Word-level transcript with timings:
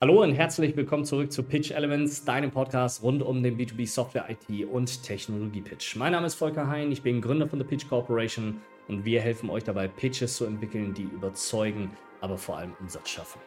Hallo 0.00 0.22
und 0.22 0.32
herzlich 0.32 0.76
willkommen 0.76 1.04
zurück 1.04 1.32
zu 1.32 1.42
Pitch 1.42 1.72
Elements, 1.72 2.24
deinem 2.24 2.52
Podcast 2.52 3.02
rund 3.02 3.20
um 3.20 3.42
den 3.42 3.58
B2B 3.58 3.84
Software 3.88 4.26
IT 4.30 4.68
und 4.68 5.02
Technologie 5.02 5.60
Pitch. 5.60 5.96
Mein 5.96 6.12
Name 6.12 6.28
ist 6.28 6.36
Volker 6.36 6.68
Hein, 6.68 6.92
ich 6.92 7.02
bin 7.02 7.20
Gründer 7.20 7.48
von 7.48 7.58
der 7.58 7.66
Pitch 7.66 7.88
Corporation 7.88 8.60
und 8.86 9.04
wir 9.04 9.20
helfen 9.20 9.50
euch 9.50 9.64
dabei, 9.64 9.88
Pitches 9.88 10.36
zu 10.36 10.44
entwickeln, 10.44 10.94
die 10.94 11.02
überzeugen, 11.02 11.90
aber 12.20 12.38
vor 12.38 12.58
allem 12.58 12.74
Umsatz 12.78 13.08
schaffen. 13.08 13.40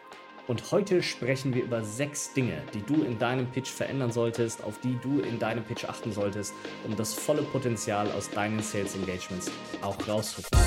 Und 0.50 0.74
heute 0.74 1.02
sprechen 1.02 1.56
wir 1.56 1.64
über 1.64 1.86
sechs 1.86 2.34
Dinge, 2.34 2.62
die 2.74 2.82
du 2.82 3.02
in 3.02 3.18
deinem 3.18 3.50
Pitch 3.50 3.70
verändern 3.70 4.12
solltest, 4.12 4.62
auf 4.62 4.78
die 4.82 4.98
du 5.02 5.22
in 5.22 5.40
deinem 5.40 5.64
Pitch 5.64 5.86
achten 5.86 6.12
solltest, 6.12 6.54
um 6.86 6.98
das 6.98 7.14
volle 7.14 7.44
Potenzial 7.44 8.12
aus 8.12 8.30
deinen 8.30 8.60
Sales 8.60 8.94
Engagements 8.96 9.50
auch 9.82 9.96
rauszufinden. 10.06 10.60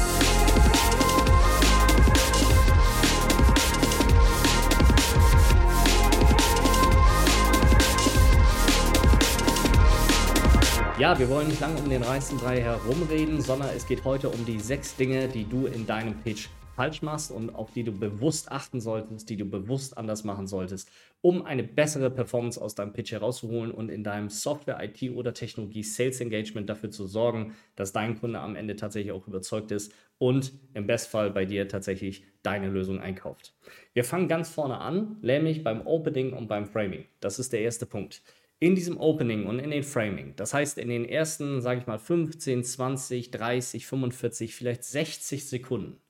Ja, 10.97 11.19
wir 11.19 11.29
wollen 11.29 11.49
nicht 11.49 11.61
lange 11.61 11.77
um 11.81 11.91
den 11.91 12.05
reißen 12.05 12.39
Brei 12.39 12.61
herumreden, 12.61 13.41
sondern 13.41 13.71
es 13.75 13.85
geht 13.85 14.05
heute 14.05 14.29
um 14.29 14.47
die 14.47 14.61
sechs 14.61 14.95
Dinge, 14.95 15.27
die 15.27 15.45
du 15.45 15.67
in 15.67 15.89
deinem 15.89 16.15
Pitch 16.23 16.47
falsch 16.77 17.03
machst 17.03 17.33
und 17.33 17.53
auf 17.53 17.73
die 17.73 17.83
du 17.83 17.91
bewusst 17.91 18.53
achten 18.53 18.81
solltest, 18.81 19.29
die 19.29 19.37
du 19.37 19.45
bewusst 19.45 19.99
anders 19.99 20.23
machen 20.23 20.47
solltest, 20.47 20.89
um 21.21 21.45
eine 21.45 21.65
bessere 21.65 22.11
Performance 22.11 22.63
aus 22.63 22.77
deinem 22.77 22.93
Pitch 22.93 23.11
herauszuholen 23.11 23.73
und 23.73 23.89
in 23.89 24.05
deinem 24.05 24.29
Software, 24.29 24.79
IT 24.85 25.03
oder 25.11 25.35
Technologie 25.35 25.83
Sales 25.83 26.21
Engagement 26.21 26.71
dafür 26.71 26.93
zu 26.93 27.09
sorgen, 27.09 27.57
dass 27.75 27.93
dein 27.93 28.17
Kunde 28.21 28.39
am 28.39 28.55
Ende 28.55 28.77
tatsächlich 28.77 29.11
auch 29.11 29.27
überzeugt 29.27 29.73
ist 29.73 29.93
und 30.19 30.53
im 30.75 30.87
Bestfall 30.87 31.33
bei 31.33 31.45
dir 31.45 31.67
tatsächlich 31.67 32.25
deine 32.45 32.69
Lösung 32.69 33.01
einkauft. 33.01 33.53
Wir 33.95 34.05
fangen 34.05 34.29
ganz 34.29 34.49
vorne 34.49 34.79
an, 34.79 35.17
nämlich 35.23 35.65
beim 35.65 35.85
Opening 35.89 36.35
und 36.35 36.47
beim 36.47 36.67
Framing. 36.67 37.05
Das 37.19 37.41
ist 37.41 37.53
der 37.53 37.63
erste 37.63 37.85
Punkt 37.85 38.23
in 38.65 38.75
diesem 38.75 38.99
Opening 38.99 39.45
und 39.45 39.59
in 39.59 39.71
den 39.71 39.83
Framing, 39.83 40.33
das 40.37 40.55
heißt 40.55 40.79
in 40.79 40.89
den 40.89 41.05
ersten, 41.05 41.61
sage 41.61 41.81
ich 41.81 41.87
mal, 41.87 41.99
15, 41.99 42.65
20, 42.65 43.31
30, 43.31 43.87
45, 43.87 44.55
vielleicht 44.55 44.85
60 44.85 45.47
Sekunden, 45.47 46.01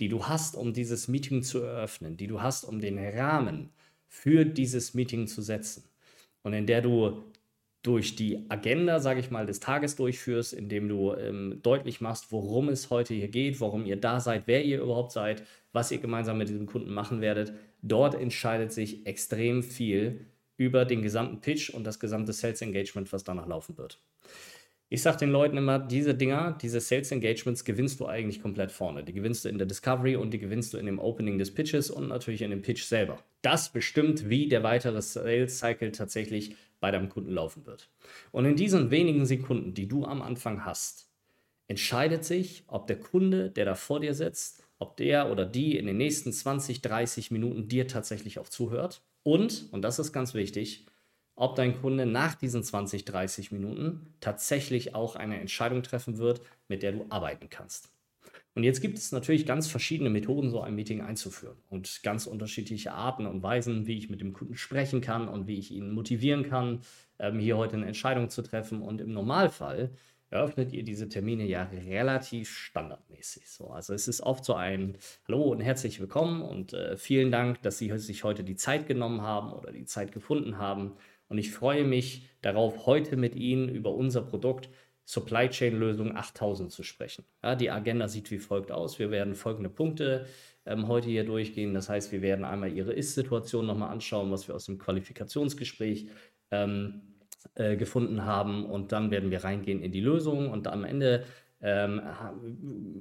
die 0.00 0.08
du 0.08 0.24
hast, 0.26 0.56
um 0.56 0.72
dieses 0.72 1.08
Meeting 1.08 1.42
zu 1.42 1.58
eröffnen, 1.58 2.16
die 2.16 2.26
du 2.26 2.40
hast, 2.40 2.64
um 2.64 2.80
den 2.80 2.98
Rahmen 2.98 3.68
für 4.08 4.46
dieses 4.46 4.94
Meeting 4.94 5.26
zu 5.26 5.42
setzen 5.42 5.84
und 6.42 6.54
in 6.54 6.64
der 6.64 6.80
du 6.80 7.22
durch 7.82 8.16
die 8.16 8.46
Agenda, 8.48 8.98
sage 8.98 9.20
ich 9.20 9.30
mal, 9.30 9.44
des 9.44 9.60
Tages 9.60 9.96
durchführst, 9.96 10.54
indem 10.54 10.88
du 10.88 11.12
ähm, 11.12 11.60
deutlich 11.62 12.00
machst, 12.00 12.32
worum 12.32 12.70
es 12.70 12.88
heute 12.88 13.12
hier 13.12 13.28
geht, 13.28 13.60
warum 13.60 13.84
ihr 13.84 13.96
da 13.96 14.20
seid, 14.20 14.44
wer 14.46 14.64
ihr 14.64 14.80
überhaupt 14.80 15.12
seid, 15.12 15.42
was 15.72 15.92
ihr 15.92 15.98
gemeinsam 15.98 16.38
mit 16.38 16.48
diesem 16.48 16.66
Kunden 16.66 16.94
machen 16.94 17.20
werdet. 17.20 17.52
Dort 17.82 18.14
entscheidet 18.14 18.72
sich 18.72 19.06
extrem 19.06 19.62
viel 19.62 20.26
über 20.60 20.84
den 20.84 21.00
gesamten 21.00 21.40
Pitch 21.40 21.70
und 21.70 21.84
das 21.84 21.98
gesamte 21.98 22.34
Sales 22.34 22.60
Engagement, 22.60 23.10
was 23.14 23.24
danach 23.24 23.46
laufen 23.46 23.78
wird. 23.78 23.98
Ich 24.90 25.00
sage 25.00 25.16
den 25.16 25.30
Leuten 25.30 25.56
immer, 25.56 25.78
diese 25.78 26.14
Dinger, 26.14 26.58
diese 26.60 26.80
Sales 26.80 27.10
Engagements 27.12 27.64
gewinnst 27.64 27.98
du 27.98 28.06
eigentlich 28.06 28.42
komplett 28.42 28.70
vorne. 28.70 29.02
Die 29.02 29.14
gewinnst 29.14 29.46
du 29.46 29.48
in 29.48 29.56
der 29.56 29.66
Discovery 29.66 30.16
und 30.16 30.32
die 30.32 30.38
gewinnst 30.38 30.74
du 30.74 30.78
in 30.78 30.84
dem 30.84 30.98
Opening 30.98 31.38
des 31.38 31.54
Pitches 31.54 31.90
und 31.90 32.08
natürlich 32.08 32.42
in 32.42 32.50
dem 32.50 32.60
Pitch 32.60 32.82
selber. 32.82 33.24
Das 33.40 33.72
bestimmt, 33.72 34.28
wie 34.28 34.48
der 34.48 34.62
weitere 34.62 35.00
Sales 35.00 35.58
Cycle 35.60 35.92
tatsächlich 35.92 36.56
bei 36.78 36.90
deinem 36.90 37.08
Kunden 37.08 37.30
laufen 37.30 37.64
wird. 37.64 37.88
Und 38.30 38.44
in 38.44 38.56
diesen 38.56 38.90
wenigen 38.90 39.24
Sekunden, 39.24 39.72
die 39.72 39.88
du 39.88 40.04
am 40.04 40.20
Anfang 40.20 40.66
hast, 40.66 41.08
entscheidet 41.68 42.22
sich, 42.22 42.64
ob 42.66 42.86
der 42.86 43.00
Kunde, 43.00 43.48
der 43.48 43.64
da 43.64 43.74
vor 43.74 44.00
dir 44.00 44.12
sitzt, 44.12 44.62
ob 44.78 44.98
der 44.98 45.30
oder 45.30 45.46
die 45.46 45.78
in 45.78 45.86
den 45.86 45.96
nächsten 45.96 46.34
20, 46.34 46.82
30 46.82 47.30
Minuten 47.30 47.66
dir 47.66 47.88
tatsächlich 47.88 48.38
auch 48.38 48.48
zuhört 48.48 49.00
und, 49.22 49.68
und 49.72 49.82
das 49.82 49.98
ist 49.98 50.12
ganz 50.12 50.34
wichtig, 50.34 50.86
ob 51.34 51.56
dein 51.56 51.80
Kunde 51.80 52.06
nach 52.06 52.34
diesen 52.34 52.62
20, 52.62 53.04
30 53.04 53.52
Minuten 53.52 54.14
tatsächlich 54.20 54.94
auch 54.94 55.16
eine 55.16 55.40
Entscheidung 55.40 55.82
treffen 55.82 56.18
wird, 56.18 56.42
mit 56.68 56.82
der 56.82 56.92
du 56.92 57.06
arbeiten 57.08 57.48
kannst. 57.48 57.90
Und 58.54 58.64
jetzt 58.64 58.80
gibt 58.80 58.98
es 58.98 59.12
natürlich 59.12 59.46
ganz 59.46 59.68
verschiedene 59.68 60.10
Methoden, 60.10 60.50
so 60.50 60.60
ein 60.60 60.74
Meeting 60.74 61.00
einzuführen 61.00 61.56
und 61.68 62.02
ganz 62.02 62.26
unterschiedliche 62.26 62.92
Arten 62.92 63.26
und 63.26 63.42
Weisen, 63.42 63.86
wie 63.86 63.96
ich 63.96 64.10
mit 64.10 64.20
dem 64.20 64.32
Kunden 64.32 64.56
sprechen 64.56 65.00
kann 65.00 65.28
und 65.28 65.46
wie 65.46 65.58
ich 65.58 65.70
ihn 65.70 65.92
motivieren 65.92 66.42
kann, 66.42 66.80
ähm, 67.18 67.38
hier 67.38 67.56
heute 67.56 67.76
eine 67.76 67.86
Entscheidung 67.86 68.28
zu 68.28 68.42
treffen. 68.42 68.82
Und 68.82 69.00
im 69.00 69.12
Normalfall 69.12 69.90
eröffnet 70.30 70.72
ihr 70.72 70.84
diese 70.84 71.08
Termine 71.08 71.44
ja 71.44 71.64
relativ 71.64 72.56
standardmäßig. 72.56 73.50
So, 73.50 73.68
also 73.70 73.92
es 73.92 74.06
ist 74.06 74.20
oft 74.20 74.44
so 74.44 74.54
ein 74.54 74.96
Hallo 75.26 75.42
und 75.42 75.60
herzlich 75.60 76.00
willkommen 76.00 76.42
und 76.42 76.72
äh, 76.72 76.96
vielen 76.96 77.32
Dank, 77.32 77.60
dass 77.62 77.78
Sie 77.78 77.96
sich 77.98 78.24
heute 78.24 78.44
die 78.44 78.56
Zeit 78.56 78.86
genommen 78.86 79.22
haben 79.22 79.52
oder 79.52 79.72
die 79.72 79.84
Zeit 79.84 80.12
gefunden 80.12 80.58
haben. 80.58 80.92
Und 81.28 81.38
ich 81.38 81.52
freue 81.52 81.84
mich 81.84 82.28
darauf, 82.42 82.86
heute 82.86 83.16
mit 83.16 83.34
Ihnen 83.34 83.68
über 83.68 83.92
unser 83.92 84.22
Produkt 84.22 84.68
Supply 85.04 85.48
Chain 85.48 85.76
Lösung 85.76 86.16
8000 86.16 86.70
zu 86.70 86.84
sprechen. 86.84 87.24
Ja, 87.42 87.56
die 87.56 87.70
Agenda 87.70 88.06
sieht 88.06 88.30
wie 88.30 88.38
folgt 88.38 88.70
aus. 88.70 89.00
Wir 89.00 89.10
werden 89.10 89.34
folgende 89.34 89.68
Punkte 89.68 90.26
ähm, 90.64 90.86
heute 90.86 91.08
hier 91.08 91.24
durchgehen. 91.24 91.74
Das 91.74 91.88
heißt, 91.88 92.12
wir 92.12 92.22
werden 92.22 92.44
einmal 92.44 92.72
Ihre 92.72 92.92
Ist-Situation 92.92 93.66
nochmal 93.66 93.90
anschauen, 93.90 94.30
was 94.30 94.46
wir 94.46 94.54
aus 94.54 94.66
dem 94.66 94.78
Qualifikationsgespräch 94.78 96.06
ähm, 96.52 97.09
äh, 97.54 97.76
gefunden 97.76 98.24
haben 98.24 98.66
und 98.66 98.92
dann 98.92 99.10
werden 99.10 99.30
wir 99.30 99.44
reingehen 99.44 99.82
in 99.82 99.92
die 99.92 100.00
Lösung 100.00 100.50
und 100.50 100.66
am 100.66 100.84
Ende 100.84 101.24
ähm, 101.62 102.00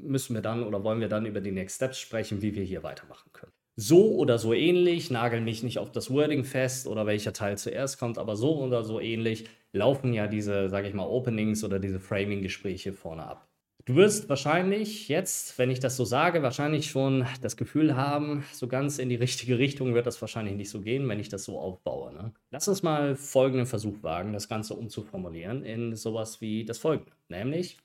müssen 0.04 0.34
wir 0.34 0.42
dann 0.42 0.64
oder 0.64 0.84
wollen 0.84 1.00
wir 1.00 1.10
dann 1.10 1.26
über 1.26 1.42
die 1.42 1.52
Next 1.52 1.78
Steps 1.78 2.00
sprechen, 2.00 2.42
wie 2.42 2.56
wir 2.56 2.64
hier 2.64 2.84
weitermachen 2.84 3.30
können. 3.34 3.54
So 3.76 4.16
oder 4.16 4.38
so 4.38 4.54
ähnlich, 4.54 5.10
nagel 5.10 5.40
mich 5.40 5.64
nicht 5.64 5.80
auf 5.80 5.92
das 5.92 6.12
Wording 6.12 6.44
fest 6.44 6.86
oder 6.86 7.06
welcher 7.06 7.32
Teil 7.32 7.58
zuerst 7.58 7.98
kommt, 7.98 8.18
aber 8.18 8.36
so 8.36 8.58
oder 8.60 8.84
so 8.84 9.00
ähnlich 9.00 9.48
laufen 9.72 10.14
ja 10.14 10.28
diese, 10.28 10.70
sage 10.70 10.88
ich 10.90 10.94
mal, 10.94 11.08
Openings 11.08 11.64
oder 11.64 11.80
diese 11.80 12.00
Framing-Gespräche 12.00 12.92
vorne 12.92 13.24
ab. 13.26 13.49
Du 13.90 13.96
wirst 13.96 14.30
wahrscheinlich 14.30 15.08
jetzt, 15.08 15.58
wenn 15.58 15.72
ich 15.72 15.80
das 15.80 15.98
so 15.98 16.06
sage, 16.06 16.44
wahrscheinlich 16.44 16.92
schon 16.92 17.26
das 17.42 17.58
Gefühl 17.58 17.96
haben, 17.96 18.46
so 18.54 18.68
ganz 18.68 19.00
in 19.00 19.10
die 19.10 19.16
richtige 19.16 19.58
Richtung 19.58 19.96
wird 19.96 20.06
das 20.06 20.22
wahrscheinlich 20.22 20.54
nicht 20.54 20.70
so 20.70 20.82
gehen, 20.82 21.10
wenn 21.10 21.20
ich 21.20 21.30
das 21.30 21.44
so 21.44 21.58
aufbaue. 21.58 22.14
Ne? 22.14 22.32
Lass 22.52 22.68
uns 22.68 22.84
mal 22.84 23.16
folgenden 23.16 23.66
Versuch 23.66 24.04
wagen, 24.04 24.32
das 24.32 24.48
Ganze 24.48 24.76
umzuformulieren 24.76 25.64
in 25.64 25.96
sowas 25.96 26.40
wie 26.40 26.66
das 26.66 26.78
folgende. 26.78 27.14
Nämlich, 27.30 27.80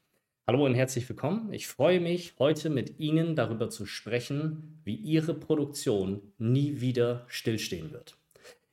hallo 0.47 0.66
und 0.66 0.75
herzlich 0.75 1.09
willkommen. 1.09 1.50
Ich 1.54 1.69
freue 1.69 2.00
mich, 2.00 2.34
heute 2.38 2.69
mit 2.69 3.00
Ihnen 3.00 3.34
darüber 3.34 3.71
zu 3.71 3.86
sprechen, 3.86 4.82
wie 4.84 4.97
Ihre 4.97 5.32
Produktion 5.32 6.21
nie 6.36 6.82
wieder 6.82 7.25
stillstehen 7.28 7.92
wird. 7.92 8.19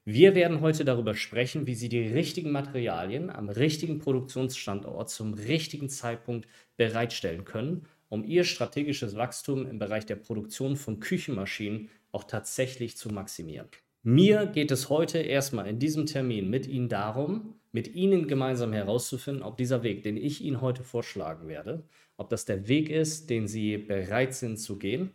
Wir 0.04 0.34
werden 0.34 0.62
heute 0.62 0.84
darüber 0.84 1.14
sprechen, 1.14 1.68
wie 1.68 1.76
Sie 1.76 1.88
die 1.88 2.08
richtigen 2.08 2.50
Materialien 2.50 3.30
am 3.30 3.50
richtigen 3.50 4.00
Produktionsstandort 4.00 5.12
zum 5.12 5.36
richtigen 5.36 5.90
Zeitpunkt 5.90 6.48
bereitstellen 6.76 7.46
können, 7.46 7.86
um 8.10 8.24
Ihr 8.24 8.44
strategisches 8.44 9.16
Wachstum 9.16 9.68
im 9.68 9.78
Bereich 9.78 10.08
der 10.08 10.16
Produktion 10.16 10.76
von 10.76 11.00
Küchenmaschinen 11.00 11.90
auch 12.12 12.24
tatsächlich 12.24 12.98
zu 12.98 13.10
maximieren. 13.10 13.68
Mir 14.02 14.48
geht 14.48 14.72
es 14.72 14.90
heute 14.90 15.20
erstmal 15.20 15.68
in 15.68 15.78
diesem 15.78 16.08
Termin 16.08 16.50
mit 16.50 16.66
Ihnen 16.66 16.90
darum, 16.90 17.60
mit 17.72 17.94
Ihnen 17.94 18.28
gemeinsam 18.28 18.74
herauszufinden, 18.74 19.44
ob 19.44 19.58
dieser 19.58 19.84
Weg, 19.84 20.02
den 20.02 20.18
ich 20.18 20.42
Ihnen 20.42 20.62
heute 20.62 20.84
vorschlagen 20.84 21.48
werde, 21.48 21.86
ob 22.18 22.32
das 22.32 22.46
der 22.46 22.68
Weg 22.68 22.90
ist, 22.90 23.30
den 23.30 23.48
Sie 23.48 23.78
bereit 23.78 24.34
sind 24.34 24.58
zu 24.58 24.80
gehen, 24.80 25.12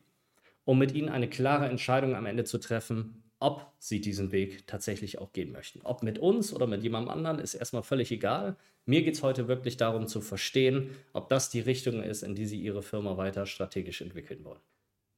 um 0.64 0.78
mit 0.78 0.92
Ihnen 0.92 1.08
eine 1.08 1.28
klare 1.28 1.68
Entscheidung 1.68 2.14
am 2.14 2.26
Ende 2.26 2.44
zu 2.44 2.58
treffen, 2.58 3.24
ob 3.38 3.72
sie 3.78 4.00
diesen 4.00 4.32
Weg 4.32 4.66
tatsächlich 4.66 5.18
auch 5.18 5.32
gehen 5.32 5.52
möchten. 5.52 5.80
Ob 5.84 6.02
mit 6.02 6.18
uns 6.18 6.54
oder 6.54 6.66
mit 6.66 6.82
jemandem 6.82 7.10
anderen, 7.10 7.38
ist 7.38 7.54
erstmal 7.54 7.82
völlig 7.82 8.10
egal. 8.10 8.56
Mir 8.86 9.02
geht 9.02 9.14
es 9.14 9.22
heute 9.22 9.48
wirklich 9.48 9.76
darum 9.76 10.06
zu 10.06 10.20
verstehen, 10.20 10.90
ob 11.12 11.28
das 11.28 11.50
die 11.50 11.60
Richtung 11.60 12.02
ist, 12.02 12.22
in 12.22 12.34
die 12.34 12.46
sie 12.46 12.60
ihre 12.60 12.82
Firma 12.82 13.16
weiter 13.16 13.46
strategisch 13.46 14.00
entwickeln 14.00 14.44
wollen. 14.44 14.60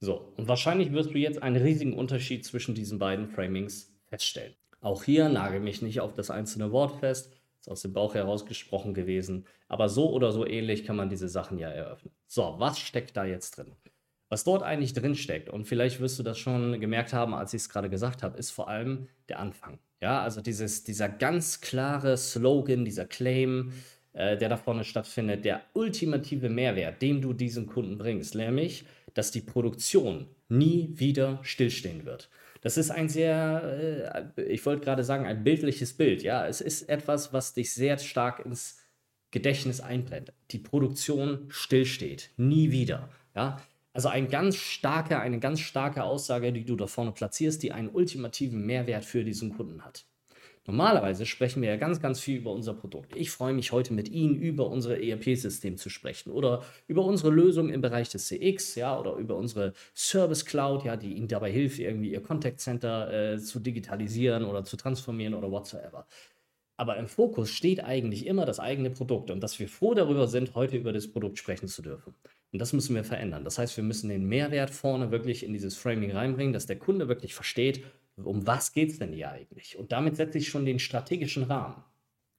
So, 0.00 0.32
und 0.36 0.48
wahrscheinlich 0.48 0.92
wirst 0.92 1.10
du 1.10 1.18
jetzt 1.18 1.42
einen 1.42 1.62
riesigen 1.62 1.94
Unterschied 1.94 2.44
zwischen 2.44 2.74
diesen 2.74 2.98
beiden 2.98 3.28
Framings 3.28 3.92
feststellen. 4.06 4.54
Auch 4.80 5.02
hier 5.02 5.28
nagel 5.28 5.60
mich 5.60 5.82
nicht 5.82 6.00
auf 6.00 6.14
das 6.14 6.30
einzelne 6.30 6.70
Wort 6.70 7.00
fest, 7.00 7.32
ist 7.60 7.68
aus 7.68 7.82
dem 7.82 7.92
Bauch 7.92 8.14
herausgesprochen 8.14 8.94
gewesen, 8.94 9.44
aber 9.66 9.88
so 9.88 10.10
oder 10.10 10.30
so 10.30 10.46
ähnlich 10.46 10.84
kann 10.84 10.96
man 10.96 11.08
diese 11.08 11.28
Sachen 11.28 11.58
ja 11.58 11.68
eröffnen. 11.68 12.12
So, 12.26 12.54
was 12.58 12.78
steckt 12.78 13.16
da 13.16 13.24
jetzt 13.24 13.56
drin? 13.56 13.72
Was 14.28 14.44
dort 14.44 14.62
eigentlich 14.62 14.92
drin 14.92 15.14
steckt, 15.14 15.48
und 15.48 15.64
vielleicht 15.64 16.00
wirst 16.00 16.18
du 16.18 16.22
das 16.22 16.38
schon 16.38 16.80
gemerkt 16.80 17.12
haben, 17.12 17.34
als 17.34 17.54
ich 17.54 17.62
es 17.62 17.68
gerade 17.68 17.88
gesagt 17.88 18.22
habe, 18.22 18.38
ist 18.38 18.50
vor 18.50 18.68
allem 18.68 19.08
der 19.28 19.38
Anfang. 19.38 19.78
Ja, 20.00 20.22
also 20.22 20.40
dieses, 20.40 20.84
dieser 20.84 21.08
ganz 21.08 21.60
klare 21.60 22.16
Slogan, 22.16 22.84
dieser 22.84 23.06
Claim, 23.06 23.72
äh, 24.12 24.36
der 24.36 24.48
da 24.48 24.56
vorne 24.56 24.84
stattfindet, 24.84 25.44
der 25.44 25.62
ultimative 25.72 26.50
Mehrwert, 26.50 27.02
den 27.02 27.20
du 27.20 27.32
diesem 27.32 27.66
Kunden 27.66 27.98
bringst, 27.98 28.34
nämlich, 28.34 28.84
dass 29.14 29.30
die 29.30 29.40
Produktion 29.40 30.28
nie 30.48 30.90
wieder 30.94 31.40
stillstehen 31.42 32.04
wird. 32.04 32.30
Das 32.60 32.76
ist 32.76 32.90
ein 32.90 33.08
sehr, 33.08 34.32
äh, 34.36 34.42
ich 34.42 34.64
wollte 34.66 34.84
gerade 34.84 35.04
sagen, 35.04 35.26
ein 35.26 35.44
bildliches 35.44 35.94
Bild. 35.94 36.22
Ja, 36.22 36.46
es 36.46 36.60
ist 36.60 36.88
etwas, 36.88 37.32
was 37.32 37.54
dich 37.54 37.72
sehr 37.72 37.98
stark 37.98 38.44
ins 38.44 38.78
Gedächtnis 39.30 39.80
einbrennt. 39.80 40.32
Die 40.50 40.58
Produktion 40.58 41.46
stillsteht, 41.48 42.30
nie 42.36 42.70
wieder. 42.70 43.08
Ja, 43.34 43.60
Also 43.98 44.10
ein 44.10 44.28
ganz 44.28 44.54
starke, 44.54 45.18
eine 45.18 45.40
ganz 45.40 45.58
starke 45.58 46.04
Aussage, 46.04 46.52
die 46.52 46.64
du 46.64 46.76
da 46.76 46.86
vorne 46.86 47.10
platzierst, 47.10 47.60
die 47.64 47.72
einen 47.72 47.88
ultimativen 47.88 48.64
Mehrwert 48.64 49.04
für 49.04 49.24
diesen 49.24 49.56
Kunden 49.56 49.84
hat. 49.84 50.06
Normalerweise 50.68 51.26
sprechen 51.26 51.62
wir 51.62 51.70
ja 51.70 51.76
ganz, 51.76 52.00
ganz 52.00 52.20
viel 52.20 52.36
über 52.36 52.52
unser 52.52 52.74
Produkt. 52.74 53.16
Ich 53.16 53.32
freue 53.32 53.54
mich 53.54 53.72
heute 53.72 53.92
mit 53.92 54.08
Ihnen 54.08 54.36
über 54.36 54.68
unser 54.68 55.02
ERP-System 55.02 55.78
zu 55.78 55.90
sprechen 55.90 56.30
oder 56.30 56.62
über 56.86 57.04
unsere 57.04 57.30
Lösung 57.30 57.70
im 57.70 57.80
Bereich 57.80 58.08
des 58.08 58.28
CX, 58.28 58.76
ja, 58.76 58.96
oder 58.96 59.14
über 59.14 59.34
unsere 59.34 59.72
Service 59.96 60.44
Cloud, 60.44 60.84
ja, 60.84 60.96
die 60.96 61.14
Ihnen 61.14 61.26
dabei 61.26 61.50
hilft, 61.50 61.80
irgendwie 61.80 62.12
Ihr 62.12 62.22
Contact 62.22 62.60
Center 62.60 63.32
äh, 63.32 63.38
zu 63.40 63.58
digitalisieren 63.58 64.44
oder 64.44 64.62
zu 64.62 64.76
transformieren 64.76 65.34
oder 65.34 65.50
whatsoever. 65.50 66.06
Aber 66.76 66.98
im 66.98 67.08
Fokus 67.08 67.50
steht 67.50 67.82
eigentlich 67.82 68.26
immer 68.26 68.46
das 68.46 68.60
eigene 68.60 68.90
Produkt 68.90 69.32
und 69.32 69.40
dass 69.40 69.58
wir 69.58 69.68
froh 69.68 69.94
darüber 69.94 70.28
sind, 70.28 70.54
heute 70.54 70.76
über 70.76 70.92
das 70.92 71.10
Produkt 71.10 71.36
sprechen 71.36 71.66
zu 71.66 71.82
dürfen. 71.82 72.14
Und 72.52 72.60
das 72.60 72.72
müssen 72.72 72.94
wir 72.94 73.04
verändern. 73.04 73.44
Das 73.44 73.58
heißt, 73.58 73.76
wir 73.76 73.84
müssen 73.84 74.08
den 74.08 74.26
Mehrwert 74.26 74.70
vorne 74.70 75.10
wirklich 75.10 75.44
in 75.44 75.52
dieses 75.52 75.76
Framing 75.76 76.12
reinbringen, 76.12 76.52
dass 76.52 76.66
der 76.66 76.78
Kunde 76.78 77.08
wirklich 77.08 77.34
versteht, 77.34 77.84
um 78.16 78.46
was 78.46 78.72
geht 78.72 78.90
es 78.90 78.98
denn 78.98 79.12
hier 79.12 79.30
eigentlich? 79.30 79.78
Und 79.78 79.92
damit 79.92 80.16
setze 80.16 80.38
ich 80.38 80.48
schon 80.48 80.64
den 80.64 80.78
strategischen 80.78 81.44
Rahmen. 81.44 81.84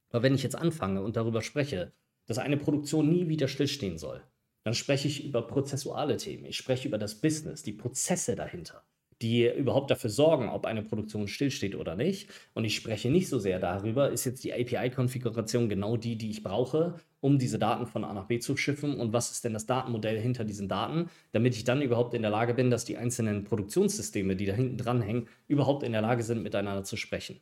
Aber 0.10 0.24
wenn 0.24 0.36
ich 0.36 0.44
jetzt 0.44 0.56
anfange 0.56 1.02
und 1.04 1.16
darüber 1.16 1.42
spreche, 1.42 1.94
dass 2.26 2.38
eine 2.38 2.58
Produktion 2.58 3.10
nie 3.10 3.30
wieder 3.30 3.48
stillstehen 3.48 3.98
soll, 3.98 4.24
dann 4.64 4.74
spreche 4.74 5.08
ich 5.08 5.26
über 5.26 5.48
prozessuale 5.48 6.18
Themen. 6.18 6.46
Ich 6.46 6.58
spreche 6.58 6.88
über 6.88 6.98
das 6.98 7.22
Business, 7.22 7.64
die 7.64 7.72
Prozesse 7.74 8.36
dahinter 8.36 8.84
die 9.22 9.48
überhaupt 9.48 9.92
dafür 9.92 10.10
sorgen, 10.10 10.50
ob 10.50 10.66
eine 10.66 10.82
Produktion 10.82 11.28
stillsteht 11.28 11.76
oder 11.76 11.96
nicht. 11.96 12.30
Und 12.54 12.64
ich 12.64 12.76
spreche 12.76 13.10
nicht 13.10 13.28
so 13.28 13.38
sehr 13.38 13.60
darüber, 13.60 14.10
ist 14.10 14.26
jetzt 14.26 14.44
die 14.44 14.54
API-Konfiguration 14.54 15.68
genau 15.68 15.98
die, 15.98 16.18
die 16.18 16.30
ich 16.30 16.42
brauche, 16.42 16.96
um 17.20 17.38
diese 17.38 17.60
Daten 17.60 17.86
von 17.86 18.06
A 18.06 18.14
nach 18.14 18.28
B 18.28 18.40
zu 18.40 18.56
schiffen 18.56 18.98
und 18.98 19.12
was 19.12 19.32
ist 19.32 19.44
denn 19.44 19.54
das 19.54 19.66
Datenmodell 19.66 20.20
hinter 20.20 20.46
diesen 20.46 20.70
Daten, 20.70 21.10
damit 21.34 21.56
ich 21.56 21.66
dann 21.66 21.82
überhaupt 21.82 22.14
in 22.14 22.22
der 22.22 22.32
Lage 22.32 22.54
bin, 22.54 22.70
dass 22.70 22.86
die 22.86 22.98
einzelnen 22.98 23.44
Produktionssysteme, 23.44 24.36
die 24.36 24.46
da 24.46 24.54
hinten 24.54 24.78
dran 24.78 25.02
hängen, 25.02 25.28
überhaupt 25.48 25.84
in 25.84 25.92
der 25.92 26.02
Lage 26.02 26.24
sind, 26.24 26.42
miteinander 26.42 26.84
zu 26.84 26.96
sprechen. 26.96 27.42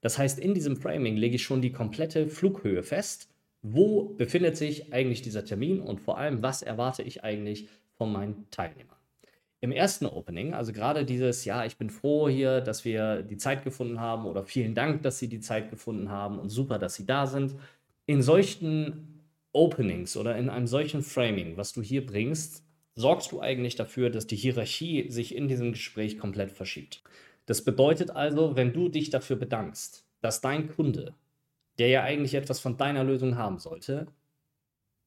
Das 0.00 0.16
heißt, 0.16 0.38
in 0.38 0.54
diesem 0.54 0.76
Framing 0.76 1.16
lege 1.16 1.36
ich 1.36 1.42
schon 1.42 1.60
die 1.60 1.72
komplette 1.72 2.28
Flughöhe 2.28 2.82
fest. 2.82 3.28
Wo 3.62 4.04
befindet 4.14 4.56
sich 4.56 4.92
eigentlich 4.92 5.22
dieser 5.22 5.44
Termin 5.44 5.80
und 5.80 6.00
vor 6.00 6.16
allem, 6.16 6.42
was 6.42 6.62
erwarte 6.62 7.02
ich 7.02 7.24
eigentlich 7.24 7.68
von 7.96 8.12
meinen 8.12 8.46
Teilnehmern? 8.50 8.97
Im 9.60 9.72
ersten 9.72 10.06
Opening, 10.06 10.54
also 10.54 10.72
gerade 10.72 11.04
dieses, 11.04 11.44
ja, 11.44 11.64
ich 11.64 11.76
bin 11.76 11.90
froh 11.90 12.28
hier, 12.28 12.60
dass 12.60 12.84
wir 12.84 13.22
die 13.22 13.36
Zeit 13.36 13.64
gefunden 13.64 14.00
haben 14.00 14.24
oder 14.26 14.44
vielen 14.44 14.74
Dank, 14.74 15.02
dass 15.02 15.18
Sie 15.18 15.28
die 15.28 15.40
Zeit 15.40 15.70
gefunden 15.70 16.10
haben 16.10 16.38
und 16.38 16.48
super, 16.48 16.78
dass 16.78 16.94
Sie 16.94 17.06
da 17.06 17.26
sind. 17.26 17.56
In 18.06 18.22
solchen 18.22 19.24
Openings 19.52 20.16
oder 20.16 20.36
in 20.36 20.48
einem 20.48 20.68
solchen 20.68 21.02
Framing, 21.02 21.56
was 21.56 21.72
du 21.72 21.82
hier 21.82 22.06
bringst, 22.06 22.64
sorgst 22.94 23.32
du 23.32 23.40
eigentlich 23.40 23.74
dafür, 23.74 24.10
dass 24.10 24.26
die 24.26 24.36
Hierarchie 24.36 25.10
sich 25.10 25.34
in 25.34 25.48
diesem 25.48 25.72
Gespräch 25.72 26.18
komplett 26.18 26.52
verschiebt. 26.52 27.02
Das 27.46 27.64
bedeutet 27.64 28.10
also, 28.10 28.56
wenn 28.56 28.72
du 28.72 28.88
dich 28.88 29.10
dafür 29.10 29.36
bedankst, 29.36 30.06
dass 30.20 30.40
dein 30.40 30.68
Kunde, 30.68 31.14
der 31.78 31.88
ja 31.88 32.02
eigentlich 32.02 32.34
etwas 32.34 32.60
von 32.60 32.76
deiner 32.76 33.04
Lösung 33.04 33.36
haben 33.36 33.58
sollte, 33.58 34.06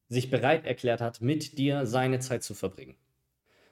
sich 0.10 0.30
bereit 0.30 0.66
erklärt 0.66 1.00
hat, 1.00 1.22
mit 1.22 1.58
dir 1.58 1.86
seine 1.86 2.20
Zeit 2.20 2.44
zu 2.44 2.54
verbringen 2.54 2.96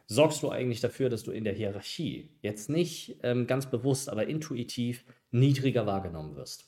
sorgst 0.10 0.42
du 0.42 0.50
eigentlich 0.50 0.82
dafür, 0.82 1.10
dass 1.10 1.24
du 1.24 1.32
in 1.32 1.44
der 1.44 1.54
Hierarchie 1.54 2.30
jetzt 2.42 2.70
nicht 2.70 3.18
ähm, 3.24 3.48
ganz 3.48 3.68
bewusst, 3.68 4.10
aber 4.10 4.28
intuitiv 4.28 5.06
niedriger 5.32 5.86
wahrgenommen 5.86 6.36
wirst. 6.36 6.66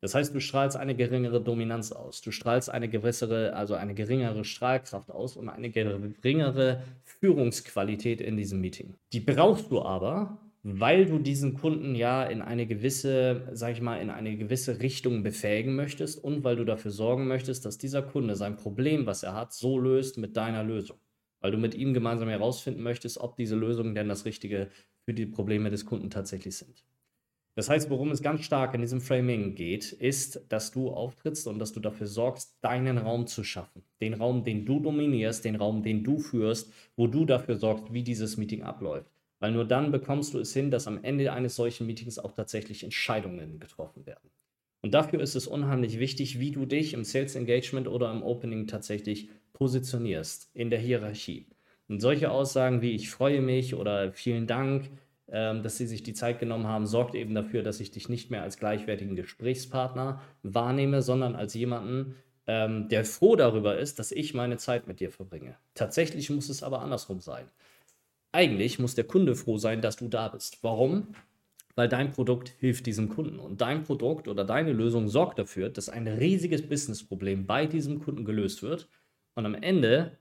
Das 0.00 0.14
heißt, 0.14 0.34
du 0.34 0.40
strahlst 0.40 0.78
eine 0.78 0.94
geringere 0.94 1.42
Dominanz 1.42 1.92
aus, 1.92 2.22
du 2.22 2.30
strahlst 2.30 2.70
eine 2.70 2.88
gewissere, 2.88 3.52
also 3.54 3.74
eine 3.74 3.92
geringere 3.92 4.44
Strahlkraft 4.44 5.10
aus 5.10 5.36
und 5.36 5.50
eine 5.50 5.68
geringere 5.68 6.82
Führungsqualität 7.04 8.22
in 8.22 8.38
diesem 8.38 8.62
Meeting. 8.62 8.94
Die 9.12 9.20
brauchst 9.20 9.70
du 9.70 9.82
aber, 9.82 10.38
weil 10.62 11.04
du 11.04 11.18
diesen 11.18 11.54
Kunden 11.54 11.94
ja 11.94 12.24
in 12.24 12.40
eine 12.40 12.66
gewisse, 12.66 13.48
sag 13.52 13.72
ich 13.72 13.82
mal, 13.82 13.96
in 13.96 14.08
eine 14.08 14.36
gewisse 14.38 14.80
Richtung 14.80 15.22
befähigen 15.22 15.74
möchtest 15.74 16.22
und 16.22 16.44
weil 16.44 16.56
du 16.56 16.64
dafür 16.64 16.92
sorgen 16.92 17.26
möchtest, 17.26 17.66
dass 17.66 17.76
dieser 17.76 18.00
Kunde 18.00 18.36
sein 18.36 18.56
Problem, 18.56 19.04
was 19.04 19.22
er 19.22 19.34
hat, 19.34 19.52
so 19.52 19.78
löst 19.78 20.16
mit 20.16 20.36
deiner 20.36 20.62
Lösung 20.62 20.98
weil 21.40 21.52
du 21.52 21.58
mit 21.58 21.74
ihm 21.74 21.94
gemeinsam 21.94 22.28
herausfinden 22.28 22.82
möchtest, 22.82 23.18
ob 23.18 23.36
diese 23.36 23.56
Lösungen 23.56 23.94
denn 23.94 24.08
das 24.08 24.24
Richtige 24.24 24.68
für 25.04 25.14
die 25.14 25.26
Probleme 25.26 25.70
des 25.70 25.86
Kunden 25.86 26.10
tatsächlich 26.10 26.56
sind. 26.56 26.84
Das 27.56 27.68
heißt, 27.68 27.90
worum 27.90 28.10
es 28.10 28.22
ganz 28.22 28.42
stark 28.42 28.74
in 28.74 28.80
diesem 28.80 29.00
Framing 29.00 29.54
geht, 29.54 29.92
ist, 29.92 30.46
dass 30.48 30.70
du 30.70 30.90
auftrittst 30.90 31.46
und 31.46 31.58
dass 31.58 31.72
du 31.72 31.80
dafür 31.80 32.06
sorgst, 32.06 32.56
deinen 32.62 32.96
Raum 32.96 33.26
zu 33.26 33.42
schaffen. 33.42 33.82
Den 34.00 34.14
Raum, 34.14 34.44
den 34.44 34.64
du 34.64 34.80
dominierst, 34.80 35.44
den 35.44 35.56
Raum, 35.56 35.82
den 35.82 36.04
du 36.04 36.18
führst, 36.18 36.72
wo 36.96 37.06
du 37.06 37.24
dafür 37.24 37.56
sorgst, 37.56 37.92
wie 37.92 38.02
dieses 38.02 38.36
Meeting 38.36 38.62
abläuft. 38.62 39.10
Weil 39.40 39.52
nur 39.52 39.64
dann 39.64 39.90
bekommst 39.90 40.34
du 40.34 40.38
es 40.38 40.52
hin, 40.52 40.70
dass 40.70 40.86
am 40.86 41.02
Ende 41.02 41.32
eines 41.32 41.56
solchen 41.56 41.86
Meetings 41.86 42.18
auch 42.18 42.32
tatsächlich 42.32 42.84
Entscheidungen 42.84 43.58
getroffen 43.58 44.06
werden. 44.06 44.30
Und 44.82 44.94
dafür 44.94 45.20
ist 45.20 45.34
es 45.34 45.46
unheimlich 45.46 45.98
wichtig, 45.98 46.38
wie 46.38 46.52
du 46.52 46.66
dich 46.66 46.94
im 46.94 47.04
Sales 47.04 47.34
Engagement 47.34 47.88
oder 47.88 48.10
im 48.10 48.22
Opening 48.22 48.66
tatsächlich 48.66 49.28
positionierst 49.60 50.48
in 50.54 50.70
der 50.70 50.78
Hierarchie. 50.78 51.46
Und 51.86 52.00
solche 52.00 52.30
Aussagen 52.30 52.80
wie 52.80 52.92
ich 52.92 53.10
freue 53.10 53.42
mich 53.42 53.74
oder 53.74 54.10
vielen 54.10 54.46
Dank, 54.46 54.90
ähm, 55.28 55.62
dass 55.62 55.76
Sie 55.76 55.86
sich 55.86 56.02
die 56.02 56.14
Zeit 56.14 56.40
genommen 56.40 56.66
haben, 56.66 56.86
sorgt 56.86 57.14
eben 57.14 57.34
dafür, 57.34 57.62
dass 57.62 57.78
ich 57.78 57.90
dich 57.90 58.08
nicht 58.08 58.30
mehr 58.30 58.42
als 58.42 58.56
gleichwertigen 58.56 59.16
Gesprächspartner 59.16 60.22
wahrnehme, 60.42 61.02
sondern 61.02 61.36
als 61.36 61.52
jemanden, 61.52 62.16
ähm, 62.46 62.88
der 62.88 63.04
froh 63.04 63.36
darüber 63.36 63.76
ist, 63.76 63.98
dass 63.98 64.12
ich 64.12 64.32
meine 64.32 64.56
Zeit 64.56 64.86
mit 64.86 64.98
dir 64.98 65.10
verbringe. 65.10 65.56
Tatsächlich 65.74 66.30
muss 66.30 66.48
es 66.48 66.62
aber 66.62 66.80
andersrum 66.80 67.20
sein. 67.20 67.44
Eigentlich 68.32 68.78
muss 68.78 68.94
der 68.94 69.04
Kunde 69.04 69.34
froh 69.34 69.58
sein, 69.58 69.82
dass 69.82 69.96
du 69.96 70.08
da 70.08 70.28
bist. 70.28 70.58
Warum? 70.62 71.08
weil 71.76 71.88
dein 71.88 72.12
Produkt 72.12 72.52
hilft 72.58 72.84
diesem 72.84 73.08
Kunden. 73.08 73.38
Und 73.38 73.60
dein 73.60 73.84
Produkt 73.84 74.28
oder 74.28 74.44
deine 74.44 74.72
Lösung 74.72 75.08
sorgt 75.08 75.38
dafür, 75.38 75.70
dass 75.70 75.88
ein 75.88 76.06
riesiges 76.06 76.68
Businessproblem 76.68 77.46
bei 77.46 77.64
diesem 77.64 78.02
Kunden 78.02 78.24
gelöst 78.24 78.62
wird 78.62 78.88
und 79.40 79.46
am 79.46 79.54
Ende 79.54 80.18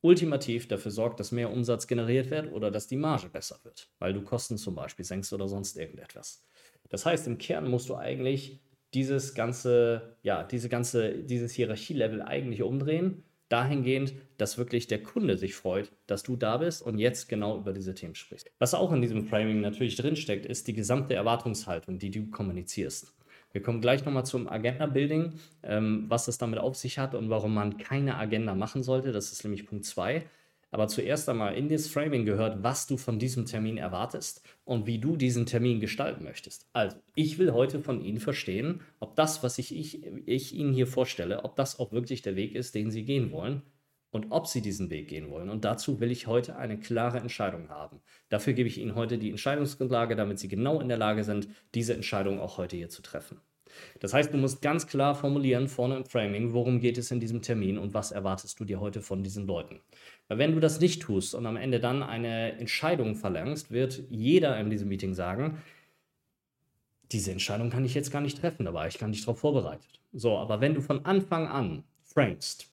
ultimativ 0.00 0.68
dafür 0.68 0.90
sorgt, 0.90 1.20
dass 1.20 1.32
mehr 1.32 1.50
Umsatz 1.50 1.86
generiert 1.86 2.30
wird 2.30 2.52
oder 2.52 2.70
dass 2.70 2.86
die 2.86 2.96
Marge 2.96 3.28
besser 3.28 3.58
wird, 3.64 3.90
weil 3.98 4.14
du 4.14 4.22
Kosten 4.22 4.56
zum 4.56 4.74
Beispiel 4.74 5.04
senkst 5.04 5.32
oder 5.32 5.48
sonst 5.48 5.76
irgendetwas. 5.76 6.42
Das 6.88 7.04
heißt, 7.04 7.26
im 7.26 7.38
Kern 7.38 7.68
musst 7.68 7.88
du 7.88 7.96
eigentlich 7.96 8.60
dieses 8.94 9.34
ganze, 9.34 10.16
ja, 10.22 10.42
diese 10.42 10.68
ganze, 10.68 11.18
dieses 11.18 11.52
Hierarchielevel 11.52 12.22
eigentlich 12.22 12.62
umdrehen 12.62 13.24
dahingehend, 13.48 14.14
dass 14.38 14.58
wirklich 14.58 14.86
der 14.86 15.02
Kunde 15.02 15.36
sich 15.36 15.54
freut, 15.54 15.90
dass 16.06 16.22
du 16.22 16.36
da 16.36 16.58
bist 16.58 16.82
und 16.82 16.98
jetzt 16.98 17.28
genau 17.28 17.58
über 17.58 17.72
diese 17.72 17.94
Themen 17.94 18.14
sprichst. 18.14 18.50
Was 18.58 18.74
auch 18.74 18.92
in 18.92 19.02
diesem 19.02 19.26
Framing 19.26 19.60
natürlich 19.60 19.96
drinsteckt, 19.96 20.46
ist 20.46 20.68
die 20.68 20.72
gesamte 20.72 21.14
Erwartungshaltung, 21.14 21.98
die 21.98 22.10
du 22.10 22.30
kommunizierst. 22.30 23.12
Wir 23.52 23.62
kommen 23.62 23.80
gleich 23.80 24.04
nochmal 24.04 24.24
zum 24.24 24.48
Agenda-Building, 24.48 25.32
ähm, 25.62 26.04
was 26.08 26.26
das 26.26 26.38
damit 26.38 26.58
auf 26.58 26.76
sich 26.76 26.98
hat 26.98 27.14
und 27.14 27.30
warum 27.30 27.54
man 27.54 27.78
keine 27.78 28.16
Agenda 28.16 28.54
machen 28.54 28.82
sollte. 28.82 29.12
Das 29.12 29.32
ist 29.32 29.44
nämlich 29.44 29.66
Punkt 29.66 29.84
2. 29.84 30.24
Aber 30.72 30.86
zuerst 30.86 31.28
einmal 31.28 31.54
in 31.54 31.68
das 31.68 31.88
Framing 31.88 32.24
gehört, 32.24 32.62
was 32.62 32.86
du 32.86 32.96
von 32.96 33.18
diesem 33.18 33.44
Termin 33.44 33.76
erwartest 33.76 34.42
und 34.64 34.86
wie 34.86 34.98
du 34.98 35.16
diesen 35.16 35.44
Termin 35.44 35.80
gestalten 35.80 36.22
möchtest. 36.22 36.68
Also, 36.72 36.96
ich 37.16 37.38
will 37.38 37.52
heute 37.52 37.80
von 37.80 38.00
Ihnen 38.00 38.20
verstehen, 38.20 38.80
ob 39.00 39.16
das, 39.16 39.42
was 39.42 39.58
ich, 39.58 39.76
ich, 39.76 40.06
ich 40.26 40.54
Ihnen 40.54 40.72
hier 40.72 40.86
vorstelle, 40.86 41.44
ob 41.44 41.56
das 41.56 41.80
auch 41.80 41.90
wirklich 41.90 42.22
der 42.22 42.36
Weg 42.36 42.54
ist, 42.54 42.76
den 42.76 42.92
Sie 42.92 43.04
gehen 43.04 43.32
wollen 43.32 43.62
und 44.10 44.26
ob 44.30 44.46
Sie 44.46 44.60
diesen 44.60 44.90
Weg 44.90 45.08
gehen 45.08 45.30
wollen. 45.30 45.50
Und 45.50 45.64
dazu 45.64 46.00
will 46.00 46.10
ich 46.10 46.26
heute 46.26 46.56
eine 46.56 46.78
klare 46.78 47.18
Entscheidung 47.18 47.68
haben. 47.68 48.00
Dafür 48.28 48.52
gebe 48.52 48.68
ich 48.68 48.78
Ihnen 48.78 48.94
heute 48.94 49.18
die 49.18 49.30
Entscheidungsgrundlage, 49.30 50.16
damit 50.16 50.38
Sie 50.38 50.48
genau 50.48 50.80
in 50.80 50.88
der 50.88 50.98
Lage 50.98 51.24
sind, 51.24 51.48
diese 51.74 51.94
Entscheidung 51.94 52.40
auch 52.40 52.58
heute 52.58 52.76
hier 52.76 52.88
zu 52.88 53.02
treffen. 53.02 53.40
Das 54.00 54.12
heißt, 54.12 54.32
du 54.32 54.38
musst 54.38 54.62
ganz 54.62 54.86
klar 54.86 55.14
formulieren 55.14 55.68
vorne 55.68 55.96
im 55.96 56.04
Framing, 56.04 56.52
worum 56.52 56.80
geht 56.80 56.98
es 56.98 57.10
in 57.10 57.20
diesem 57.20 57.42
Termin 57.42 57.78
und 57.78 57.94
was 57.94 58.10
erwartest 58.10 58.58
du 58.58 58.64
dir 58.64 58.80
heute 58.80 59.00
von 59.00 59.22
diesen 59.22 59.46
Leuten. 59.46 59.80
Weil 60.28 60.38
wenn 60.38 60.52
du 60.52 60.60
das 60.60 60.80
nicht 60.80 61.02
tust 61.02 61.34
und 61.34 61.46
am 61.46 61.56
Ende 61.56 61.80
dann 61.80 62.02
eine 62.02 62.52
Entscheidung 62.58 63.14
verlangst, 63.14 63.70
wird 63.70 64.02
jeder 64.10 64.58
in 64.58 64.70
diesem 64.70 64.88
Meeting 64.88 65.14
sagen, 65.14 65.58
diese 67.12 67.32
Entscheidung 67.32 67.70
kann 67.70 67.84
ich 67.84 67.94
jetzt 67.94 68.10
gar 68.10 68.20
nicht 68.20 68.38
treffen, 68.38 68.64
da 68.64 68.74
war 68.74 68.86
ich 68.86 68.98
gar 68.98 69.08
nicht 69.08 69.22
darauf 69.22 69.40
vorbereitet. 69.40 70.00
So, 70.12 70.36
aber 70.36 70.60
wenn 70.60 70.74
du 70.74 70.80
von 70.80 71.04
Anfang 71.04 71.48
an 71.48 71.84
framest, 72.04 72.69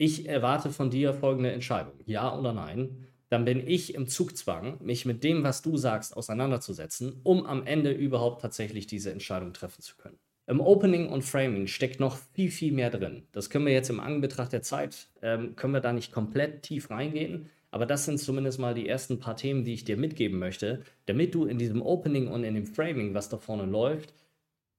ich 0.00 0.26
erwarte 0.26 0.70
von 0.70 0.88
dir 0.88 1.12
folgende 1.12 1.52
Entscheidung, 1.52 1.92
ja 2.06 2.34
oder 2.34 2.54
nein, 2.54 3.06
dann 3.28 3.44
bin 3.44 3.68
ich 3.68 3.94
im 3.94 4.06
Zugzwang, 4.06 4.78
mich 4.82 5.04
mit 5.04 5.22
dem, 5.22 5.44
was 5.44 5.60
du 5.60 5.76
sagst, 5.76 6.16
auseinanderzusetzen, 6.16 7.20
um 7.22 7.44
am 7.44 7.66
Ende 7.66 7.92
überhaupt 7.92 8.40
tatsächlich 8.40 8.86
diese 8.86 9.12
Entscheidung 9.12 9.52
treffen 9.52 9.82
zu 9.82 9.96
können. 9.96 10.18
Im 10.46 10.60
Opening 10.60 11.10
und 11.10 11.22
Framing 11.22 11.66
steckt 11.66 12.00
noch 12.00 12.16
viel, 12.32 12.50
viel 12.50 12.72
mehr 12.72 12.88
drin. 12.88 13.24
Das 13.32 13.50
können 13.50 13.66
wir 13.66 13.74
jetzt 13.74 13.90
im 13.90 14.00
Anbetracht 14.00 14.54
der 14.54 14.62
Zeit, 14.62 15.08
ähm, 15.20 15.54
können 15.54 15.74
wir 15.74 15.80
da 15.80 15.92
nicht 15.92 16.12
komplett 16.12 16.62
tief 16.62 16.88
reingehen. 16.88 17.50
Aber 17.70 17.84
das 17.84 18.06
sind 18.06 18.18
zumindest 18.18 18.58
mal 18.58 18.72
die 18.72 18.88
ersten 18.88 19.20
paar 19.20 19.36
Themen, 19.36 19.64
die 19.64 19.74
ich 19.74 19.84
dir 19.84 19.98
mitgeben 19.98 20.38
möchte, 20.38 20.82
damit 21.04 21.34
du 21.34 21.44
in 21.44 21.58
diesem 21.58 21.82
Opening 21.82 22.26
und 22.28 22.42
in 22.42 22.54
dem 22.54 22.66
Framing, 22.66 23.12
was 23.12 23.28
da 23.28 23.36
vorne 23.36 23.66
läuft, 23.66 24.14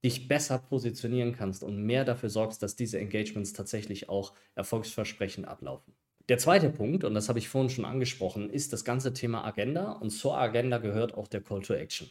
dich 0.03 0.27
besser 0.27 0.57
positionieren 0.57 1.33
kannst 1.33 1.63
und 1.63 1.83
mehr 1.83 2.05
dafür 2.05 2.29
sorgst, 2.29 2.63
dass 2.63 2.75
diese 2.75 2.99
Engagements 2.99 3.53
tatsächlich 3.53 4.09
auch 4.09 4.33
erfolgsversprechend 4.55 5.47
ablaufen. 5.47 5.93
Der 6.29 6.37
zweite 6.37 6.69
Punkt, 6.69 7.03
und 7.03 7.13
das 7.13 7.29
habe 7.29 7.39
ich 7.39 7.49
vorhin 7.49 7.69
schon 7.69 7.85
angesprochen, 7.85 8.49
ist 8.49 8.73
das 8.73 8.85
ganze 8.85 9.13
Thema 9.13 9.43
Agenda. 9.43 9.91
Und 9.91 10.11
zur 10.11 10.37
Agenda 10.37 10.77
gehört 10.77 11.13
auch 11.13 11.27
der 11.27 11.41
Call 11.41 11.61
to 11.61 11.73
Action. 11.73 12.09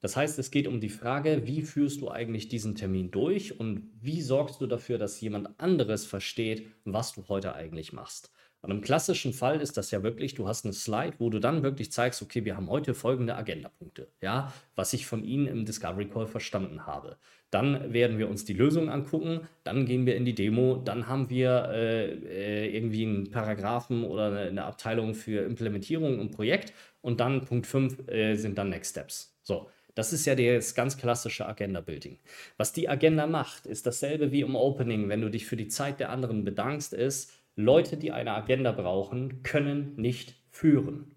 Das 0.00 0.16
heißt, 0.16 0.38
es 0.38 0.50
geht 0.50 0.66
um 0.66 0.80
die 0.80 0.88
Frage, 0.88 1.46
wie 1.46 1.62
führst 1.62 2.00
du 2.00 2.10
eigentlich 2.10 2.48
diesen 2.48 2.74
Termin 2.74 3.10
durch 3.10 3.60
und 3.60 3.90
wie 4.00 4.22
sorgst 4.22 4.60
du 4.60 4.66
dafür, 4.66 4.96
dass 4.96 5.20
jemand 5.20 5.60
anderes 5.60 6.06
versteht, 6.06 6.66
was 6.84 7.12
du 7.12 7.28
heute 7.28 7.54
eigentlich 7.54 7.92
machst. 7.92 8.32
Und 8.62 8.70
im 8.70 8.80
klassischen 8.82 9.32
Fall 9.32 9.60
ist 9.60 9.76
das 9.76 9.90
ja 9.90 10.02
wirklich, 10.02 10.34
du 10.34 10.46
hast 10.46 10.64
eine 10.64 10.74
Slide, 10.74 11.14
wo 11.18 11.30
du 11.30 11.38
dann 11.38 11.62
wirklich 11.62 11.90
zeigst, 11.90 12.20
okay, 12.20 12.44
wir 12.44 12.56
haben 12.56 12.68
heute 12.68 12.94
folgende 12.94 13.34
Agendapunkte, 13.34 14.08
ja, 14.20 14.52
was 14.76 14.92
ich 14.92 15.06
von 15.06 15.24
Ihnen 15.24 15.46
im 15.46 15.64
Discovery 15.64 16.06
Call 16.06 16.26
verstanden 16.26 16.86
habe. 16.86 17.16
Dann 17.50 17.92
werden 17.92 18.18
wir 18.18 18.28
uns 18.28 18.44
die 18.44 18.52
Lösung 18.52 18.90
angucken, 18.90 19.48
dann 19.64 19.86
gehen 19.86 20.04
wir 20.06 20.14
in 20.14 20.24
die 20.24 20.34
Demo, 20.34 20.76
dann 20.76 21.08
haben 21.08 21.30
wir 21.30 21.70
äh, 21.72 22.12
äh 22.12 22.76
irgendwie 22.76 23.04
einen 23.06 23.30
Paragraphen 23.30 24.04
oder 24.04 24.32
eine, 24.32 24.64
Abteilung 24.64 25.14
für 25.14 25.44
Implementierung 25.44 26.20
und 26.20 26.30
Projekt 26.30 26.72
und 27.00 27.20
dann 27.20 27.44
Punkt 27.46 27.66
5 27.66 28.08
äh, 28.08 28.36
sind 28.36 28.58
dann 28.58 28.68
Next 28.68 28.90
Steps. 28.90 29.34
So, 29.42 29.68
das 29.94 30.12
ist 30.12 30.26
ja 30.26 30.34
das 30.34 30.74
ganz 30.74 30.96
klassische 30.96 31.46
Agenda-Building. 31.46 32.18
Was 32.56 32.72
die 32.72 32.88
Agenda 32.88 33.26
macht, 33.26 33.66
ist 33.66 33.86
dasselbe 33.86 34.30
wie 34.30 34.42
im 34.42 34.54
Opening, 34.54 35.08
wenn 35.08 35.20
du 35.20 35.30
dich 35.30 35.46
für 35.46 35.56
die 35.56 35.68
Zeit 35.68 35.98
der 35.98 36.10
anderen 36.10 36.44
bedankst, 36.44 36.92
ist, 36.92 37.32
Leute, 37.60 37.96
die 37.96 38.12
eine 38.12 38.32
Agenda 38.32 38.72
brauchen, 38.72 39.42
können 39.42 39.94
nicht 39.96 40.34
führen. 40.50 41.14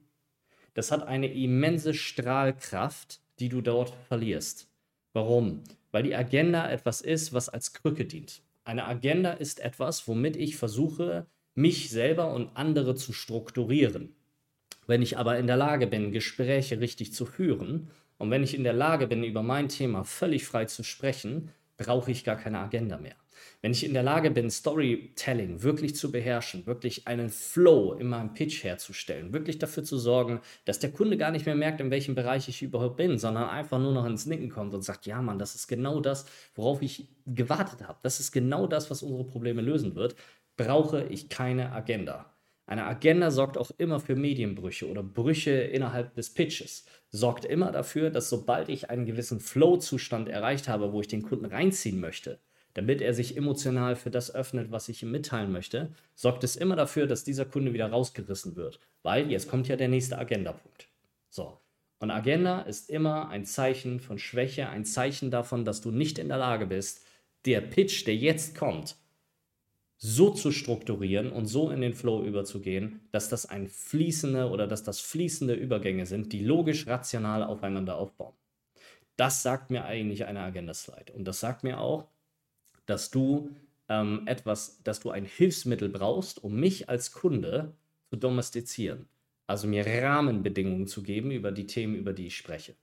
Das 0.74 0.92
hat 0.92 1.08
eine 1.08 1.32
immense 1.32 1.94
Strahlkraft, 1.94 3.22
die 3.40 3.50
du 3.50 3.62
dort 3.62 3.94
verlierst. 4.08 4.70
Warum? 5.14 5.64
Weil 5.92 6.04
die 6.04 6.16
Agenda 6.16 6.70
etwas 6.70 7.02
ist, 7.02 7.34
was 7.34 7.50
als 7.50 7.74
Krücke 7.74 8.06
dient. 8.06 8.42
Eine 8.64 8.86
Agenda 8.86 9.34
ist 9.34 9.60
etwas, 9.60 10.08
womit 10.08 10.36
ich 10.36 10.56
versuche, 10.56 11.28
mich 11.56 11.90
selber 11.90 12.34
und 12.34 12.56
andere 12.56 12.96
zu 12.96 13.14
strukturieren. 13.14 14.16
Wenn 14.88 15.02
ich 15.02 15.18
aber 15.18 15.38
in 15.38 15.48
der 15.48 15.58
Lage 15.58 15.88
bin, 15.88 16.12
Gespräche 16.12 16.80
richtig 16.80 17.14
zu 17.14 17.26
führen 17.26 17.90
und 18.18 18.32
wenn 18.32 18.44
ich 18.44 18.56
in 18.56 18.64
der 18.64 18.74
Lage 18.74 19.08
bin, 19.08 19.24
über 19.24 19.44
mein 19.44 19.70
Thema 19.70 20.04
völlig 20.04 20.46
frei 20.46 20.66
zu 20.66 20.84
sprechen, 20.84 21.52
brauche 21.78 22.12
ich 22.12 22.24
gar 22.24 22.38
keine 22.38 22.60
Agenda 22.60 22.98
mehr. 22.98 23.16
Wenn 23.62 23.72
ich 23.72 23.86
in 23.86 23.94
der 23.94 24.04
Lage 24.04 24.32
bin, 24.32 24.50
Storytelling 24.50 25.64
wirklich 25.64 25.96
zu 25.96 26.12
beherrschen, 26.12 26.66
wirklich 26.66 27.08
einen 27.08 27.30
Flow 27.30 27.94
in 27.94 28.08
meinem 28.08 28.34
Pitch 28.34 28.64
herzustellen, 28.64 29.34
wirklich 29.34 29.60
dafür 29.60 29.84
zu 29.84 29.98
sorgen, 29.98 30.42
dass 30.66 30.80
der 30.80 30.92
Kunde 30.92 31.18
gar 31.18 31.32
nicht 31.32 31.46
mehr 31.46 31.56
merkt, 31.56 31.80
in 31.80 31.92
welchem 31.92 32.16
Bereich 32.16 32.48
ich 32.50 32.62
überhaupt 32.62 32.98
bin, 32.98 33.18
sondern 33.18 33.50
einfach 33.50 33.80
nur 33.80 33.94
noch 33.94 34.06
ins 34.06 34.26
Nicken 34.26 34.50
kommt 34.50 34.74
und 34.74 34.84
sagt, 34.84 35.06
ja 35.06 35.22
Mann, 35.22 35.40
das 35.40 35.56
ist 35.56 35.68
genau 35.68 36.00
das, 36.00 36.26
worauf 36.56 36.82
ich 36.82 37.08
gewartet 37.26 37.88
habe. 37.88 38.00
Das 38.04 38.20
ist 38.20 38.32
genau 38.32 38.68
das, 38.68 38.92
was 38.92 39.04
unsere 39.04 39.26
Probleme 39.26 39.62
lösen 39.62 39.96
wird, 39.96 40.16
brauche 40.58 41.04
ich 41.06 41.30
keine 41.30 41.72
Agenda. 41.72 42.34
Eine 42.66 42.86
Agenda 42.86 43.30
sorgt 43.30 43.58
auch 43.58 43.72
immer 43.78 44.00
für 44.00 44.16
Medienbrüche 44.16 44.90
oder 44.90 45.04
Brüche 45.04 45.52
innerhalb 45.52 46.16
des 46.16 46.34
Pitches. 46.34 46.86
Sorgt 47.10 47.44
immer 47.44 47.72
dafür, 47.72 48.10
dass 48.10 48.30
sobald 48.30 48.70
ich 48.70 48.90
einen 48.90 49.06
gewissen 49.06 49.42
Flow-Zustand 49.42 50.30
erreicht 50.30 50.70
habe, 50.70 50.94
wo 50.94 51.02
ich 51.02 51.10
den 51.10 51.24
Kunden 51.24 51.46
reinziehen 51.46 52.00
möchte, 52.00 52.40
damit 52.74 53.02
er 53.02 53.14
sich 53.14 53.38
emotional 53.38 53.96
für 53.96 54.10
das 54.10 54.34
öffnet, 54.34 54.72
was 54.72 54.90
ich 54.90 55.04
ihm 55.04 55.12
mitteilen 55.12 55.52
möchte, 55.52 55.94
sorgt 56.16 56.44
es 56.44 56.56
immer 56.56 56.76
dafür, 56.76 57.08
dass 57.08 57.24
dieser 57.24 57.46
Kunde 57.46 57.74
wieder 57.74 57.90
rausgerissen 57.90 58.56
wird. 58.56 58.80
Weil 59.04 59.32
jetzt 59.32 59.50
kommt 59.50 59.68
ja 59.68 59.76
der 59.76 59.90
nächste 59.90 60.18
Agendapunkt. 60.18 60.88
So. 61.30 61.60
Und 62.00 62.12
Agenda 62.12 62.62
ist 62.62 62.90
immer 62.90 63.30
ein 63.30 63.46
Zeichen 63.46 64.00
von 64.00 64.18
Schwäche, 64.18 64.70
ein 64.70 64.86
Zeichen 64.86 65.32
davon, 65.32 65.64
dass 65.64 65.82
du 65.82 65.92
nicht 65.92 66.20
in 66.20 66.28
der 66.28 66.38
Lage 66.38 66.66
bist, 66.66 67.06
der 67.46 67.62
Pitch, 67.62 68.06
der 68.06 68.16
jetzt 68.16 68.58
kommt, 68.58 68.98
so 69.98 70.32
zu 70.32 70.52
strukturieren 70.52 71.32
und 71.32 71.46
so 71.46 71.70
in 71.70 71.80
den 71.80 71.94
Flow 71.94 72.24
überzugehen, 72.24 73.08
dass 73.12 73.30
das 73.30 73.46
ein 73.46 73.70
fließende 73.70 74.50
oder 74.50 74.68
dass 74.68 74.84
das 74.84 75.00
fließende 75.00 75.54
Übergänge 75.54 76.06
sind, 76.06 76.34
die 76.34 76.44
logisch 76.44 76.88
rational 76.88 77.42
aufeinander 77.42 77.96
aufbauen. 77.96 78.34
Das 79.16 79.44
sagt 79.44 79.70
mir 79.70 79.86
eigentlich 79.86 80.26
eine 80.26 80.42
Agenda-Slide. 80.42 81.14
Und 81.14 81.26
das 81.26 81.40
sagt 81.40 81.64
mir 81.64 81.80
auch, 81.80 82.10
dass 82.86 83.12
du 83.12 83.52
ähm, 83.90 84.24
etwas, 84.26 84.82
dass 84.84 85.00
du 85.00 85.12
ein 85.12 85.26
Hilfsmittel 85.26 85.90
brauchst, 85.90 86.44
um 86.44 86.56
mich 86.56 86.90
als 86.90 87.12
Kunde 87.12 87.74
zu 88.10 88.18
domestizieren. 88.18 89.08
Also 89.48 89.68
mir 89.68 89.86
Rahmenbedingungen 89.86 90.88
zu 90.88 91.04
geben 91.04 91.32
über 91.32 91.52
die 91.52 91.68
Themen, 91.68 91.96
über 91.96 92.14
die 92.14 92.28
ich 92.28 92.38
spreche. 92.38 92.76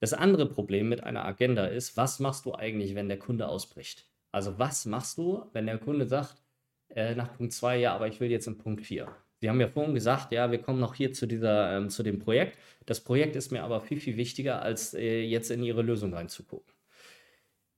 Das 0.00 0.12
andere 0.12 0.46
Problem 0.46 0.88
mit 0.88 1.02
einer 1.02 1.24
Agenda 1.24 1.66
ist, 1.66 1.96
was 1.96 2.20
machst 2.20 2.46
du 2.46 2.54
eigentlich, 2.54 2.94
wenn 2.94 3.08
der 3.08 3.18
Kunde 3.18 3.48
ausbricht? 3.48 4.06
Also 4.32 4.58
was 4.58 4.86
machst 4.86 5.18
du, 5.18 5.46
wenn 5.52 5.66
der 5.66 5.78
Kunde 5.78 6.06
sagt, 6.06 6.42
äh, 6.88 7.14
nach 7.14 7.36
Punkt 7.36 7.52
2, 7.52 7.78
ja, 7.78 7.94
aber 7.94 8.08
ich 8.08 8.20
will 8.20 8.30
jetzt 8.30 8.46
in 8.46 8.58
Punkt 8.58 8.82
4. 8.82 9.08
Sie 9.40 9.48
haben 9.48 9.60
ja 9.60 9.68
vorhin 9.68 9.94
gesagt, 9.94 10.32
ja, 10.32 10.50
wir 10.50 10.58
kommen 10.58 10.80
noch 10.80 10.94
hier 10.94 11.12
zu, 11.12 11.26
dieser, 11.26 11.76
ähm, 11.76 11.90
zu 11.90 12.02
dem 12.02 12.18
Projekt. 12.18 12.58
Das 12.86 13.00
Projekt 13.00 13.36
ist 13.36 13.52
mir 13.52 13.62
aber 13.62 13.80
viel, 13.80 14.00
viel 14.00 14.16
wichtiger, 14.16 14.62
als 14.62 14.94
äh, 14.94 15.22
jetzt 15.22 15.50
in 15.50 15.62
Ihre 15.62 15.82
Lösung 15.82 16.14
reinzugucken 16.14 16.73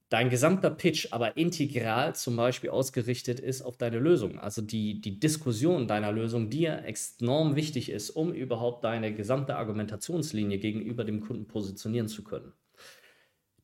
dein 0.09 0.31
gesamter 0.31 0.71
Pitch 0.71 1.09
aber 1.11 1.37
integral 1.37 2.15
zum 2.15 2.37
Beispiel 2.37 2.71
ausgerichtet 2.71 3.41
ist 3.41 3.63
auf 3.63 3.77
deine 3.77 3.99
Lösung. 3.99 4.39
Also 4.39 4.63
die, 4.63 5.01
die 5.01 5.19
Diskussion 5.19 5.89
deiner 5.89 6.13
Lösung 6.13 6.51
dir 6.51 6.85
enorm 7.21 7.57
wichtig 7.57 7.91
ist, 7.91 8.11
um 8.11 8.33
überhaupt 8.33 8.85
deine 8.85 9.15
gesamte 9.15 9.57
Argumentationslinie 9.57 10.59
gegenüber 10.59 11.05
dem 11.05 11.21
Kunden 11.21 11.47
positionieren 11.47 12.09
zu 12.09 12.23
können. 12.23 12.53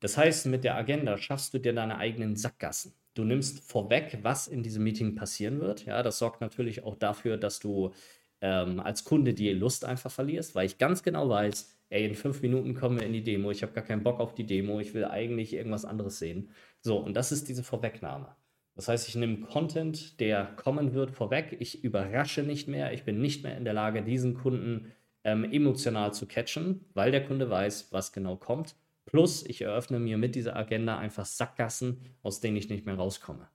Das 0.01 0.17
heißt, 0.17 0.47
mit 0.47 0.65
der 0.65 0.75
Agenda 0.75 1.17
schaffst 1.17 1.55
du 1.55 1.59
dir 1.59 1.73
deine 1.73 1.97
eigenen 1.99 2.35
Sackgassen. 2.35 2.95
Du 3.15 3.23
nimmst 3.23 3.61
vorweg, 3.61 4.19
was 4.23 4.49
in 4.49 4.65
diesem 4.65 4.83
Meeting 4.83 5.15
passieren 5.15 5.61
wird. 5.61 5.85
Ja, 5.85 6.03
das 6.03 6.19
sorgt 6.19 6.41
natürlich 6.41 6.83
auch 6.83 6.97
dafür, 6.97 7.37
dass 7.37 7.61
du 7.61 7.93
ähm, 8.41 8.81
als 8.81 9.05
Kunde 9.05 9.33
die 9.33 9.53
Lust 9.53 9.85
einfach 9.85 10.11
verlierst, 10.11 10.57
weil 10.57 10.67
ich 10.67 10.79
ganz 10.79 11.05
genau 11.05 11.29
weiß, 11.29 11.77
ey, 11.93 12.07
in 12.07 12.15
fünf 12.15 12.43
Minuten 12.43 12.75
kommen 12.75 12.99
wir 12.99 13.07
in 13.07 13.13
die 13.13 13.23
Demo, 13.23 13.51
ich 13.51 13.63
habe 13.63 13.73
gar 13.73 13.85
keinen 13.85 14.03
Bock 14.03 14.19
auf 14.19 14.35
die 14.35 14.47
Demo, 14.47 14.81
ich 14.81 14.95
will 14.95 15.05
eigentlich 15.05 15.53
irgendwas 15.53 15.85
anderes 15.85 16.19
sehen. 16.19 16.51
So, 16.81 16.97
und 16.97 17.15
das 17.15 17.33
ist 17.33 17.49
diese 17.49 17.63
Vorwegnahme. 17.63 18.35
Das 18.75 18.89
heißt, 18.89 19.09
ich 19.09 19.15
nehme 19.15 19.41
Content, 19.41 20.19
der 20.19 20.47
kommen 20.57 20.95
wird, 20.95 21.11
vorweg. 21.11 21.57
Ich 21.61 21.85
überrasche 21.85 22.43
nicht 22.43 22.69
mehr. 22.69 22.95
Ich 22.95 23.05
bin 23.05 23.21
nicht 23.21 23.43
mehr 23.43 23.57
in 23.59 23.65
der 23.65 23.75
Lage, 23.75 24.03
diesen 24.03 24.35
Kunden 24.35 24.93
ähm, 25.25 25.45
emotional 25.45 26.15
zu 26.15 26.27
catchen, 26.27 26.87
weil 26.95 27.11
der 27.11 27.25
Kunde 27.25 27.51
weiß, 27.51 27.93
was 27.93 28.13
genau 28.13 28.37
kommt. 28.37 28.75
Plus, 29.05 29.45
ich 29.45 29.61
eröffne 29.61 29.99
mir 29.99 30.17
mit 30.17 30.35
dieser 30.35 30.57
Agenda 30.57 30.97
einfach 30.99 31.27
Sackgassen, 31.27 32.01
aus 32.23 32.41
denen 32.41 32.57
ich 32.57 32.71
nicht 32.71 32.87
mehr 32.87 32.95
rauskomme. 32.95 33.49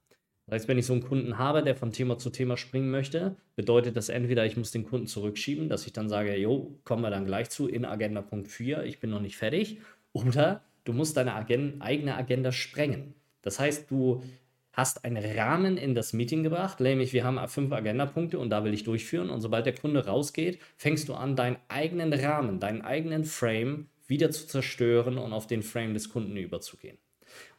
Das 0.47 0.61
heißt, 0.61 0.67
wenn 0.69 0.77
ich 0.77 0.85
so 0.85 0.93
einen 0.93 1.03
Kunden 1.03 1.37
habe, 1.37 1.61
der 1.61 1.75
von 1.75 1.91
Thema 1.91 2.17
zu 2.17 2.29
Thema 2.29 2.55
springen 2.55 2.89
möchte, 2.89 3.35
bedeutet 3.57 3.97
das 3.97 4.07
entweder, 4.07 4.45
ich 4.45 4.55
muss 4.55 4.71
den 4.71 4.85
Kunden 4.85 5.05
zurückschieben, 5.05 5.67
dass 5.67 5.85
ich 5.85 5.91
dann 5.91 6.07
sage, 6.07 6.37
jo, 6.37 6.79
kommen 6.85 7.01
wir 7.01 7.09
dann 7.09 7.25
gleich 7.25 7.49
zu 7.49 7.67
in 7.67 7.83
Agenda 7.83 8.21
Punkt 8.21 8.47
4, 8.47 8.83
ich 8.83 9.01
bin 9.01 9.09
noch 9.09 9.19
nicht 9.19 9.35
fertig. 9.35 9.79
Oder 10.13 10.61
du 10.85 10.93
musst 10.93 11.17
deine 11.17 11.35
Agenda, 11.35 11.83
eigene 11.83 12.15
Agenda 12.15 12.53
sprengen. 12.53 13.13
Das 13.41 13.59
heißt, 13.59 13.91
du 13.91 14.23
hast 14.71 15.03
einen 15.03 15.17
Rahmen 15.17 15.75
in 15.75 15.95
das 15.95 16.13
Meeting 16.13 16.43
gebracht, 16.43 16.79
nämlich 16.79 17.11
wir 17.11 17.25
haben 17.25 17.45
fünf 17.49 17.73
Agendapunkte 17.73 18.39
und 18.39 18.49
da 18.49 18.63
will 18.63 18.73
ich 18.73 18.85
durchführen. 18.85 19.29
Und 19.29 19.41
sobald 19.41 19.65
der 19.65 19.75
Kunde 19.75 20.05
rausgeht, 20.05 20.59
fängst 20.77 21.09
du 21.09 21.13
an, 21.13 21.35
deinen 21.35 21.57
eigenen 21.67 22.13
Rahmen, 22.13 22.61
deinen 22.61 22.83
eigenen 22.83 23.25
Frame 23.25 23.87
wieder 24.07 24.31
zu 24.31 24.47
zerstören 24.47 25.17
und 25.17 25.33
auf 25.33 25.47
den 25.47 25.61
Frame 25.61 25.93
des 25.93 26.09
Kunden 26.09 26.37
überzugehen. 26.37 26.97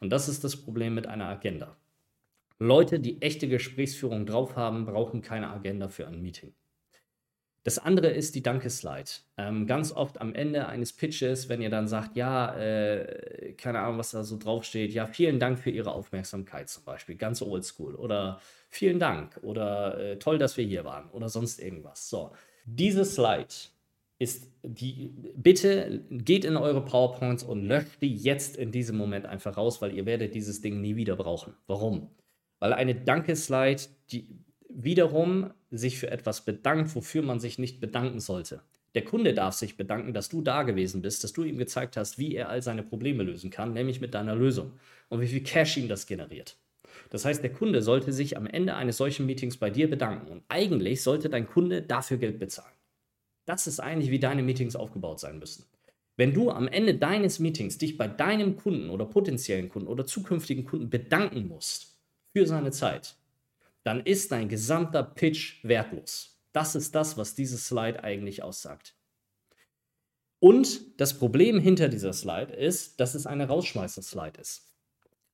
Und 0.00 0.10
das 0.10 0.28
ist 0.28 0.42
das 0.42 0.56
Problem 0.56 0.94
mit 0.94 1.06
einer 1.06 1.26
Agenda. 1.26 1.76
Leute, 2.58 2.98
die 2.98 3.22
echte 3.22 3.48
Gesprächsführung 3.48 4.26
drauf 4.26 4.56
haben, 4.56 4.84
brauchen 4.84 5.22
keine 5.22 5.50
Agenda 5.50 5.88
für 5.88 6.06
ein 6.08 6.20
Meeting. 6.20 6.52
Das 7.64 7.78
andere 7.78 8.08
ist 8.08 8.34
die 8.34 8.42
Danke-Slide. 8.42 9.10
Ähm, 9.36 9.66
ganz 9.66 9.92
oft 9.92 10.20
am 10.20 10.34
Ende 10.34 10.68
eines 10.68 10.92
Pitches, 10.92 11.48
wenn 11.48 11.60
ihr 11.60 11.70
dann 11.70 11.86
sagt, 11.86 12.16
ja, 12.16 12.56
äh, 12.56 13.52
keine 13.58 13.80
Ahnung, 13.80 13.98
was 13.98 14.12
da 14.12 14.24
so 14.24 14.38
draufsteht, 14.38 14.92
ja, 14.92 15.06
vielen 15.06 15.38
Dank 15.38 15.58
für 15.58 15.70
Ihre 15.70 15.92
Aufmerksamkeit 15.92 16.68
zum 16.70 16.84
Beispiel, 16.84 17.16
ganz 17.16 17.42
oldschool 17.42 17.94
oder 17.94 18.40
vielen 18.70 18.98
Dank 18.98 19.38
oder 19.42 19.98
äh, 19.98 20.18
toll, 20.18 20.38
dass 20.38 20.56
wir 20.56 20.64
hier 20.64 20.84
waren 20.84 21.10
oder 21.10 21.28
sonst 21.28 21.60
irgendwas. 21.60 22.08
So, 22.08 22.32
diese 22.64 23.04
Slide 23.04 23.54
ist 24.18 24.50
die, 24.62 25.12
bitte 25.36 26.04
geht 26.10 26.44
in 26.44 26.56
eure 26.56 26.84
PowerPoints 26.84 27.44
und 27.44 27.64
löscht 27.66 28.00
die 28.00 28.16
jetzt 28.16 28.56
in 28.56 28.72
diesem 28.72 28.96
Moment 28.96 29.26
einfach 29.26 29.56
raus, 29.56 29.82
weil 29.82 29.92
ihr 29.92 30.06
werdet 30.06 30.34
dieses 30.34 30.60
Ding 30.60 30.80
nie 30.80 30.96
wieder 30.96 31.16
brauchen. 31.16 31.54
Warum? 31.66 32.08
Weil 32.58 32.72
eine 32.72 32.94
Danke-Slide 32.94 33.82
die 34.10 34.26
wiederum 34.68 35.50
sich 35.70 35.98
für 35.98 36.10
etwas 36.10 36.44
bedankt, 36.44 36.94
wofür 36.94 37.22
man 37.22 37.40
sich 37.40 37.58
nicht 37.58 37.80
bedanken 37.80 38.20
sollte. 38.20 38.62
Der 38.94 39.04
Kunde 39.04 39.34
darf 39.34 39.54
sich 39.54 39.76
bedanken, 39.76 40.14
dass 40.14 40.28
du 40.28 40.40
da 40.40 40.62
gewesen 40.62 41.02
bist, 41.02 41.22
dass 41.22 41.32
du 41.32 41.44
ihm 41.44 41.58
gezeigt 41.58 41.96
hast, 41.96 42.18
wie 42.18 42.34
er 42.34 42.48
all 42.48 42.62
seine 42.62 42.82
Probleme 42.82 43.22
lösen 43.22 43.50
kann, 43.50 43.72
nämlich 43.72 44.00
mit 44.00 44.14
deiner 44.14 44.34
Lösung 44.34 44.72
und 45.08 45.20
wie 45.20 45.26
viel 45.26 45.42
Cash 45.42 45.76
ihm 45.76 45.88
das 45.88 46.06
generiert. 46.06 46.56
Das 47.10 47.24
heißt, 47.24 47.42
der 47.42 47.52
Kunde 47.52 47.82
sollte 47.82 48.12
sich 48.12 48.36
am 48.36 48.46
Ende 48.46 48.74
eines 48.74 48.96
solchen 48.96 49.26
Meetings 49.26 49.56
bei 49.56 49.70
dir 49.70 49.88
bedanken 49.88 50.28
und 50.28 50.42
eigentlich 50.48 51.02
sollte 51.02 51.28
dein 51.28 51.46
Kunde 51.46 51.82
dafür 51.82 52.16
Geld 52.16 52.38
bezahlen. 52.38 52.74
Das 53.44 53.66
ist 53.66 53.80
eigentlich, 53.80 54.10
wie 54.10 54.18
deine 54.18 54.42
Meetings 54.42 54.76
aufgebaut 54.76 55.20
sein 55.20 55.38
müssen. 55.38 55.64
Wenn 56.16 56.34
du 56.34 56.50
am 56.50 56.66
Ende 56.66 56.94
deines 56.94 57.38
Meetings 57.38 57.78
dich 57.78 57.96
bei 57.96 58.08
deinem 58.08 58.56
Kunden 58.56 58.90
oder 58.90 59.04
potenziellen 59.04 59.68
Kunden 59.68 59.88
oder 59.88 60.06
zukünftigen 60.06 60.64
Kunden 60.64 60.90
bedanken 60.90 61.46
musst, 61.46 61.97
für 62.38 62.46
seine 62.46 62.70
Zeit, 62.70 63.16
dann 63.82 63.98
ist 63.98 64.30
dein 64.30 64.48
gesamter 64.48 65.02
Pitch 65.02 65.64
wertlos. 65.64 66.40
Das 66.52 66.76
ist 66.76 66.94
das, 66.94 67.18
was 67.18 67.34
dieses 67.34 67.66
Slide 67.66 68.04
eigentlich 68.04 68.44
aussagt. 68.44 68.94
Und 70.38 71.00
das 71.00 71.18
Problem 71.18 71.58
hinter 71.58 71.88
dieser 71.88 72.12
Slide 72.12 72.52
ist, 72.52 73.00
dass 73.00 73.16
es 73.16 73.26
eine 73.26 73.48
Rausschmeißer-Slide 73.48 74.40
ist. 74.40 74.72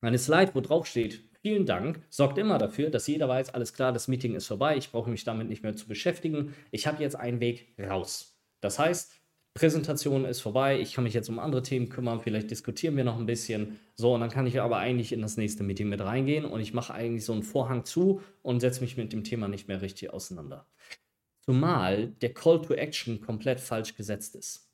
Eine 0.01 0.17
Slide, 0.17 0.55
wo 0.55 0.61
drauf 0.61 0.87
steht, 0.87 1.29
vielen 1.43 1.67
Dank, 1.67 2.01
sorgt 2.09 2.39
immer 2.39 2.57
dafür, 2.57 2.89
dass 2.89 3.05
jeder 3.05 3.29
weiß, 3.29 3.53
alles 3.53 3.73
klar, 3.73 3.93
das 3.93 4.07
Meeting 4.07 4.33
ist 4.33 4.47
vorbei, 4.47 4.75
ich 4.75 4.91
brauche 4.91 5.11
mich 5.11 5.23
damit 5.23 5.47
nicht 5.47 5.61
mehr 5.61 5.75
zu 5.75 5.87
beschäftigen, 5.87 6.55
ich 6.71 6.87
habe 6.87 7.03
jetzt 7.03 7.15
einen 7.15 7.39
Weg 7.39 7.75
raus. 7.79 8.35
Das 8.61 8.79
heißt, 8.79 9.13
Präsentation 9.57 10.25
ist 10.25 10.41
vorbei, 10.41 10.81
ich 10.81 10.93
kann 10.93 11.05
mich 11.05 11.13
jetzt 11.13 11.29
um 11.29 11.39
andere 11.39 11.63
Themen 11.63 11.87
kümmern, 11.87 12.19
vielleicht 12.19 12.51
diskutieren 12.51 12.97
wir 12.97 13.05
noch 13.05 13.17
ein 13.17 13.25
bisschen. 13.25 13.79
So, 13.95 14.13
und 14.13 14.19
dann 14.19 14.29
kann 14.29 14.45
ich 14.47 14.59
aber 14.59 14.79
eigentlich 14.79 15.13
in 15.13 15.21
das 15.21 15.37
nächste 15.37 15.63
Meeting 15.63 15.87
mit 15.87 16.01
reingehen 16.01 16.43
und 16.43 16.59
ich 16.59 16.73
mache 16.73 16.93
eigentlich 16.93 17.23
so 17.23 17.31
einen 17.31 17.41
Vorhang 17.41 17.85
zu 17.85 18.21
und 18.41 18.59
setze 18.59 18.81
mich 18.81 18.97
mit 18.97 19.13
dem 19.13 19.23
Thema 19.23 19.47
nicht 19.47 19.69
mehr 19.69 19.81
richtig 19.81 20.11
auseinander. 20.11 20.67
Zumal 21.39 22.07
der 22.07 22.33
Call 22.33 22.61
to 22.63 22.73
Action 22.73 23.21
komplett 23.21 23.61
falsch 23.61 23.95
gesetzt 23.95 24.35
ist. 24.35 24.69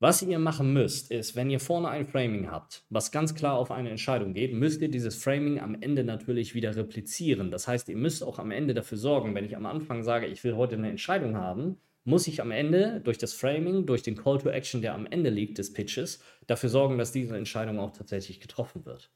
Was 0.00 0.20
ihr 0.20 0.38
machen 0.38 0.74
müsst, 0.74 1.10
ist, 1.10 1.34
wenn 1.34 1.48
ihr 1.48 1.58
vorne 1.58 1.88
ein 1.88 2.06
Framing 2.06 2.50
habt, 2.50 2.84
was 2.90 3.10
ganz 3.10 3.34
klar 3.34 3.54
auf 3.54 3.70
eine 3.70 3.88
Entscheidung 3.88 4.34
geht, 4.34 4.52
müsst 4.52 4.82
ihr 4.82 4.90
dieses 4.90 5.16
Framing 5.16 5.60
am 5.60 5.80
Ende 5.80 6.04
natürlich 6.04 6.54
wieder 6.54 6.76
replizieren. 6.76 7.50
Das 7.50 7.66
heißt, 7.66 7.88
ihr 7.88 7.96
müsst 7.96 8.22
auch 8.22 8.38
am 8.38 8.50
Ende 8.50 8.74
dafür 8.74 8.98
sorgen, 8.98 9.34
wenn 9.34 9.46
ich 9.46 9.56
am 9.56 9.64
Anfang 9.64 10.02
sage, 10.02 10.26
ich 10.26 10.44
will 10.44 10.56
heute 10.56 10.76
eine 10.76 10.90
Entscheidung 10.90 11.36
haben, 11.36 11.78
muss 12.04 12.26
ich 12.26 12.40
am 12.40 12.50
Ende 12.50 13.00
durch 13.02 13.18
das 13.18 13.34
Framing, 13.34 13.86
durch 13.86 14.02
den 14.02 14.16
Call 14.16 14.38
to 14.38 14.48
Action, 14.48 14.82
der 14.82 14.94
am 14.94 15.06
Ende 15.06 15.30
liegt 15.30 15.58
des 15.58 15.72
Pitches, 15.72 16.20
dafür 16.46 16.68
sorgen, 16.68 16.98
dass 16.98 17.12
diese 17.12 17.36
Entscheidung 17.36 17.78
auch 17.78 17.92
tatsächlich 17.92 18.40
getroffen 18.40 18.86
wird. 18.86 19.10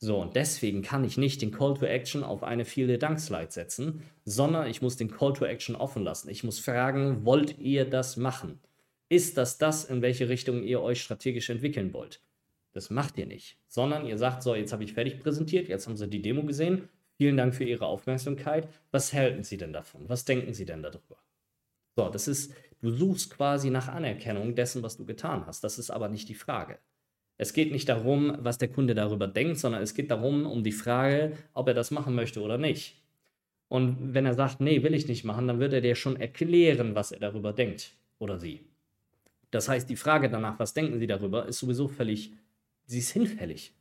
So, 0.00 0.16
und 0.18 0.36
deswegen 0.36 0.82
kann 0.82 1.02
ich 1.02 1.18
nicht 1.18 1.42
den 1.42 1.50
Call 1.50 1.74
to 1.74 1.84
Action 1.84 2.22
auf 2.22 2.44
eine 2.44 2.64
viele 2.64 2.98
Dank 2.98 3.18
Slide 3.18 3.50
setzen, 3.50 4.02
sondern 4.24 4.68
ich 4.68 4.80
muss 4.80 4.96
den 4.96 5.10
Call 5.10 5.32
to 5.32 5.44
Action 5.44 5.74
offen 5.74 6.04
lassen. 6.04 6.30
Ich 6.30 6.44
muss 6.44 6.60
fragen, 6.60 7.24
wollt 7.24 7.58
ihr 7.58 7.84
das 7.84 8.16
machen? 8.16 8.60
Ist 9.08 9.36
das 9.38 9.58
das, 9.58 9.84
in 9.84 10.00
welche 10.00 10.28
Richtung 10.28 10.62
ihr 10.62 10.80
euch 10.80 11.02
strategisch 11.02 11.50
entwickeln 11.50 11.92
wollt? 11.92 12.20
Das 12.72 12.90
macht 12.90 13.18
ihr 13.18 13.26
nicht, 13.26 13.58
sondern 13.66 14.06
ihr 14.06 14.18
sagt 14.18 14.42
so, 14.44 14.54
jetzt 14.54 14.72
habe 14.72 14.84
ich 14.84 14.92
fertig 14.92 15.18
präsentiert, 15.18 15.68
jetzt 15.68 15.88
haben 15.88 15.96
Sie 15.96 16.08
die 16.08 16.22
Demo 16.22 16.44
gesehen. 16.44 16.88
Vielen 17.16 17.36
Dank 17.36 17.54
für 17.54 17.64
Ihre 17.64 17.86
Aufmerksamkeit. 17.86 18.68
Was 18.92 19.12
halten 19.12 19.42
Sie 19.42 19.56
denn 19.56 19.72
davon? 19.72 20.08
Was 20.08 20.24
denken 20.24 20.54
Sie 20.54 20.64
denn 20.64 20.84
darüber? 20.84 21.16
So, 21.98 22.08
das 22.08 22.28
ist, 22.28 22.54
du 22.80 22.92
suchst 22.92 23.28
quasi 23.34 23.70
nach 23.70 23.88
Anerkennung 23.88 24.54
dessen, 24.54 24.84
was 24.84 24.96
du 24.96 25.04
getan 25.04 25.44
hast. 25.48 25.64
Das 25.64 25.80
ist 25.80 25.90
aber 25.90 26.08
nicht 26.08 26.28
die 26.28 26.36
Frage. 26.36 26.78
Es 27.38 27.52
geht 27.52 27.72
nicht 27.72 27.88
darum, 27.88 28.38
was 28.38 28.56
der 28.56 28.68
Kunde 28.68 28.94
darüber 28.94 29.26
denkt, 29.26 29.58
sondern 29.58 29.82
es 29.82 29.94
geht 29.94 30.12
darum, 30.12 30.46
um 30.46 30.62
die 30.62 30.70
Frage, 30.70 31.36
ob 31.54 31.66
er 31.66 31.74
das 31.74 31.90
machen 31.90 32.14
möchte 32.14 32.40
oder 32.40 32.56
nicht. 32.56 33.02
Und 33.66 34.14
wenn 34.14 34.26
er 34.26 34.34
sagt, 34.34 34.60
nee, 34.60 34.84
will 34.84 34.94
ich 34.94 35.08
nicht 35.08 35.24
machen, 35.24 35.48
dann 35.48 35.58
wird 35.58 35.72
er 35.72 35.80
dir 35.80 35.96
schon 35.96 36.14
erklären, 36.14 36.94
was 36.94 37.10
er 37.10 37.18
darüber 37.18 37.52
denkt 37.52 37.96
oder 38.20 38.38
sie. 38.38 38.60
Das 39.50 39.68
heißt, 39.68 39.90
die 39.90 39.96
Frage 39.96 40.30
danach, 40.30 40.60
was 40.60 40.74
denken 40.74 41.00
Sie 41.00 41.08
darüber, 41.08 41.46
ist 41.46 41.58
sowieso 41.58 41.88
völlig, 41.88 42.32
sie 42.86 43.00
ist 43.00 43.10
hinfällig. 43.10 43.72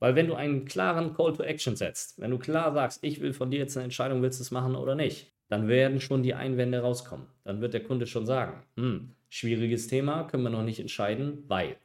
Weil 0.00 0.16
wenn 0.16 0.26
du 0.26 0.34
einen 0.34 0.64
klaren 0.64 1.14
Call 1.14 1.32
to 1.32 1.44
Action 1.44 1.76
setzt, 1.76 2.20
wenn 2.20 2.32
du 2.32 2.38
klar 2.38 2.72
sagst, 2.72 3.04
ich 3.04 3.20
will 3.20 3.32
von 3.32 3.52
dir 3.52 3.60
jetzt 3.60 3.76
eine 3.76 3.84
Entscheidung, 3.84 4.20
willst 4.20 4.40
du 4.40 4.42
es 4.42 4.50
machen 4.50 4.74
oder 4.74 4.96
nicht, 4.96 5.30
dann 5.52 5.68
werden 5.68 6.00
schon 6.00 6.22
die 6.22 6.32
Einwände 6.32 6.78
rauskommen. 6.78 7.26
Dann 7.44 7.60
wird 7.60 7.74
der 7.74 7.82
Kunde 7.82 8.06
schon 8.06 8.24
sagen, 8.24 8.62
hm, 8.76 9.10
schwieriges 9.28 9.86
Thema, 9.86 10.24
können 10.24 10.44
wir 10.44 10.48
noch 10.48 10.62
nicht 10.62 10.80
entscheiden, 10.80 11.44
weil. 11.46 11.76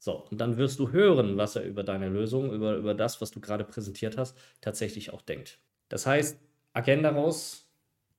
So, 0.00 0.26
und 0.28 0.40
dann 0.40 0.56
wirst 0.56 0.80
du 0.80 0.90
hören, 0.90 1.36
was 1.36 1.54
er 1.54 1.62
über 1.62 1.84
deine 1.84 2.08
Lösung, 2.08 2.52
über, 2.52 2.74
über 2.74 2.94
das, 2.94 3.20
was 3.20 3.30
du 3.30 3.40
gerade 3.40 3.62
präsentiert 3.62 4.18
hast, 4.18 4.36
tatsächlich 4.60 5.12
auch 5.12 5.22
denkt. 5.22 5.60
Das 5.88 6.04
heißt, 6.04 6.36
Agenda 6.72 7.10
raus, 7.10 7.70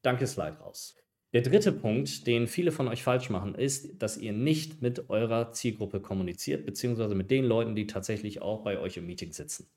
Danke 0.03 0.25
Slide 0.25 0.59
raus. 0.59 0.95
Der 1.33 1.41
dritte 1.41 1.73
Punkt, 1.73 2.25
den 2.25 2.47
viele 2.47 2.71
von 2.71 2.87
euch 2.87 3.03
falsch 3.03 3.29
machen, 3.29 3.55
ist, 3.55 4.01
dass 4.01 4.17
ihr 4.17 4.31
nicht 4.31 4.81
mit 4.81 5.09
eurer 5.09 5.51
Zielgruppe 5.51 5.99
kommuniziert, 5.99 6.65
beziehungsweise 6.65 7.13
mit 7.13 7.29
den 7.29 7.43
Leuten, 7.43 7.75
die 7.75 7.87
tatsächlich 7.87 8.41
auch 8.41 8.63
bei 8.63 8.79
euch 8.79 8.95
im 8.95 9.05
Meeting 9.05 9.33
sitzen. 9.33 9.67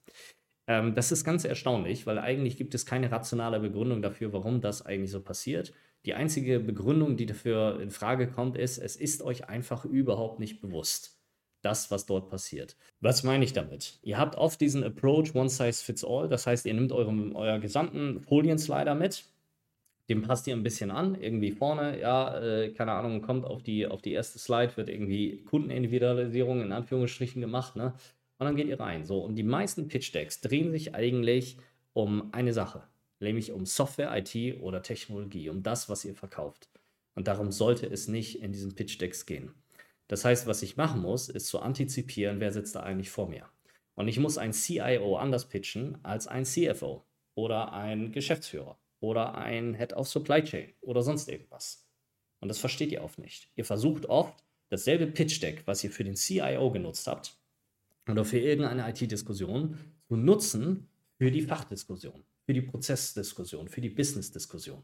Ähm, 0.67 0.95
das 0.95 1.13
ist 1.13 1.25
ganz 1.25 1.45
erstaunlich, 1.45 2.07
weil 2.07 2.19
eigentlich 2.19 2.57
gibt 2.57 2.75
es 2.75 2.87
keine 2.87 3.11
rationale 3.11 3.61
Begründung 3.61 4.03
dafür, 4.03 4.33
warum 4.33 4.61
das 4.61 4.85
eigentlich 4.85 5.11
so 5.11 5.21
passiert. 5.21 5.73
Die 6.05 6.15
einzige 6.15 6.61
Begründung, 6.61 7.17
die 7.17 7.27
dafür 7.27 7.81
in 7.81 7.91
Frage 7.91 8.29
kommt, 8.29 8.57
ist, 8.57 8.79
es 8.79 8.97
ist 8.97 9.23
euch 9.23 9.49
einfach 9.49 9.85
überhaupt 9.85 10.39
nicht 10.39 10.61
bewusst, 10.61 11.21
das, 11.63 11.91
was 11.91 12.07
dort 12.07 12.29
passiert. 12.31 12.77
Was 13.01 13.23
meine 13.23 13.45
ich 13.45 13.53
damit? 13.53 13.99
Ihr 14.03 14.19
habt 14.19 14.37
oft 14.37 14.61
diesen 14.61 14.85
Approach 14.85 15.35
One 15.35 15.49
Size 15.49 15.85
Fits 15.85 16.05
All, 16.05 16.29
das 16.29 16.47
heißt, 16.47 16.67
ihr 16.67 16.75
nehmt 16.75 16.93
euren, 16.93 17.35
euer 17.35 17.59
gesamten 17.59 18.21
Folienslider 18.21 18.95
mit 18.95 19.25
dem 20.09 20.23
passt 20.23 20.47
ihr 20.47 20.55
ein 20.55 20.63
bisschen 20.63 20.91
an, 20.91 21.17
irgendwie 21.21 21.51
vorne, 21.51 22.01
ja, 22.01 22.39
äh, 22.39 22.71
keine 22.71 22.93
Ahnung, 22.93 23.23
kommt 23.23 23.45
auf 23.45 23.63
die, 23.63 23.87
auf 23.87 24.03
die 24.03 24.13
erste 24.13 24.39
Slide, 24.39 24.77
wird 24.77 24.89
irgendwie 24.89 25.43
Kundenindividualisierung 25.45 26.63
in 26.63 26.73
Anführungsstrichen 26.73 27.41
gemacht, 27.41 27.77
ne? 27.77 27.95
Und 28.39 28.47
dann 28.47 28.57
geht 28.57 28.69
ihr 28.69 28.81
rein. 28.81 29.05
So, 29.05 29.21
und 29.21 29.37
die 29.37 29.43
meisten 29.43 29.89
Pitch-Decks 29.89 30.41
drehen 30.41 30.71
sich 30.71 30.95
eigentlich 30.95 31.57
um 31.93 32.33
eine 32.33 32.53
Sache, 32.53 32.87
nämlich 33.21 33.53
um 33.53 33.65
Software, 33.65 34.15
IT 34.17 34.61
oder 34.61 34.83
Technologie, 34.83 35.49
um 35.49 35.63
das, 35.63 35.89
was 35.89 36.05
ihr 36.05 36.15
verkauft. 36.15 36.69
Und 37.15 37.29
darum 37.29 37.51
sollte 37.51 37.87
es 37.87 38.09
nicht 38.09 38.43
in 38.43 38.53
diesen 38.53 38.75
Pitch-Decks 38.75 39.25
gehen. 39.25 39.55
Das 40.09 40.25
heißt, 40.25 40.47
was 40.47 40.63
ich 40.63 40.77
machen 40.77 41.01
muss, 41.01 41.29
ist 41.29 41.47
zu 41.47 41.61
antizipieren, 41.61 42.39
wer 42.41 42.53
sitzt 42.53 42.77
da 42.77 42.81
eigentlich 42.81 43.11
vor 43.11 43.29
mir. 43.29 43.49
Und 43.95 44.09
ich 44.09 44.19
muss 44.19 44.37
ein 44.37 44.53
CIO 44.53 45.17
anders 45.17 45.49
pitchen 45.49 45.99
als 46.05 46.27
ein 46.27 46.45
CFO 46.45 47.05
oder 47.35 47.73
ein 47.73 48.13
Geschäftsführer 48.13 48.79
oder 49.01 49.37
ein 49.37 49.75
Head 49.75 49.95
of 49.95 50.07
Supply 50.07 50.43
Chain 50.45 50.75
oder 50.83 51.03
sonst 51.03 51.31
irgendwas. 51.31 51.89
Und 52.41 52.49
das 52.49 52.59
versteht 52.59 52.93
ihr 52.93 53.03
oft 53.03 53.19
nicht. 53.19 53.51
Ihr 53.57 53.65
versucht 53.65 54.07
oft, 54.07 54.45
dasselbe 54.69 55.07
Pitch 55.07 55.43
Deck, 55.43 55.63
was 55.65 55.83
ihr 55.83 55.91
für 55.91 56.05
den 56.05 56.15
CIO 56.15 56.71
genutzt 56.71 57.07
habt 57.07 57.39
oder 58.09 58.25
für 58.25 58.39
irgendeine 58.39 58.89
IT-Diskussion, 58.89 59.79
zu 60.09 60.17
nutzen 60.17 60.89
für 61.19 61.31
die 61.31 61.43
Fachdiskussion, 61.43 62.25
für 62.45 62.55
die 62.55 62.63
Prozessdiskussion, 62.63 63.69
für 63.69 63.81
die 63.81 63.91
Business-Diskussion. 63.91 64.83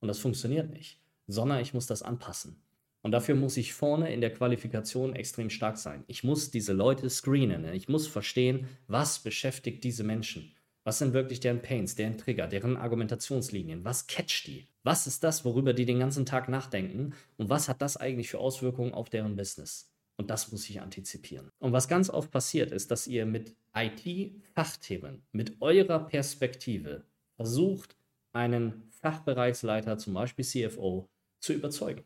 Und 0.00 0.08
das 0.08 0.18
funktioniert 0.18 0.70
nicht, 0.70 1.00
sondern 1.26 1.60
ich 1.60 1.74
muss 1.74 1.86
das 1.86 2.02
anpassen. 2.02 2.62
Und 3.02 3.12
dafür 3.12 3.34
muss 3.34 3.56
ich 3.56 3.72
vorne 3.72 4.12
in 4.12 4.20
der 4.20 4.32
Qualifikation 4.32 5.14
extrem 5.14 5.48
stark 5.48 5.78
sein. 5.78 6.04
Ich 6.06 6.22
muss 6.22 6.50
diese 6.50 6.74
Leute 6.74 7.08
screenen. 7.08 7.64
Ich 7.72 7.88
muss 7.88 8.06
verstehen, 8.06 8.68
was 8.88 9.20
beschäftigt 9.20 9.82
diese 9.84 10.04
Menschen. 10.04 10.54
Was 10.84 10.98
sind 10.98 11.12
wirklich 11.12 11.40
deren 11.40 11.62
Pains, 11.62 11.94
deren 11.94 12.18
Trigger, 12.18 12.46
deren 12.46 12.76
Argumentationslinien? 12.76 13.84
Was 13.84 14.06
catcht 14.06 14.46
die? 14.46 14.66
Was 14.82 15.06
ist 15.06 15.24
das, 15.24 15.44
worüber 15.44 15.72
die 15.72 15.86
den 15.86 15.98
ganzen 15.98 16.26
Tag 16.26 16.48
nachdenken? 16.48 17.14
Und 17.36 17.48
was 17.48 17.68
hat 17.68 17.82
das 17.82 17.96
eigentlich 17.96 18.30
für 18.30 18.38
Auswirkungen 18.38 18.92
auf 18.92 19.10
deren 19.10 19.36
Business? 19.36 19.89
Und 20.20 20.28
das 20.28 20.52
muss 20.52 20.68
ich 20.68 20.82
antizipieren. 20.82 21.50
Und 21.60 21.72
was 21.72 21.88
ganz 21.88 22.10
oft 22.10 22.30
passiert, 22.30 22.72
ist, 22.72 22.90
dass 22.90 23.06
ihr 23.06 23.24
mit 23.24 23.56
IT-Fachthemen, 23.74 25.22
mit 25.32 25.62
eurer 25.62 26.00
Perspektive 26.00 27.04
versucht, 27.36 27.96
einen 28.34 28.82
Fachbereichsleiter, 28.90 29.96
zum 29.96 30.12
Beispiel 30.12 30.44
CFO, 30.44 31.08
zu 31.38 31.54
überzeugen. 31.54 32.04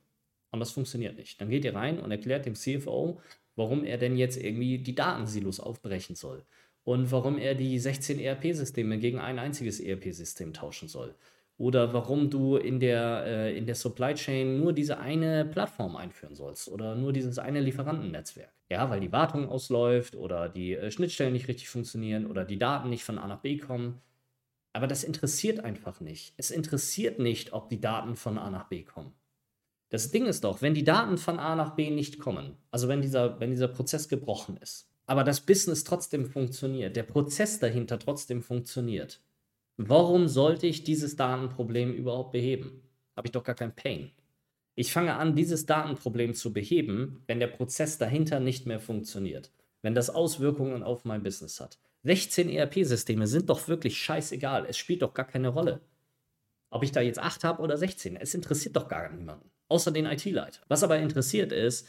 Und 0.52 0.60
das 0.60 0.70
funktioniert 0.70 1.16
nicht. 1.16 1.40
Dann 1.40 1.50
geht 1.50 1.64
ihr 1.64 1.74
rein 1.74 1.98
und 1.98 2.12
erklärt 2.12 2.46
dem 2.46 2.54
CFO, 2.54 3.20
warum 3.56 3.82
er 3.82 3.98
denn 3.98 4.16
jetzt 4.16 4.36
irgendwie 4.36 4.78
die 4.78 4.94
Datensilos 4.94 5.58
aufbrechen 5.58 6.14
soll 6.14 6.44
und 6.84 7.10
warum 7.10 7.36
er 7.36 7.56
die 7.56 7.80
16 7.80 8.20
ERP-Systeme 8.20 8.98
gegen 8.98 9.18
ein 9.18 9.40
einziges 9.40 9.80
ERP-System 9.80 10.52
tauschen 10.52 10.86
soll. 10.86 11.16
Oder 11.56 11.92
warum 11.92 12.30
du 12.30 12.56
in 12.56 12.80
der, 12.80 13.24
äh, 13.26 13.56
in 13.56 13.66
der 13.66 13.76
Supply 13.76 14.14
Chain 14.14 14.58
nur 14.58 14.72
diese 14.72 14.98
eine 14.98 15.44
Plattform 15.44 15.94
einführen 15.94 16.34
sollst 16.34 16.68
oder 16.68 16.96
nur 16.96 17.12
dieses 17.12 17.38
eine 17.38 17.60
Lieferantennetzwerk. 17.60 18.52
Ja, 18.70 18.90
weil 18.90 19.00
die 19.00 19.12
Wartung 19.12 19.48
ausläuft 19.48 20.16
oder 20.16 20.48
die 20.48 20.74
äh, 20.74 20.90
Schnittstellen 20.90 21.32
nicht 21.32 21.46
richtig 21.46 21.68
funktionieren 21.68 22.26
oder 22.26 22.44
die 22.44 22.58
Daten 22.58 22.90
nicht 22.90 23.04
von 23.04 23.18
A 23.18 23.28
nach 23.28 23.40
B 23.40 23.56
kommen. 23.58 24.00
Aber 24.72 24.88
das 24.88 25.04
interessiert 25.04 25.60
einfach 25.60 26.00
nicht. 26.00 26.34
Es 26.36 26.50
interessiert 26.50 27.20
nicht, 27.20 27.52
ob 27.52 27.68
die 27.68 27.80
Daten 27.80 28.16
von 28.16 28.38
A 28.38 28.50
nach 28.50 28.64
B 28.64 28.82
kommen. 28.82 29.12
Das 29.90 30.10
Ding 30.10 30.26
ist 30.26 30.42
doch, 30.42 30.60
wenn 30.60 30.74
die 30.74 30.82
Daten 30.82 31.18
von 31.18 31.38
A 31.38 31.54
nach 31.54 31.76
B 31.76 31.90
nicht 31.90 32.18
kommen, 32.18 32.56
also 32.72 32.88
wenn 32.88 33.00
dieser, 33.00 33.38
wenn 33.38 33.50
dieser 33.50 33.68
Prozess 33.68 34.08
gebrochen 34.08 34.56
ist, 34.56 34.90
aber 35.06 35.22
das 35.22 35.40
Business 35.40 35.84
trotzdem 35.84 36.26
funktioniert, 36.26 36.96
der 36.96 37.04
Prozess 37.04 37.60
dahinter 37.60 38.00
trotzdem 38.00 38.42
funktioniert. 38.42 39.20
Warum 39.76 40.28
sollte 40.28 40.68
ich 40.68 40.84
dieses 40.84 41.16
Datenproblem 41.16 41.92
überhaupt 41.92 42.30
beheben? 42.30 42.82
Habe 43.16 43.26
ich 43.26 43.32
doch 43.32 43.42
gar 43.42 43.56
kein 43.56 43.74
Pain. 43.74 44.12
Ich 44.76 44.92
fange 44.92 45.16
an, 45.16 45.34
dieses 45.34 45.66
Datenproblem 45.66 46.34
zu 46.34 46.52
beheben, 46.52 47.24
wenn 47.26 47.40
der 47.40 47.48
Prozess 47.48 47.98
dahinter 47.98 48.38
nicht 48.38 48.66
mehr 48.66 48.78
funktioniert, 48.78 49.50
wenn 49.82 49.94
das 49.94 50.10
Auswirkungen 50.10 50.84
auf 50.84 51.04
mein 51.04 51.24
Business 51.24 51.60
hat. 51.60 51.78
16 52.04 52.50
ERP-Systeme 52.50 53.26
sind 53.26 53.50
doch 53.50 53.66
wirklich 53.66 53.98
scheißegal. 53.98 54.64
Es 54.68 54.76
spielt 54.76 55.02
doch 55.02 55.12
gar 55.12 55.26
keine 55.26 55.48
Rolle. 55.48 55.80
Ob 56.70 56.84
ich 56.84 56.92
da 56.92 57.00
jetzt 57.00 57.18
8 57.18 57.42
habe 57.42 57.62
oder 57.62 57.76
16, 57.76 58.16
es 58.16 58.34
interessiert 58.34 58.76
doch 58.76 58.86
gar 58.86 59.12
niemanden, 59.12 59.50
außer 59.68 59.90
den 59.90 60.06
IT-Leiter. 60.06 60.60
Was 60.68 60.84
aber 60.84 60.98
interessiert 60.98 61.50
ist, 61.50 61.88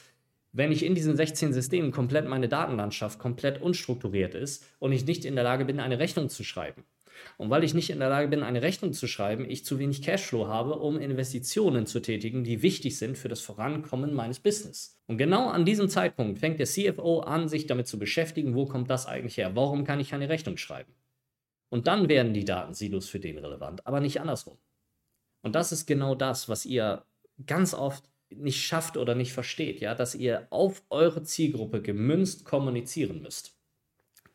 wenn 0.53 0.71
ich 0.71 0.83
in 0.83 0.95
diesen 0.95 1.15
16 1.15 1.53
Systemen 1.53 1.91
komplett 1.91 2.27
meine 2.27 2.47
Datenlandschaft 2.47 3.19
komplett 3.19 3.61
unstrukturiert 3.61 4.33
ist 4.33 4.65
und 4.79 4.91
ich 4.91 5.05
nicht 5.05 5.25
in 5.25 5.35
der 5.35 5.43
Lage 5.43 5.65
bin, 5.65 5.79
eine 5.79 5.99
Rechnung 5.99 6.29
zu 6.29 6.43
schreiben 6.43 6.83
Und 7.37 7.49
weil 7.49 7.63
ich 7.63 7.73
nicht 7.73 7.89
in 7.89 7.99
der 7.99 8.09
Lage 8.09 8.27
bin, 8.27 8.43
eine 8.43 8.61
Rechnung 8.61 8.93
zu 8.93 9.07
schreiben, 9.07 9.49
ich 9.49 9.65
zu 9.65 9.79
wenig 9.79 10.01
Cashflow 10.01 10.47
habe, 10.47 10.79
um 10.79 10.97
Investitionen 10.99 11.85
zu 11.85 11.99
tätigen, 11.99 12.43
die 12.43 12.61
wichtig 12.61 12.97
sind 12.97 13.17
für 13.17 13.29
das 13.29 13.41
Vorankommen 13.41 14.13
meines 14.13 14.39
Business. 14.39 14.99
Und 15.07 15.17
genau 15.17 15.49
an 15.49 15.65
diesem 15.65 15.89
Zeitpunkt 15.89 16.39
fängt 16.39 16.59
der 16.59 16.65
CFO 16.65 17.19
an, 17.19 17.47
sich 17.47 17.67
damit 17.67 17.87
zu 17.87 17.99
beschäftigen, 17.99 18.55
wo 18.55 18.65
kommt 18.65 18.89
das 18.89 19.05
eigentlich 19.05 19.37
her? 19.37 19.55
Warum 19.55 19.83
kann 19.83 19.99
ich 19.99 20.09
keine 20.09 20.29
Rechnung 20.29 20.57
schreiben? 20.57 20.93
Und 21.69 21.87
dann 21.87 22.09
werden 22.09 22.33
die 22.33 22.45
Datensilos 22.45 23.09
für 23.09 23.19
den 23.19 23.37
relevant, 23.37 23.85
aber 23.85 23.99
nicht 23.99 24.21
andersrum. 24.21 24.57
Und 25.41 25.55
das 25.55 25.71
ist 25.71 25.85
genau 25.85 26.15
das, 26.15 26.47
was 26.49 26.65
ihr 26.65 27.05
ganz 27.45 27.73
oft 27.73 28.09
nicht 28.29 28.61
schafft 28.61 28.97
oder 28.97 29.13
nicht 29.13 29.33
versteht, 29.33 29.79
ja, 29.79 29.93
dass 29.93 30.15
ihr 30.15 30.47
auf 30.49 30.83
eure 30.89 31.23
Zielgruppe 31.23 31.81
gemünzt 31.81 32.45
kommunizieren 32.45 33.21
müsst 33.21 33.54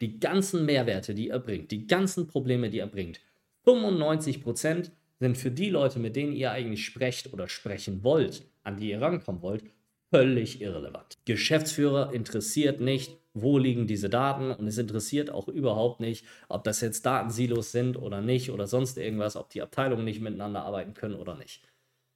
die 0.00 0.18
ganzen 0.18 0.64
Mehrwerte, 0.64 1.14
die 1.14 1.28
er 1.28 1.38
bringt, 1.38 1.70
die 1.70 1.86
ganzen 1.86 2.26
Probleme, 2.26 2.70
die 2.70 2.78
er 2.78 2.86
bringt, 2.86 3.20
95% 3.66 4.90
sind 5.18 5.36
für 5.36 5.50
die 5.50 5.70
Leute, 5.70 5.98
mit 5.98 6.16
denen 6.16 6.32
ihr 6.32 6.50
eigentlich 6.50 6.84
sprecht 6.84 7.32
oder 7.32 7.48
sprechen 7.48 8.02
wollt, 8.02 8.44
an 8.62 8.78
die 8.78 8.90
ihr 8.90 9.00
rankommen 9.00 9.42
wollt, 9.42 9.64
völlig 10.10 10.60
irrelevant. 10.60 11.18
Geschäftsführer 11.24 12.12
interessiert 12.12 12.80
nicht, 12.80 13.16
wo 13.32 13.58
liegen 13.58 13.86
diese 13.86 14.10
Daten 14.10 14.50
und 14.50 14.66
es 14.66 14.78
interessiert 14.78 15.30
auch 15.30 15.46
überhaupt 15.46 16.00
nicht, 16.00 16.24
ob 16.48 16.64
das 16.64 16.80
jetzt 16.80 17.06
Datensilos 17.06 17.70
sind 17.70 17.96
oder 17.96 18.20
nicht 18.20 18.50
oder 18.50 18.66
sonst 18.66 18.98
irgendwas, 18.98 19.36
ob 19.36 19.50
die 19.50 19.62
Abteilungen 19.62 20.04
nicht 20.04 20.20
miteinander 20.20 20.62
arbeiten 20.62 20.94
können 20.94 21.14
oder 21.14 21.36
nicht. 21.36 21.62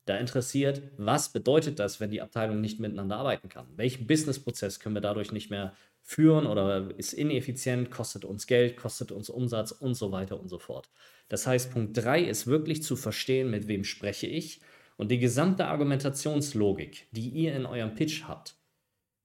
Da 0.06 0.16
interessiert, 0.16 0.82
was 0.96 1.30
bedeutet 1.30 1.78
das, 1.78 2.00
wenn 2.00 2.10
die 2.10 2.20
Abteilung 2.20 2.60
nicht 2.60 2.80
miteinander 2.80 3.16
arbeiten 3.16 3.48
kann? 3.48 3.66
Welchen 3.76 4.06
Businessprozess 4.06 4.80
können 4.80 4.96
wir 4.96 5.00
dadurch 5.00 5.32
nicht 5.32 5.50
mehr 5.50 5.74
führen 6.04 6.46
oder 6.46 6.90
ist 6.98 7.14
ineffizient, 7.14 7.90
kostet 7.90 8.24
uns 8.26 8.46
Geld, 8.46 8.76
kostet 8.76 9.10
uns 9.10 9.30
Umsatz 9.30 9.72
und 9.72 9.94
so 9.94 10.12
weiter 10.12 10.38
und 10.38 10.48
so 10.48 10.58
fort. 10.58 10.90
Das 11.28 11.46
heißt, 11.46 11.72
Punkt 11.72 11.96
3 11.96 12.22
ist 12.22 12.46
wirklich 12.46 12.82
zu 12.82 12.94
verstehen, 12.94 13.50
mit 13.50 13.66
wem 13.66 13.84
spreche 13.84 14.26
ich 14.26 14.60
und 14.98 15.10
die 15.10 15.18
gesamte 15.18 15.66
Argumentationslogik, 15.66 17.08
die 17.10 17.30
ihr 17.30 17.56
in 17.56 17.64
eurem 17.64 17.94
Pitch 17.94 18.24
habt, 18.28 18.54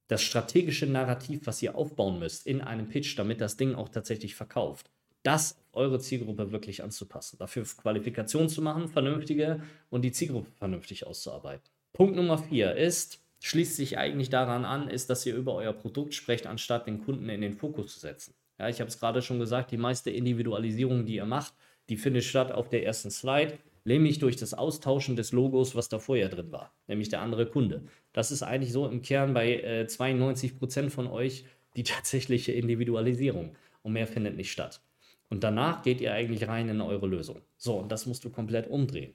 das 0.08 0.22
strategische 0.22 0.86
Narrativ, 0.86 1.42
was 1.44 1.62
ihr 1.62 1.76
aufbauen 1.76 2.18
müsst 2.18 2.46
in 2.46 2.62
einem 2.62 2.88
Pitch, 2.88 3.16
damit 3.18 3.42
das 3.42 3.58
Ding 3.58 3.74
auch 3.74 3.90
tatsächlich 3.90 4.34
verkauft, 4.34 4.90
das 5.22 5.62
eure 5.72 6.00
Zielgruppe 6.00 6.50
wirklich 6.50 6.82
anzupassen. 6.82 7.36
Dafür 7.38 7.64
Qualifikation 7.64 8.48
zu 8.48 8.62
machen, 8.62 8.88
vernünftige 8.88 9.62
und 9.90 10.02
die 10.02 10.12
Zielgruppe 10.12 10.50
vernünftig 10.58 11.06
auszuarbeiten. 11.06 11.70
Punkt 11.92 12.16
Nummer 12.16 12.38
4 12.38 12.74
ist, 12.76 13.20
schließt 13.40 13.76
sich 13.76 13.98
eigentlich 13.98 14.30
daran 14.30 14.64
an, 14.64 14.88
ist, 14.88 15.10
dass 15.10 15.26
ihr 15.26 15.34
über 15.34 15.54
euer 15.54 15.72
Produkt 15.72 16.14
sprecht, 16.14 16.46
anstatt 16.46 16.86
den 16.86 17.02
Kunden 17.02 17.28
in 17.28 17.40
den 17.40 17.54
Fokus 17.54 17.94
zu 17.94 18.00
setzen. 18.00 18.34
Ja, 18.58 18.68
ich 18.68 18.80
habe 18.80 18.88
es 18.88 19.00
gerade 19.00 19.22
schon 19.22 19.38
gesagt, 19.38 19.70
die 19.70 19.78
meiste 19.78 20.10
Individualisierung, 20.10 21.06
die 21.06 21.16
ihr 21.16 21.24
macht, 21.24 21.54
die 21.88 21.96
findet 21.96 22.24
statt 22.24 22.52
auf 22.52 22.68
der 22.68 22.84
ersten 22.84 23.10
Slide, 23.10 23.58
nämlich 23.84 24.18
durch 24.18 24.36
das 24.36 24.52
Austauschen 24.52 25.16
des 25.16 25.32
Logos, 25.32 25.74
was 25.74 25.88
da 25.88 25.98
vorher 25.98 26.28
drin 26.28 26.52
war, 26.52 26.72
nämlich 26.86 27.08
der 27.08 27.22
andere 27.22 27.46
Kunde. 27.46 27.82
Das 28.12 28.30
ist 28.30 28.42
eigentlich 28.42 28.72
so 28.72 28.86
im 28.86 29.00
Kern 29.00 29.32
bei 29.32 29.54
äh, 29.54 29.86
92% 29.88 30.90
von 30.90 31.06
euch 31.06 31.44
die 31.76 31.84
tatsächliche 31.84 32.52
Individualisierung 32.52 33.56
und 33.82 33.92
mehr 33.94 34.06
findet 34.06 34.36
nicht 34.36 34.52
statt. 34.52 34.82
Und 35.30 35.44
danach 35.44 35.82
geht 35.82 36.00
ihr 36.00 36.12
eigentlich 36.12 36.46
rein 36.48 36.68
in 36.68 36.80
eure 36.80 37.06
Lösung. 37.06 37.40
So, 37.56 37.76
und 37.76 37.90
das 37.90 38.04
musst 38.04 38.24
du 38.24 38.30
komplett 38.30 38.68
umdrehen. 38.68 39.14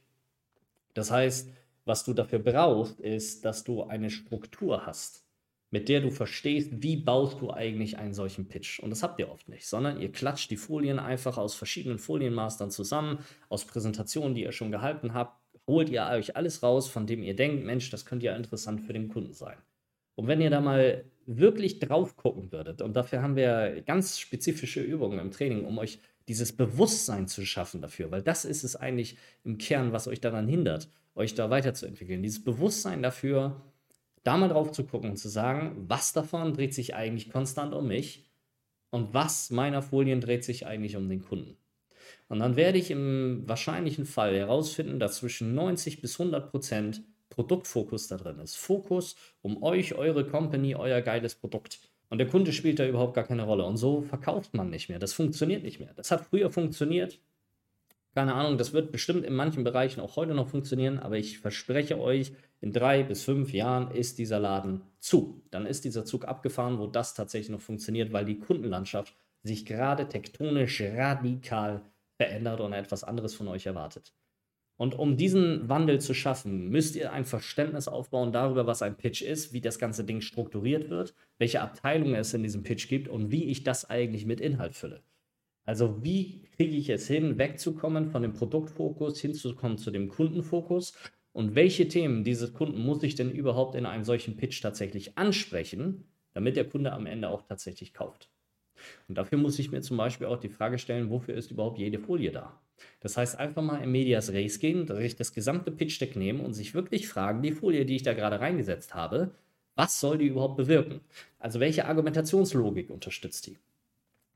Das 0.93 1.11
heißt, 1.11 1.51
was 1.85 2.03
du 2.03 2.13
dafür 2.13 2.39
brauchst, 2.39 2.99
ist, 2.99 3.45
dass 3.45 3.63
du 3.63 3.83
eine 3.83 4.09
Struktur 4.09 4.85
hast, 4.85 5.25
mit 5.71 5.87
der 5.87 6.01
du 6.01 6.09
verstehst, 6.09 6.71
wie 6.81 6.97
baust 6.97 7.41
du 7.41 7.51
eigentlich 7.51 7.97
einen 7.97 8.13
solchen 8.13 8.47
Pitch. 8.47 8.79
Und 8.79 8.89
das 8.89 9.03
habt 9.03 9.19
ihr 9.19 9.31
oft 9.31 9.47
nicht, 9.47 9.67
sondern 9.67 10.01
ihr 10.01 10.11
klatscht 10.11 10.51
die 10.51 10.57
Folien 10.57 10.99
einfach 10.99 11.37
aus 11.37 11.55
verschiedenen 11.55 11.99
Folienmastern 11.99 12.71
zusammen, 12.71 13.19
aus 13.49 13.65
Präsentationen, 13.65 14.35
die 14.35 14.43
ihr 14.43 14.51
schon 14.51 14.71
gehalten 14.71 15.13
habt, 15.13 15.39
holt 15.67 15.89
ihr 15.89 16.05
euch 16.05 16.35
alles 16.35 16.63
raus, 16.63 16.87
von 16.87 17.07
dem 17.07 17.23
ihr 17.23 17.35
denkt, 17.35 17.63
Mensch, 17.63 17.89
das 17.89 18.05
könnte 18.05 18.25
ja 18.25 18.35
interessant 18.35 18.81
für 18.81 18.93
den 18.93 19.07
Kunden 19.09 19.33
sein. 19.33 19.57
Und 20.15 20.27
wenn 20.27 20.41
ihr 20.41 20.49
da 20.49 20.61
mal 20.61 21.05
wirklich 21.25 21.79
drauf 21.79 22.15
gucken 22.15 22.51
würdet, 22.51 22.81
und 22.81 22.95
dafür 22.95 23.21
haben 23.21 23.35
wir 23.35 23.81
ganz 23.85 24.19
spezifische 24.19 24.81
Übungen 24.81 25.19
im 25.19 25.31
Training, 25.31 25.65
um 25.65 25.77
euch 25.77 25.99
dieses 26.27 26.55
Bewusstsein 26.55 27.27
zu 27.27 27.45
schaffen 27.45 27.81
dafür, 27.81 28.11
weil 28.11 28.21
das 28.21 28.45
ist 28.45 28.63
es 28.63 28.75
eigentlich 28.75 29.17
im 29.43 29.57
Kern, 29.57 29.91
was 29.91 30.07
euch 30.07 30.21
daran 30.21 30.47
hindert, 30.47 30.89
euch 31.15 31.33
da 31.33 31.49
weiterzuentwickeln. 31.49 32.21
Dieses 32.21 32.43
Bewusstsein 32.43 33.01
dafür, 33.01 33.61
da 34.23 34.37
mal 34.37 34.49
drauf 34.49 34.71
zu 34.71 34.83
gucken 34.85 35.11
und 35.11 35.17
zu 35.17 35.29
sagen, 35.29 35.85
was 35.87 36.13
davon 36.13 36.53
dreht 36.53 36.73
sich 36.73 36.95
eigentlich 36.95 37.31
konstant 37.31 37.73
um 37.73 37.87
mich 37.87 38.25
und 38.89 39.13
was 39.13 39.49
meiner 39.49 39.81
Folien 39.81 40.21
dreht 40.21 40.43
sich 40.43 40.65
eigentlich 40.65 40.95
um 40.95 41.09
den 41.09 41.21
Kunden. 41.21 41.57
Und 42.27 42.39
dann 42.39 42.55
werde 42.55 42.77
ich 42.77 42.91
im 42.91 43.43
wahrscheinlichen 43.45 44.05
Fall 44.05 44.35
herausfinden, 44.35 44.99
dass 44.99 45.17
zwischen 45.17 45.53
90 45.53 46.01
bis 46.01 46.19
100 46.19 46.49
Prozent 46.49 47.03
Produktfokus 47.29 48.07
da 48.07 48.17
drin 48.17 48.39
ist. 48.39 48.55
Fokus 48.55 49.15
um 49.41 49.61
euch, 49.61 49.95
eure 49.95 50.25
Company, 50.25 50.75
euer 50.75 51.01
geiles 51.01 51.35
Produkt. 51.35 51.79
Und 52.09 52.19
der 52.19 52.27
Kunde 52.27 52.53
spielt 52.53 52.79
da 52.79 52.87
überhaupt 52.87 53.13
gar 53.13 53.25
keine 53.25 53.43
Rolle. 53.43 53.65
Und 53.65 53.77
so 53.77 54.01
verkauft 54.01 54.53
man 54.53 54.69
nicht 54.69 54.89
mehr. 54.89 54.99
Das 54.99 55.13
funktioniert 55.13 55.63
nicht 55.63 55.79
mehr. 55.79 55.93
Das 55.95 56.11
hat 56.11 56.25
früher 56.25 56.49
funktioniert. 56.51 57.19
Keine 58.15 58.33
Ahnung, 58.33 58.57
das 58.57 58.71
wird 58.71 58.93
bestimmt 58.93 59.25
in 59.25 59.35
manchen 59.35 59.65
Bereichen 59.65 59.99
auch 59.99 60.15
heute 60.15 60.33
noch 60.33 60.47
funktionieren, 60.47 60.99
aber 60.99 61.17
ich 61.17 61.39
verspreche 61.39 61.99
euch, 61.99 62.31
in 62.61 62.71
drei 62.71 63.03
bis 63.03 63.23
fünf 63.23 63.51
Jahren 63.51 63.91
ist 63.91 64.19
dieser 64.19 64.39
Laden 64.39 64.83
zu. 64.99 65.43
Dann 65.51 65.65
ist 65.65 65.83
dieser 65.83 66.05
Zug 66.05 66.25
abgefahren, 66.25 66.79
wo 66.79 66.87
das 66.87 67.13
tatsächlich 67.13 67.49
noch 67.49 67.59
funktioniert, 67.59 68.13
weil 68.13 68.23
die 68.23 68.39
Kundenlandschaft 68.39 69.13
sich 69.43 69.65
gerade 69.65 70.07
tektonisch 70.07 70.81
radikal 70.81 71.81
verändert 72.15 72.61
und 72.61 72.71
etwas 72.71 73.03
anderes 73.03 73.35
von 73.35 73.49
euch 73.49 73.65
erwartet. 73.65 74.13
Und 74.77 74.97
um 74.97 75.17
diesen 75.17 75.67
Wandel 75.67 75.99
zu 75.99 76.13
schaffen, 76.13 76.69
müsst 76.69 76.95
ihr 76.95 77.11
ein 77.11 77.25
Verständnis 77.25 77.89
aufbauen 77.89 78.31
darüber, 78.31 78.65
was 78.65 78.81
ein 78.81 78.95
Pitch 78.95 79.23
ist, 79.23 79.51
wie 79.51 79.61
das 79.61 79.77
ganze 79.77 80.05
Ding 80.05 80.21
strukturiert 80.21 80.89
wird, 80.89 81.13
welche 81.37 81.59
Abteilungen 81.59 82.15
es 82.15 82.33
in 82.33 82.43
diesem 82.43 82.63
Pitch 82.63 82.87
gibt 82.87 83.09
und 83.09 83.31
wie 83.31 83.43
ich 83.43 83.63
das 83.63 83.89
eigentlich 83.89 84.25
mit 84.25 84.39
Inhalt 84.39 84.73
fülle. 84.73 85.03
Also 85.65 86.03
wie 86.03 86.43
kriege 86.55 86.75
ich 86.75 86.89
es 86.89 87.07
hin, 87.07 87.37
wegzukommen 87.37 88.07
von 88.07 88.21
dem 88.21 88.33
Produktfokus 88.33 89.19
hinzukommen 89.19 89.77
zu 89.77 89.91
dem 89.91 90.09
Kundenfokus 90.09 90.93
und 91.33 91.55
welche 91.55 91.87
Themen 91.87 92.23
dieses 92.23 92.53
Kunden 92.53 92.79
muss 92.79 93.03
ich 93.03 93.15
denn 93.15 93.31
überhaupt 93.31 93.75
in 93.75 93.85
einem 93.85 94.03
solchen 94.03 94.37
Pitch 94.37 94.61
tatsächlich 94.61 95.17
ansprechen, 95.17 96.05
damit 96.33 96.55
der 96.55 96.69
Kunde 96.69 96.93
am 96.93 97.07
Ende 97.07 97.29
auch 97.29 97.41
tatsächlich 97.41 97.93
kauft. 97.93 98.29
Und 99.07 99.17
dafür 99.17 99.37
muss 99.37 99.57
ich 99.59 99.71
mir 99.71 99.81
zum 99.81 99.97
Beispiel 99.97 100.27
auch 100.27 100.39
die 100.39 100.49
Frage 100.49 100.77
stellen, 100.77 101.09
wofür 101.09 101.35
ist 101.35 101.51
überhaupt 101.51 101.79
jede 101.79 101.99
Folie 101.99 102.31
da? 102.31 102.59
Das 102.99 103.17
heißt, 103.17 103.39
einfach 103.39 103.61
mal 103.61 103.81
in 103.81 103.91
Medias 103.91 104.31
Res 104.31 104.59
gehen, 104.59 104.87
sich 104.87 105.15
das 105.15 105.33
gesamte 105.33 105.71
Pitch-Deck 105.71 106.15
nehmen 106.15 106.41
und 106.41 106.53
sich 106.53 106.73
wirklich 106.73 107.07
fragen, 107.07 107.41
die 107.41 107.53
Folie, 107.53 107.85
die 107.85 107.95
ich 107.95 108.03
da 108.03 108.13
gerade 108.13 108.39
reingesetzt 108.39 108.93
habe, 108.93 109.31
was 109.75 109.99
soll 109.99 110.17
die 110.17 110.27
überhaupt 110.27 110.57
bewirken? 110.57 111.01
Also 111.39 111.59
welche 111.59 111.85
Argumentationslogik 111.85 112.89
unterstützt 112.89 113.47
die? 113.47 113.57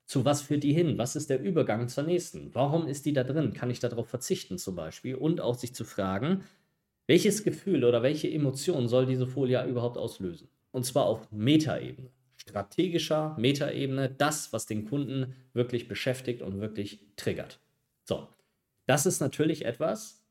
Zu 0.10 0.26
was 0.26 0.42
führt 0.42 0.64
die 0.64 0.74
hin? 0.74 0.98
Was 0.98 1.16
ist 1.16 1.30
der 1.30 1.40
Übergang 1.40 1.88
zur 1.88 2.04
nächsten? 2.04 2.50
Warum 2.56 2.88
ist 2.88 3.06
die 3.06 3.14
da 3.14 3.24
drin? 3.24 3.54
Kann 3.54 3.70
ich 3.70 3.80
darauf 3.80 4.10
verzichten 4.10 4.58
zum 4.58 4.76
Beispiel? 4.76 5.14
Und 5.14 5.40
auch 5.40 5.54
sich 5.54 5.76
zu 5.76 5.84
fragen, 5.86 6.44
welches 7.06 7.44
Gefühl 7.44 7.86
oder 7.86 8.02
welche 8.02 8.28
Emotion 8.28 8.88
soll 8.88 9.06
diese 9.06 9.28
Folie 9.28 9.64
überhaupt 9.68 10.00
auslösen? 10.00 10.50
Und 10.72 10.84
zwar 10.84 11.06
auf 11.06 11.32
Metaebene. 11.32 12.10
Strategischer 12.38 13.36
Metaebene, 13.38 14.10
das, 14.10 14.52
was 14.52 14.66
den 14.66 14.86
Kunden 14.86 15.36
wirklich 15.54 15.88
beschäftigt 15.88 16.42
und 16.42 16.60
wirklich 16.60 17.06
triggert. 17.16 17.60
So, 18.04 18.28
das 18.88 19.06
ist 19.06 19.20
natürlich 19.20 19.64
etwas, 19.64 20.26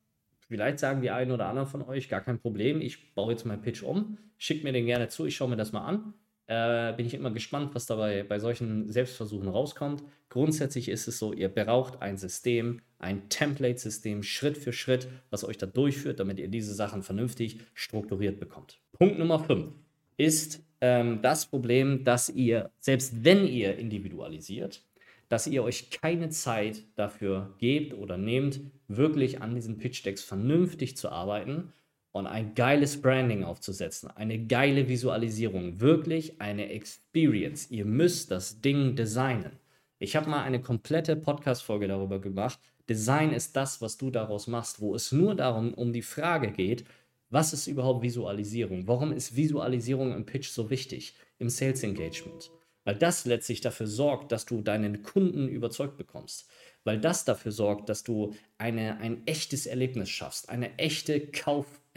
vielleicht 0.49 0.81
sagen 0.81 1.03
die 1.03 1.11
einen 1.11 1.31
oder 1.31 1.47
anderen 1.47 1.69
von 1.69 1.83
euch, 1.83 2.09
gar 2.09 2.23
kein 2.23 2.41
Problem, 2.41 2.81
ich 2.81 3.15
baue 3.15 3.31
jetzt 3.31 3.47
meinen 3.47 3.63
Pitch 3.63 3.85
um, 3.85 4.19
schickt 4.39 4.65
mir 4.65 4.73
den 4.73 4.87
gerne 4.87 5.07
zu, 5.07 5.25
ich 5.25 5.37
schaue 5.37 5.51
mir 5.51 5.57
das 5.57 5.71
mal 5.71 5.87
an 5.87 6.15
äh, 6.49 6.95
bin 6.95 7.07
ich 7.07 7.15
immer 7.15 7.31
gespannt, 7.31 7.75
was 7.75 7.87
dabei 7.87 8.23
bei 8.23 8.39
solchen 8.39 8.91
Selbstversuchen 8.91 9.49
rauskommt. 9.49 10.03
Grundsätzlich 10.31 10.89
ist 10.89 11.07
es 11.07 11.19
so, 11.19 11.33
ihr 11.33 11.49
braucht 11.49 12.01
ein 12.03 12.17
System, 12.17 12.81
ein 12.99 13.29
Template-System, 13.29 14.23
Schritt 14.23 14.57
für 14.57 14.73
Schritt, 14.73 15.09
was 15.31 15.45
euch 15.45 15.59
da 15.59 15.67
durchführt, 15.67 16.21
damit 16.21 16.41
ihr 16.41 16.49
diese 16.49 16.75
Sachen 16.75 17.03
vernünftig 17.03 17.61
strukturiert 17.75 18.41
bekommt. 18.41 18.81
Punkt 18.93 19.19
Nummer 19.19 19.39
5 19.39 19.73
ist 20.17 20.61
ähm, 20.81 21.21
das 21.23 21.47
Problem, 21.47 22.03
dass 22.05 22.31
ihr, 22.31 22.71
selbst 22.81 23.25
wenn 23.25 23.47
ihr 23.47 23.77
individualisiert, 23.77 24.83
dass 25.29 25.47
ihr 25.47 25.63
euch 25.63 25.91
keine 25.91 26.31
Zeit 26.31 26.83
dafür 26.97 27.55
gebt 27.59 27.93
oder 27.93 28.17
nehmt, 28.17 28.61
wirklich 28.89 29.43
an 29.43 29.55
diesen 29.55 29.77
Pitch-Decks 29.77 30.23
vernünftig 30.23 30.97
zu 30.97 31.11
arbeiten 31.11 31.75
und 32.13 32.27
ein 32.27 32.55
geiles 32.55 33.01
Branding 33.01 33.45
aufzusetzen, 33.45 34.11
eine 34.11 34.39
geile 34.47 34.89
Visualisierung, 34.89 35.81
wirklich 35.81 36.41
eine 36.41 36.71
Experience. 36.71 37.71
Ihr 37.71 37.85
müsst 37.85 38.31
das 38.31 38.61
Ding 38.61 38.97
designen. 38.97 39.53
Ich 39.99 40.17
habe 40.17 40.31
mal 40.31 40.43
eine 40.43 40.61
komplette 40.61 41.17
Podcast-Folge 41.17 41.89
darüber 41.89 42.21
gemacht. 42.21 42.59
Design 42.89 43.33
ist 43.33 43.57
das, 43.57 43.83
was 43.83 43.99
du 43.99 44.11
daraus 44.11 44.47
machst, 44.47 44.81
wo 44.81 44.95
es 44.95 45.13
nur 45.13 45.35
darum 45.35 45.75
um 45.75 45.93
die 45.93 46.03
Frage 46.03 46.53
geht, 46.53 46.85
was 47.31 47.53
ist 47.53 47.67
überhaupt 47.67 48.03
Visualisierung? 48.03 48.87
Warum 48.89 49.13
ist 49.13 49.37
Visualisierung 49.37 50.15
im 50.15 50.25
Pitch 50.25 50.49
so 50.49 50.71
wichtig, 50.71 51.15
im 51.39 51.51
Sales 51.51 51.83
Engagement? 51.83 52.51
Weil 52.85 52.97
das 52.97 53.27
letztlich 53.27 53.61
dafür 53.61 53.87
sorgt, 53.87 54.33
dass 54.33 54.47
du 54.47 54.63
deinen 54.63 55.03
Kunden 55.03 55.47
überzeugt 55.47 55.99
bekommst. 55.99 56.49
Weil 56.85 56.99
das 56.99 57.27
dafür 57.27 57.53
sorgt, 57.53 57.91
dass 57.91 58.03
du 58.03 58.35
eine, 58.57 58.97
ein 58.99 59.27
echtes 59.27 59.67
Erlebnis 59.67 60.09
schaffst. 60.09 60.49
Eine 60.49 60.79
echte 60.79 61.21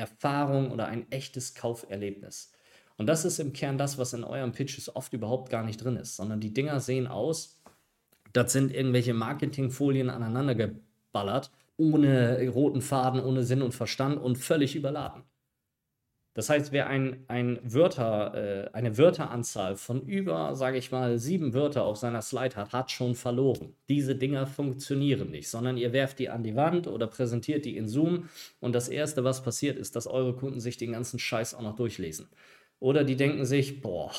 Kauferfahrung 0.02 0.72
oder 0.72 0.88
ein 0.88 1.12
echtes 1.12 1.56
Kauferlebnis. 1.56 2.52
Und 2.98 3.08
das 3.08 3.26
ist 3.26 3.40
im 3.40 3.54
Kern 3.54 3.78
das, 3.78 3.98
was 3.98 4.14
in 4.14 4.24
euren 4.24 4.52
Pitches 4.52 4.96
oft 4.96 5.14
überhaupt 5.14 5.50
gar 5.50 5.64
nicht 5.64 5.84
drin 5.84 5.96
ist, 5.96 6.16
sondern 6.16 6.40
die 6.40 6.54
Dinger 6.54 6.80
sehen 6.80 7.08
aus, 7.08 7.62
das 8.34 8.54
sind 8.54 8.74
irgendwelche 8.74 9.14
Marketingfolien 9.14 10.10
aneinander 10.10 10.56
geballert, 10.56 11.52
ohne 11.78 12.48
roten 12.50 12.82
Faden, 12.82 13.22
ohne 13.22 13.44
Sinn 13.44 13.62
und 13.62 13.74
Verstand 13.74 14.22
und 14.22 14.38
völlig 14.38 14.76
überladen. 14.76 15.24
Das 16.34 16.50
heißt, 16.50 16.72
wer 16.72 16.88
ein, 16.88 17.26
ein 17.28 17.60
Wörter, 17.63 18.34
äh, 18.36 18.70
eine 18.72 18.98
Wörteranzahl 18.98 19.76
von 19.76 20.02
über, 20.02 20.56
sage 20.56 20.78
ich 20.78 20.91
mal, 20.91 21.17
sieben 21.20 21.54
Wörter 21.54 21.84
auf 21.84 21.98
seiner 21.98 22.22
Slide 22.22 22.56
hat, 22.56 22.72
hat 22.72 22.89
schon 22.89 23.15
verloren. 23.15 23.76
Diese 23.89 24.15
Dinger 24.15 24.48
funktionieren 24.48 25.30
nicht, 25.30 25.50
sondern 25.50 25.76
ihr 25.76 25.91
werft 25.91 26.20
die 26.20 26.30
an 26.30 26.44
die 26.44 26.56
Wand 26.56 26.88
oder 26.88 27.08
präsentiert 27.08 27.65
die 27.65 27.76
in 27.76 27.89
Zoom 27.89 28.30
und 28.62 28.74
das 28.74 28.88
Erste, 28.88 29.26
was 29.26 29.44
passiert, 29.44 29.78
ist, 29.78 29.98
dass 29.98 30.08
eure 30.08 30.34
Kunden 30.34 30.62
sich 30.62 30.78
den 30.78 30.94
ganzen 30.94 31.20
Scheiß 31.20 31.54
auch 31.54 31.63
noch 31.63 31.76
durchlesen. 31.76 32.30
Oder 32.80 33.04
die 33.04 33.15
denken 33.15 33.46
sich, 33.46 33.82
boah, 33.82 34.12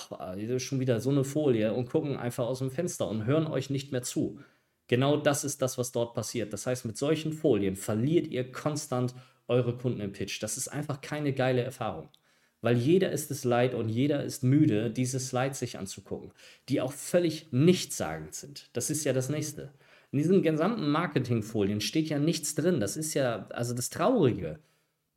schon 0.59 0.81
wieder 0.81 1.01
so 1.01 1.11
eine 1.11 1.25
Folie 1.25 1.73
und 1.73 1.91
gucken 1.91 2.17
einfach 2.17 2.47
aus 2.47 2.61
dem 2.61 2.71
Fenster 2.71 3.09
und 3.09 3.25
hören 3.25 3.47
euch 3.47 3.71
nicht 3.71 3.91
mehr 3.91 4.03
zu. 4.03 4.39
Genau 4.87 5.17
das 5.17 5.43
ist 5.43 5.63
das, 5.63 5.79
was 5.79 5.91
dort 5.91 6.15
passiert. 6.15 6.53
Das 6.53 6.67
heißt, 6.67 6.85
mit 6.85 6.97
solchen 6.99 7.33
Folien 7.33 7.75
verliert 7.75 8.29
ihr 8.29 8.53
konstant 8.53 9.15
eure 9.53 9.77
Kunden 9.77 10.01
im 10.01 10.13
Pitch. 10.13 10.43
Das 10.43 10.57
ist 10.57 10.69
einfach 10.69 11.01
keine 11.01 11.33
geile 11.33 11.63
Erfahrung. 11.63 12.09
Weil 12.63 12.77
jeder 12.77 13.11
ist 13.11 13.31
es 13.31 13.45
leid 13.45 13.75
und 13.75 13.89
jeder 13.89 14.23
ist 14.25 14.45
müde, 14.45 14.91
diese 14.91 15.19
Slides 15.19 15.59
sich 15.59 15.79
anzugucken, 15.79 16.33
die 16.69 16.81
auch 16.81 16.93
völlig 16.93 17.49
nichtssagend 17.53 18.35
sind. 18.35 18.71
Das 18.73 18.89
ist 18.89 19.05
ja 19.05 19.13
das 19.13 19.29
nächste. 19.29 19.73
In 20.13 20.19
diesen 20.19 20.43
gesamten 20.43 20.89
Marketingfolien 20.89 21.81
steht 21.81 22.09
ja 22.09 22.19
nichts 22.19 22.55
drin. 22.55 22.81
Das 22.81 22.97
ist 22.97 23.15
ja, 23.15 23.49
also 23.51 23.75
das 23.75 23.91
Traurige. 23.91 24.61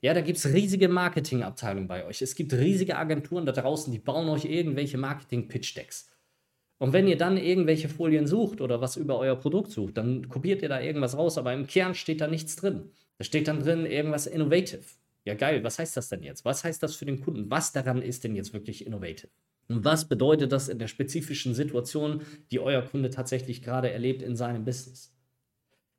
Ja, 0.01 0.13
da 0.13 0.21
gibt 0.21 0.37
es 0.37 0.53
riesige 0.53 0.87
Marketingabteilungen 0.87 1.87
bei 1.87 2.05
euch. 2.05 2.21
Es 2.21 2.35
gibt 2.35 2.53
riesige 2.53 2.97
Agenturen 2.97 3.45
da 3.45 3.51
draußen, 3.51 3.91
die 3.91 3.99
bauen 3.99 4.29
euch 4.29 4.45
irgendwelche 4.45 4.97
Marketing-Pitch-Decks. 4.97 6.09
Und 6.77 6.93
wenn 6.93 7.07
ihr 7.07 7.17
dann 7.17 7.37
irgendwelche 7.37 7.89
Folien 7.89 8.27
sucht 8.27 8.61
oder 8.61 8.81
was 8.81 8.97
über 8.97 9.17
euer 9.17 9.35
Produkt 9.35 9.71
sucht, 9.71 9.97
dann 9.97 10.27
kopiert 10.29 10.61
ihr 10.61 10.69
da 10.69 10.81
irgendwas 10.81 11.17
raus, 11.17 11.37
aber 11.37 11.53
im 11.53 11.67
Kern 11.67 11.95
steht 11.95 12.21
da 12.21 12.27
nichts 12.27 12.55
drin. 12.55 12.91
Da 13.17 13.23
steht 13.23 13.47
dann 13.47 13.59
drin 13.59 13.85
irgendwas 13.85 14.27
innovative. 14.27 14.83
Ja, 15.23 15.33
geil, 15.33 15.63
was 15.63 15.79
heißt 15.79 15.97
das 15.97 16.09
denn 16.09 16.23
jetzt? 16.23 16.45
Was 16.45 16.63
heißt 16.63 16.83
das 16.83 16.95
für 16.95 17.05
den 17.05 17.19
Kunden? 17.19 17.49
Was 17.49 17.71
daran 17.71 18.01
ist 18.01 18.23
denn 18.23 18.35
jetzt 18.35 18.53
wirklich 18.53 18.85
innovative? 18.85 19.29
Und 19.67 19.83
was 19.83 20.07
bedeutet 20.07 20.51
das 20.51 20.67
in 20.67 20.77
der 20.77 20.87
spezifischen 20.87 21.55
Situation, 21.55 22.21
die 22.51 22.59
euer 22.59 22.83
Kunde 22.83 23.09
tatsächlich 23.09 23.63
gerade 23.63 23.89
erlebt 23.89 24.21
in 24.21 24.35
seinem 24.35 24.65
Business? 24.65 25.11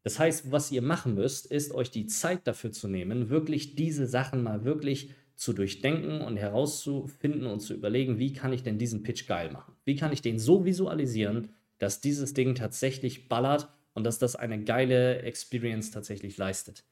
Das 0.05 0.21
heißt, 0.21 0.53
was 0.53 0.71
ihr 0.71 0.83
machen 0.83 1.15
müsst, 1.15 1.47
ist 1.47 1.73
euch 1.73 1.91
die 1.91 2.07
Zeit 2.07 2.47
dafür 2.47 2.71
zu 2.71 2.87
nehmen, 2.87 3.29
wirklich 3.29 3.75
diese 3.75 4.07
Sachen 4.07 4.45
mal 4.45 4.65
wirklich 4.65 5.11
zu 5.35 5.53
durchdenken 5.53 6.21
und 6.21 6.37
herauszufinden 6.37 7.47
und 7.47 7.59
zu 7.59 7.75
überlegen, 7.75 8.19
wie 8.21 8.33
kann 8.33 8.53
ich 8.53 8.63
denn 8.63 8.79
diesen 8.79 9.03
Pitch 9.03 9.27
geil 9.27 9.51
machen? 9.51 9.75
Wie 9.85 9.97
kann 9.97 10.13
ich 10.13 10.23
den 10.23 10.39
so 10.39 10.65
visualisieren, 10.65 11.49
dass 11.79 12.01
dieses 12.01 12.35
Ding 12.35 12.55
tatsächlich 12.55 13.29
ballert 13.29 13.69
und 13.95 14.05
dass 14.05 14.21
das 14.21 14.37
eine 14.37 14.63
geile 14.63 15.23
Experience 15.23 15.91
tatsächlich 15.91 16.37
leistet? 16.37 16.85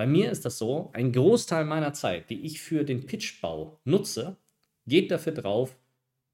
Bei 0.00 0.06
mir 0.06 0.30
ist 0.30 0.46
das 0.46 0.56
so, 0.56 0.88
ein 0.94 1.12
Großteil 1.12 1.66
meiner 1.66 1.92
Zeit, 1.92 2.30
die 2.30 2.46
ich 2.46 2.62
für 2.62 2.84
den 2.84 3.04
Pitchbau 3.04 3.78
nutze, 3.84 4.38
geht 4.86 5.10
dafür 5.10 5.32
drauf, 5.32 5.76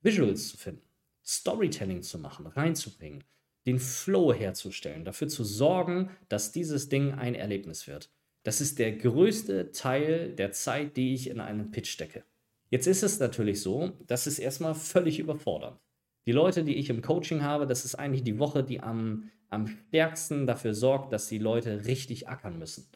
Visuals 0.02 0.50
zu 0.50 0.56
finden, 0.56 0.86
Storytelling 1.24 2.02
zu 2.02 2.20
machen, 2.20 2.46
reinzubringen, 2.46 3.24
den 3.66 3.80
Flow 3.80 4.32
herzustellen, 4.32 5.04
dafür 5.04 5.26
zu 5.26 5.42
sorgen, 5.42 6.10
dass 6.28 6.52
dieses 6.52 6.88
Ding 6.90 7.14
ein 7.14 7.34
Erlebnis 7.34 7.88
wird. 7.88 8.08
Das 8.44 8.60
ist 8.60 8.78
der 8.78 8.92
größte 8.92 9.72
Teil 9.72 10.32
der 10.36 10.52
Zeit, 10.52 10.96
die 10.96 11.14
ich 11.14 11.28
in 11.28 11.40
einen 11.40 11.72
Pitch 11.72 11.90
stecke. 11.90 12.22
Jetzt 12.70 12.86
ist 12.86 13.02
es 13.02 13.18
natürlich 13.18 13.62
so, 13.62 13.94
das 14.06 14.28
ist 14.28 14.38
erstmal 14.38 14.76
völlig 14.76 15.18
überfordernd. 15.18 15.80
Die 16.24 16.30
Leute, 16.30 16.62
die 16.62 16.76
ich 16.76 16.88
im 16.88 17.02
Coaching 17.02 17.42
habe, 17.42 17.66
das 17.66 17.84
ist 17.84 17.96
eigentlich 17.96 18.22
die 18.22 18.38
Woche, 18.38 18.62
die 18.62 18.78
am, 18.78 19.28
am 19.50 19.66
stärksten 19.66 20.46
dafür 20.46 20.72
sorgt, 20.72 21.12
dass 21.12 21.26
die 21.26 21.38
Leute 21.38 21.86
richtig 21.86 22.28
ackern 22.28 22.60
müssen 22.60 22.86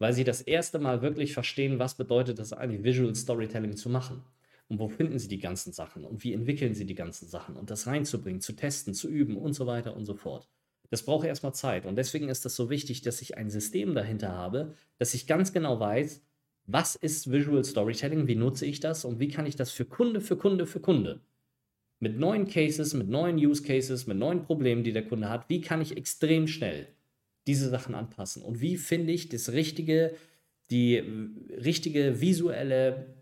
weil 0.00 0.12
sie 0.12 0.24
das 0.24 0.40
erste 0.40 0.80
Mal 0.80 1.02
wirklich 1.02 1.32
verstehen, 1.32 1.78
was 1.78 1.94
bedeutet 1.94 2.40
es 2.40 2.52
eigentlich, 2.52 2.82
Visual 2.82 3.14
Storytelling 3.14 3.76
zu 3.76 3.88
machen. 3.88 4.24
Und 4.68 4.78
wo 4.78 4.88
finden 4.88 5.18
sie 5.18 5.28
die 5.28 5.40
ganzen 5.40 5.72
Sachen 5.72 6.04
und 6.04 6.22
wie 6.22 6.32
entwickeln 6.32 6.74
sie 6.74 6.86
die 6.86 6.94
ganzen 6.94 7.28
Sachen 7.28 7.56
und 7.56 7.70
das 7.70 7.88
reinzubringen, 7.88 8.40
zu 8.40 8.52
testen, 8.52 8.94
zu 8.94 9.08
üben 9.08 9.36
und 9.36 9.52
so 9.52 9.66
weiter 9.66 9.96
und 9.96 10.04
so 10.04 10.14
fort. 10.14 10.48
Das 10.90 11.04
braucht 11.04 11.26
erstmal 11.26 11.54
Zeit. 11.54 11.86
Und 11.86 11.96
deswegen 11.96 12.28
ist 12.28 12.44
das 12.44 12.54
so 12.54 12.70
wichtig, 12.70 13.02
dass 13.02 13.20
ich 13.20 13.36
ein 13.36 13.50
System 13.50 13.94
dahinter 13.94 14.30
habe, 14.30 14.76
dass 14.98 15.12
ich 15.12 15.26
ganz 15.26 15.52
genau 15.52 15.80
weiß, 15.80 16.22
was 16.66 16.94
ist 16.94 17.32
Visual 17.32 17.64
Storytelling, 17.64 18.28
wie 18.28 18.36
nutze 18.36 18.64
ich 18.64 18.78
das 18.78 19.04
und 19.04 19.18
wie 19.18 19.28
kann 19.28 19.46
ich 19.46 19.56
das 19.56 19.72
für 19.72 19.84
Kunde, 19.84 20.20
für 20.20 20.36
Kunde, 20.36 20.66
für 20.66 20.80
Kunde 20.80 21.20
mit 22.00 22.18
neuen 22.18 22.48
Cases, 22.48 22.94
mit 22.94 23.08
neuen 23.08 23.36
Use 23.36 23.62
Cases, 23.62 24.06
mit 24.06 24.16
neuen 24.16 24.42
Problemen, 24.42 24.82
die 24.82 24.92
der 24.92 25.04
Kunde 25.04 25.28
hat, 25.28 25.48
wie 25.48 25.60
kann 25.60 25.82
ich 25.82 25.96
extrem 25.96 26.46
schnell 26.46 26.88
diese 27.46 27.68
Sachen 27.68 27.94
anpassen? 27.94 28.42
Und 28.42 28.60
wie 28.60 28.76
finde 28.76 29.12
ich 29.12 29.28
das 29.28 29.52
richtige, 29.52 30.14
die 30.70 30.96
richtige 31.56 32.20
visuelle 32.20 33.14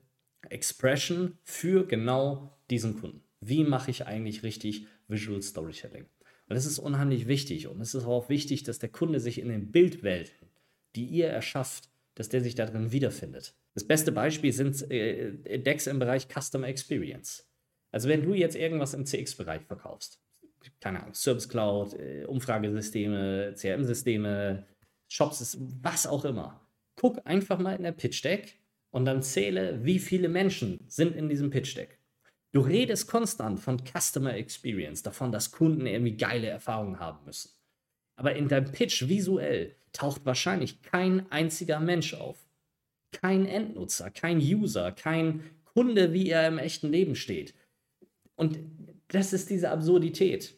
Expression 0.49 1.39
für 1.45 1.87
genau 1.87 2.59
diesen 2.71 2.99
Kunden? 3.01 3.23
Wie 3.41 3.65
mache 3.65 3.91
ich 3.91 4.07
eigentlich 4.07 4.43
richtig 4.43 4.87
Visual 5.07 5.43
Storytelling? 5.43 6.07
Und 6.49 6.55
das 6.55 6.67
ist 6.67 6.79
unheimlich 6.79 7.27
wichtig. 7.27 7.69
Und 7.69 7.81
es 7.81 7.95
ist 7.95 8.05
auch 8.05 8.29
wichtig, 8.29 8.63
dass 8.63 8.79
der 8.79 8.89
Kunde 8.89 9.21
sich 9.21 9.39
in 9.39 9.49
den 9.49 9.71
Bildwelten, 9.71 10.49
die 10.97 11.05
ihr 11.05 11.29
erschafft, 11.29 11.91
dass 12.15 12.29
der 12.29 12.41
sich 12.41 12.55
darin 12.55 12.91
wiederfindet. 12.91 13.55
Das 13.75 13.87
beste 13.87 14.11
Beispiel 14.11 14.53
sind 14.53 14.91
äh, 14.91 15.59
Decks 15.61 15.87
im 15.87 15.99
Bereich 15.99 16.27
Customer 16.27 16.67
Experience. 16.67 17.49
Also 17.93 18.09
wenn 18.09 18.23
du 18.23 18.35
jetzt 18.35 18.57
irgendwas 18.57 18.95
im 18.95 19.07
CX-Bereich 19.07 19.63
verkaufst, 19.63 20.21
keine 20.81 21.01
Ahnung, 21.01 21.15
Service 21.15 21.49
Cloud, 21.49 21.95
äh, 21.95 22.25
Umfragesysteme, 22.25 23.55
CRM-Systeme, 23.55 24.67
Shops, 25.09 25.59
was 25.83 26.07
auch 26.07 26.25
immer. 26.25 26.61
Guck 26.97 27.21
einfach 27.25 27.59
mal 27.59 27.77
in 27.77 27.83
der 27.83 27.93
Pitch 27.93 28.25
Deck 28.25 28.59
und 28.91 29.05
dann 29.05 29.23
zähle, 29.23 29.85
wie 29.85 29.99
viele 29.99 30.29
Menschen 30.29 30.81
sind 30.89 31.17
in 31.17 31.29
diesem 31.29 31.51
Pitch 31.51 31.77
Deck. 31.77 31.99
Du 32.53 32.61
redest 32.61 33.09
konstant 33.09 33.61
von 33.61 33.79
Customer 33.85 34.35
Experience, 34.35 35.03
davon, 35.03 35.33
dass 35.33 35.51
Kunden 35.51 35.87
irgendwie 35.87 36.17
geile 36.17 36.49
Erfahrungen 36.49 36.99
haben 36.99 37.25
müssen. 37.27 37.51
Aber 38.17 38.35
in 38.35 38.49
deinem 38.49 38.73
Pitch 38.73 39.09
visuell 39.09 39.77
taucht 39.93 40.25
wahrscheinlich 40.25 40.83
kein 40.83 41.31
einziger 41.31 41.79
Mensch 41.79 42.15
auf. 42.15 42.47
Kein 43.13 43.47
Endnutzer, 43.47 44.11
kein 44.11 44.39
User, 44.39 44.93
kein 44.93 45.43
Kunde, 45.65 46.13
wie 46.13 46.29
er 46.29 46.49
im 46.49 46.59
echten 46.59 46.91
Leben 46.91 47.15
steht. 47.15 47.55
Und 48.35 48.59
das 49.09 49.33
ist 49.33 49.51
diese 49.51 49.71
Absurdität. 49.71 50.58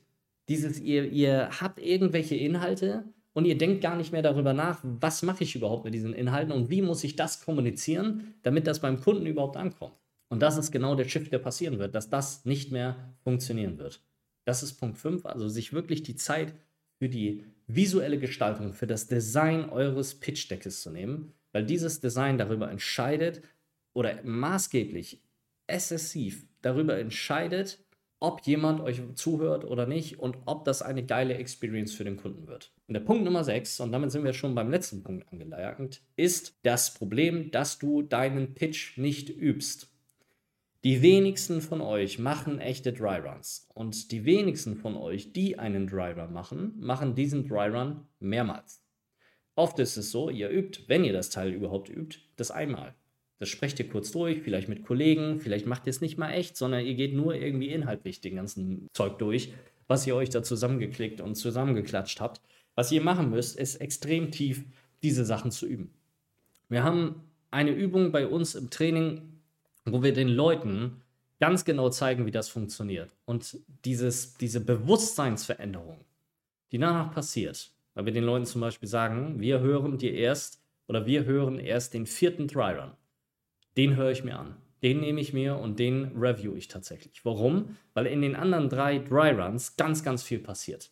Dieses, 0.50 0.80
ihr, 0.80 1.10
ihr 1.10 1.48
habt 1.60 1.80
irgendwelche 1.80 2.34
Inhalte 2.34 3.04
und 3.32 3.44
ihr 3.44 3.56
denkt 3.56 3.82
gar 3.82 3.94
nicht 3.94 4.10
mehr 4.10 4.22
darüber 4.22 4.52
nach, 4.52 4.80
was 4.82 5.22
mache 5.22 5.44
ich 5.44 5.54
überhaupt 5.54 5.84
mit 5.84 5.94
diesen 5.94 6.12
Inhalten 6.12 6.52
und 6.52 6.70
wie 6.70 6.82
muss 6.82 7.04
ich 7.04 7.14
das 7.14 7.44
kommunizieren, 7.44 8.34
damit 8.42 8.66
das 8.66 8.80
beim 8.80 9.00
Kunden 9.00 9.26
überhaupt 9.26 9.56
ankommt. 9.56 9.94
Und 10.28 10.42
das 10.42 10.56
ist 10.56 10.72
genau 10.72 10.96
der 10.96 11.08
Shift, 11.08 11.32
der 11.32 11.38
passieren 11.38 11.78
wird, 11.78 11.94
dass 11.94 12.10
das 12.10 12.44
nicht 12.44 12.72
mehr 12.72 13.14
funktionieren 13.22 13.78
wird. 13.78 14.02
Das 14.44 14.64
ist 14.64 14.74
Punkt 14.74 14.98
5, 14.98 15.24
also 15.24 15.48
sich 15.48 15.72
wirklich 15.72 16.02
die 16.02 16.16
Zeit 16.16 16.52
für 16.98 17.08
die 17.08 17.44
visuelle 17.68 18.18
Gestaltung, 18.18 18.74
für 18.74 18.88
das 18.88 19.06
Design 19.06 19.70
eures 19.70 20.18
Pitch-Deckes 20.18 20.82
zu 20.82 20.90
nehmen, 20.90 21.32
weil 21.52 21.64
dieses 21.64 22.00
Design 22.00 22.38
darüber 22.38 22.70
entscheidet 22.72 23.42
oder 23.92 24.20
maßgeblich, 24.24 25.22
exzessiv 25.68 26.48
darüber 26.60 26.98
entscheidet, 26.98 27.78
ob 28.20 28.42
jemand 28.42 28.80
euch 28.80 29.00
zuhört 29.14 29.64
oder 29.64 29.86
nicht 29.86 30.20
und 30.20 30.36
ob 30.44 30.64
das 30.64 30.82
eine 30.82 31.04
geile 31.04 31.34
Experience 31.34 31.94
für 31.94 32.04
den 32.04 32.18
Kunden 32.18 32.46
wird. 32.46 32.72
Und 32.86 32.94
der 32.94 33.00
Punkt 33.00 33.24
Nummer 33.24 33.42
6, 33.42 33.80
und 33.80 33.92
damit 33.92 34.12
sind 34.12 34.24
wir 34.24 34.34
schon 34.34 34.54
beim 34.54 34.70
letzten 34.70 35.02
Punkt 35.02 35.26
angelangt, 35.32 36.02
ist 36.16 36.58
das 36.62 36.94
Problem, 36.94 37.50
dass 37.50 37.78
du 37.78 38.02
deinen 38.02 38.54
Pitch 38.54 38.98
nicht 38.98 39.30
übst. 39.30 39.90
Die 40.84 41.02
wenigsten 41.02 41.60
von 41.60 41.80
euch 41.80 42.18
machen 42.18 42.58
echte 42.58 42.92
Dryruns. 42.92 43.68
Und 43.74 44.12
die 44.12 44.24
wenigsten 44.24 44.76
von 44.76 44.96
euch, 44.96 45.32
die 45.32 45.58
einen 45.58 45.86
Dryrun 45.86 46.32
machen, 46.32 46.74
machen 46.78 47.14
diesen 47.14 47.46
Dryrun 47.46 48.06
mehrmals. 48.18 48.82
Oft 49.56 49.78
ist 49.78 49.98
es 49.98 50.10
so, 50.10 50.30
ihr 50.30 50.48
übt, 50.50 50.84
wenn 50.88 51.04
ihr 51.04 51.12
das 51.12 51.28
Teil 51.28 51.52
überhaupt 51.52 51.90
übt, 51.90 52.20
das 52.36 52.50
einmal. 52.50 52.94
Das 53.40 53.48
sprecht 53.48 53.78
ihr 53.78 53.88
kurz 53.88 54.12
durch, 54.12 54.42
vielleicht 54.42 54.68
mit 54.68 54.84
Kollegen, 54.84 55.40
vielleicht 55.40 55.66
macht 55.66 55.86
ihr 55.86 55.90
es 55.90 56.02
nicht 56.02 56.18
mal 56.18 56.30
echt, 56.30 56.58
sondern 56.58 56.84
ihr 56.84 56.94
geht 56.94 57.14
nur 57.14 57.34
irgendwie 57.34 57.70
inhaltlich 57.70 58.20
den 58.20 58.36
ganzen 58.36 58.86
Zeug 58.92 59.18
durch, 59.18 59.54
was 59.88 60.06
ihr 60.06 60.14
euch 60.14 60.28
da 60.28 60.42
zusammengeklickt 60.42 61.22
und 61.22 61.36
zusammengeklatscht 61.36 62.20
habt. 62.20 62.42
Was 62.74 62.92
ihr 62.92 63.00
machen 63.00 63.30
müsst, 63.30 63.58
ist 63.58 63.76
extrem 63.76 64.30
tief 64.30 64.64
diese 65.02 65.24
Sachen 65.24 65.50
zu 65.50 65.66
üben. 65.66 65.90
Wir 66.68 66.84
haben 66.84 67.22
eine 67.50 67.70
Übung 67.70 68.12
bei 68.12 68.26
uns 68.26 68.54
im 68.54 68.68
Training, 68.68 69.40
wo 69.86 70.02
wir 70.02 70.12
den 70.12 70.28
Leuten 70.28 71.00
ganz 71.40 71.64
genau 71.64 71.88
zeigen, 71.88 72.26
wie 72.26 72.30
das 72.30 72.50
funktioniert. 72.50 73.10
Und 73.24 73.58
dieses, 73.86 74.34
diese 74.34 74.60
Bewusstseinsveränderung, 74.60 76.04
die 76.72 76.78
danach 76.78 77.14
passiert, 77.14 77.72
weil 77.94 78.04
wir 78.04 78.12
den 78.12 78.24
Leuten 78.24 78.44
zum 78.44 78.60
Beispiel 78.60 78.88
sagen, 78.88 79.40
wir 79.40 79.60
hören 79.60 79.96
dir 79.96 80.12
erst 80.12 80.60
oder 80.88 81.06
wir 81.06 81.24
hören 81.24 81.58
erst 81.58 81.94
den 81.94 82.04
vierten 82.04 82.46
Dry-Run. 82.46 82.92
Den 83.76 83.96
höre 83.96 84.10
ich 84.10 84.24
mir 84.24 84.38
an. 84.38 84.56
Den 84.82 85.00
nehme 85.00 85.20
ich 85.20 85.32
mir 85.32 85.56
und 85.56 85.78
den 85.78 86.12
review 86.16 86.54
ich 86.54 86.68
tatsächlich. 86.68 87.24
Warum? 87.24 87.76
Weil 87.92 88.06
in 88.06 88.22
den 88.22 88.34
anderen 88.34 88.68
drei 88.68 88.98
Dry-Runs 88.98 89.76
ganz, 89.76 90.02
ganz 90.02 90.22
viel 90.22 90.38
passiert. 90.38 90.90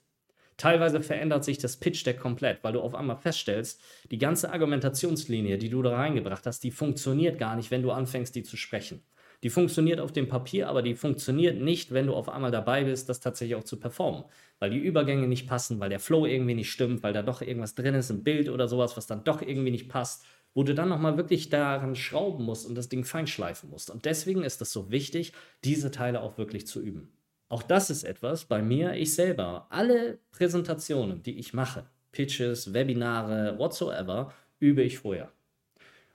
Teilweise 0.58 1.00
verändert 1.00 1.44
sich 1.44 1.58
das 1.58 1.76
Pitch-Deck 1.76 2.18
komplett, 2.18 2.62
weil 2.62 2.72
du 2.72 2.80
auf 2.80 2.94
einmal 2.94 3.16
feststellst, 3.16 3.80
die 4.10 4.18
ganze 4.18 4.52
Argumentationslinie, 4.52 5.56
die 5.56 5.70
du 5.70 5.82
da 5.82 5.94
reingebracht 5.96 6.44
hast, 6.46 6.64
die 6.64 6.72
funktioniert 6.72 7.38
gar 7.38 7.56
nicht, 7.56 7.70
wenn 7.70 7.82
du 7.82 7.92
anfängst, 7.92 8.34
die 8.34 8.42
zu 8.42 8.56
sprechen. 8.56 9.02
Die 9.44 9.50
funktioniert 9.50 10.00
auf 10.00 10.10
dem 10.10 10.28
Papier, 10.28 10.68
aber 10.68 10.82
die 10.82 10.96
funktioniert 10.96 11.60
nicht, 11.60 11.92
wenn 11.92 12.08
du 12.08 12.14
auf 12.14 12.28
einmal 12.28 12.50
dabei 12.50 12.82
bist, 12.82 13.08
das 13.08 13.20
tatsächlich 13.20 13.54
auch 13.56 13.62
zu 13.62 13.78
performen. 13.78 14.24
Weil 14.58 14.70
die 14.70 14.78
Übergänge 14.78 15.28
nicht 15.28 15.46
passen, 15.46 15.78
weil 15.78 15.90
der 15.90 16.00
Flow 16.00 16.26
irgendwie 16.26 16.54
nicht 16.54 16.72
stimmt, 16.72 17.04
weil 17.04 17.12
da 17.12 17.22
doch 17.22 17.40
irgendwas 17.40 17.76
drin 17.76 17.94
ist, 17.94 18.10
ein 18.10 18.24
Bild 18.24 18.48
oder 18.48 18.66
sowas, 18.66 18.96
was 18.96 19.06
dann 19.06 19.22
doch 19.22 19.40
irgendwie 19.40 19.70
nicht 19.70 19.88
passt, 19.88 20.24
wo 20.54 20.62
du 20.62 20.74
dann 20.74 20.88
nochmal 20.88 21.16
wirklich 21.16 21.50
daran 21.50 21.94
schrauben 21.94 22.44
musst 22.44 22.66
und 22.66 22.74
das 22.74 22.88
Ding 22.88 23.04
feinschleifen 23.04 23.70
musst. 23.70 23.90
Und 23.90 24.04
deswegen 24.04 24.42
ist 24.42 24.60
es 24.60 24.72
so 24.72 24.90
wichtig, 24.90 25.32
diese 25.64 25.90
Teile 25.90 26.20
auch 26.22 26.38
wirklich 26.38 26.66
zu 26.66 26.82
üben. 26.82 27.12
Auch 27.48 27.62
das 27.62 27.90
ist 27.90 28.04
etwas 28.04 28.44
bei 28.44 28.60
mir, 28.60 28.94
ich 28.94 29.14
selber, 29.14 29.66
alle 29.70 30.18
Präsentationen, 30.32 31.22
die 31.22 31.38
ich 31.38 31.54
mache, 31.54 31.86
Pitches, 32.12 32.74
Webinare, 32.74 33.58
whatsoever, 33.58 34.32
übe 34.60 34.82
ich 34.82 34.98
vorher. 34.98 35.32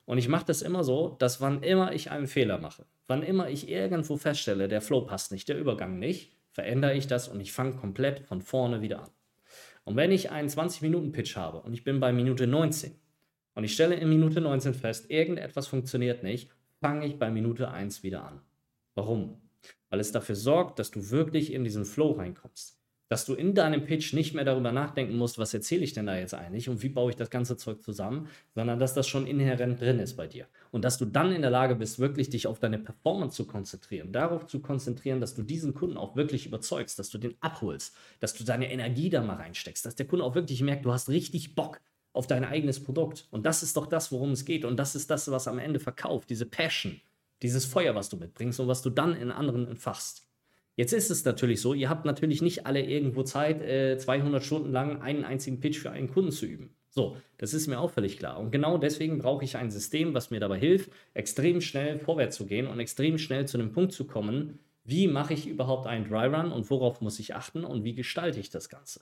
Und 0.06 0.18
ich 0.18 0.28
mache 0.28 0.46
das 0.46 0.62
immer 0.62 0.84
so, 0.84 1.16
dass 1.20 1.42
wann 1.42 1.64
immer 1.64 1.94
ich 1.94 2.12
einen 2.12 2.28
Fehler 2.28 2.58
mache, 2.58 2.86
wann 3.08 3.24
immer 3.24 3.50
ich 3.50 3.70
irgendwo 3.70 4.18
feststelle, 4.18 4.68
der 4.68 4.82
Flow 4.82 5.02
passt 5.02 5.32
nicht, 5.32 5.48
der 5.48 5.58
Übergang 5.58 5.98
nicht, 5.98 6.36
verändere 6.52 6.96
ich 6.96 7.08
das 7.08 7.28
und 7.28 7.40
ich 7.40 7.52
fange 7.52 7.76
komplett 7.76 8.28
von 8.28 8.42
vorne 8.42 8.82
wieder 8.82 9.04
an. 9.04 9.10
Und 9.86 9.96
wenn 9.96 10.12
ich 10.12 10.32
einen 10.32 10.50
20-Minuten-Pitch 10.50 11.36
habe 11.36 11.62
und 11.62 11.74
ich 11.74 11.84
bin 11.84 12.00
bei 12.00 12.14
Minute 12.14 12.48
19 12.48 12.96
und 13.56 13.64
ich 13.64 13.74
stelle 13.74 13.96
in 13.96 14.10
Minute 14.10 14.42
19 14.42 14.74
fest, 14.74 15.10
irgendetwas 15.10 15.68
funktioniert 15.68 16.24
nicht, 16.24 16.50
fange 16.80 17.06
ich 17.06 17.20
bei 17.20 17.30
Minute 17.30 17.70
1 17.70 18.04
wieder 18.04 18.26
an. 18.26 18.42
Warum? 18.96 19.42
Weil 19.90 20.00
es 20.00 20.12
dafür 20.12 20.36
sorgt, 20.36 20.80
dass 20.80 20.92
du 20.92 21.10
wirklich 21.12 21.54
in 21.54 21.64
diesen 21.64 21.86
Flow 21.86 22.12
reinkommst 22.12 22.84
dass 23.14 23.26
du 23.26 23.36
in 23.36 23.54
deinem 23.54 23.86
Pitch 23.86 24.14
nicht 24.14 24.34
mehr 24.34 24.44
darüber 24.44 24.72
nachdenken 24.72 25.18
musst, 25.18 25.38
was 25.38 25.54
erzähle 25.54 25.84
ich 25.84 25.94
denn 25.94 26.08
da 26.08 26.18
jetzt 26.18 26.34
eigentlich 26.34 26.68
und 26.68 26.82
wie 26.82 26.90
baue 26.90 27.12
ich 27.12 27.16
das 27.16 27.30
ganze 27.30 27.58
Zeug 27.58 27.84
zusammen, 27.84 28.28
sondern 28.56 28.80
dass 28.80 28.96
das 28.96 29.08
schon 29.08 29.28
inhärent 29.28 29.80
drin 29.80 30.00
ist 30.00 30.16
bei 30.16 30.26
dir. 30.26 30.48
Und 30.72 30.84
dass 30.84 30.98
du 30.98 31.06
dann 31.06 31.32
in 31.32 31.44
der 31.44 31.52
Lage 31.52 31.76
bist, 31.76 32.00
wirklich 32.00 32.32
dich 32.32 32.48
auf 32.48 32.58
deine 32.58 32.80
Performance 32.80 33.36
zu 33.36 33.46
konzentrieren, 33.46 34.12
darauf 34.12 34.48
zu 34.48 34.62
konzentrieren, 34.62 35.22
dass 35.22 35.36
du 35.36 35.44
diesen 35.44 35.76
Kunden 35.76 35.96
auch 35.96 36.16
wirklich 36.16 36.48
überzeugst, 36.48 36.98
dass 36.98 37.12
du 37.12 37.20
den 37.20 37.36
abholst, 37.40 37.96
dass 38.20 38.34
du 38.34 38.44
deine 38.44 38.72
Energie 38.72 39.12
da 39.12 39.22
mal 39.22 39.36
reinsteckst, 39.36 39.86
dass 39.86 39.96
der 39.96 40.08
Kunde 40.08 40.26
auch 40.26 40.34
wirklich 40.34 40.64
merkt, 40.64 40.84
du 40.84 40.92
hast 40.92 41.10
richtig 41.10 41.54
Bock 41.54 41.82
auf 42.14 42.28
dein 42.28 42.46
eigenes 42.46 42.82
Produkt. 42.82 43.28
Und 43.32 43.46
das 43.46 43.64
ist 43.64 43.76
doch 43.76 43.88
das, 43.88 44.12
worum 44.12 44.32
es 44.32 44.46
geht. 44.46 44.66
Und 44.66 44.78
das 44.78 44.96
ist 44.96 45.10
das, 45.10 45.30
was 45.30 45.48
am 45.48 45.60
Ende 45.60 45.80
verkauft, 45.80 46.30
diese 46.30 46.46
Passion, 46.46 47.02
dieses 47.42 47.66
Feuer, 47.66 47.96
was 47.96 48.10
du 48.10 48.18
mitbringst 48.18 48.60
und 48.60 48.68
was 48.68 48.82
du 48.82 48.90
dann 48.90 49.16
in 49.16 49.32
anderen 49.32 49.68
entfachst. 49.68 50.28
Jetzt 50.76 50.94
ist 50.94 51.12
es 51.12 51.26
natürlich 51.26 51.62
so, 51.62 51.74
ihr 51.74 51.90
habt 51.90 52.06
natürlich 52.06 52.42
nicht 52.42 52.66
alle 52.66 52.82
irgendwo 52.82 53.24
Zeit, 53.24 53.62
äh, 53.62 53.98
200 53.98 54.44
Stunden 54.44 54.72
lang 54.72 55.02
einen 55.02 55.24
einzigen 55.24 55.60
Pitch 55.60 55.80
für 55.80 55.92
einen 55.92 56.10
Kunden 56.10 56.32
zu 56.32 56.46
üben. 56.46 56.76
So, 56.90 57.18
das 57.38 57.54
ist 57.54 57.68
mir 57.68 57.80
auch 57.80 57.92
völlig 57.92 58.18
klar. 58.18 58.40
Und 58.40 58.52
genau 58.52 58.78
deswegen 58.78 59.18
brauche 59.18 59.44
ich 59.44 59.58
ein 59.58 59.72
System, 59.72 60.14
was 60.14 60.30
mir 60.30 60.40
dabei 60.40 60.60
hilft, 60.60 60.92
extrem 61.14 61.62
schnell 61.62 62.00
vorwärts 62.00 62.38
zu 62.38 62.46
gehen 62.46 62.68
und 62.68 62.80
extrem 62.80 63.18
schnell 63.18 63.48
zu 63.48 63.58
einem 63.58 63.72
Punkt 63.72 63.94
zu 63.94 64.06
kommen, 64.06 64.60
wie 64.84 65.08
mache 65.08 65.34
ich 65.34 65.48
überhaupt 65.48 65.88
einen 65.88 66.08
Dry 66.08 66.28
Run 66.28 66.52
und 66.52 66.70
worauf 66.70 67.02
muss 67.02 67.20
ich 67.20 67.36
achten 67.36 67.64
und 67.64 67.84
wie 67.84 67.96
gestalte 67.96 68.40
ich 68.40 68.50
das 68.50 68.70
Ganze. 68.70 69.02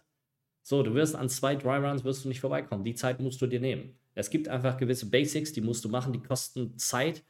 So, 0.63 0.83
du 0.83 0.93
wirst 0.93 1.15
an 1.15 1.29
zwei 1.29 1.55
Dry 1.55 1.77
Runs 1.77 2.03
wirst 2.03 2.23
du 2.23 2.29
nicht 2.29 2.39
vorbeikommen. 2.39 2.83
Die 2.83 2.95
Zeit 2.95 3.19
musst 3.19 3.41
du 3.41 3.47
dir 3.47 3.59
nehmen. 3.59 3.95
Es 4.13 4.29
gibt 4.29 4.47
einfach 4.47 4.77
gewisse 4.77 5.09
Basics, 5.09 5.53
die 5.53 5.61
musst 5.61 5.85
du 5.85 5.89
machen, 5.89 6.13
die 6.13 6.21
kosten 6.21 6.77
Zeit 6.77 7.23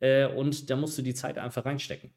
äh, 0.00 0.26
und 0.26 0.70
da 0.70 0.76
musst 0.76 0.96
du 0.96 1.02
die 1.02 1.14
Zeit 1.14 1.38
einfach 1.38 1.64
reinstecken. 1.64 2.10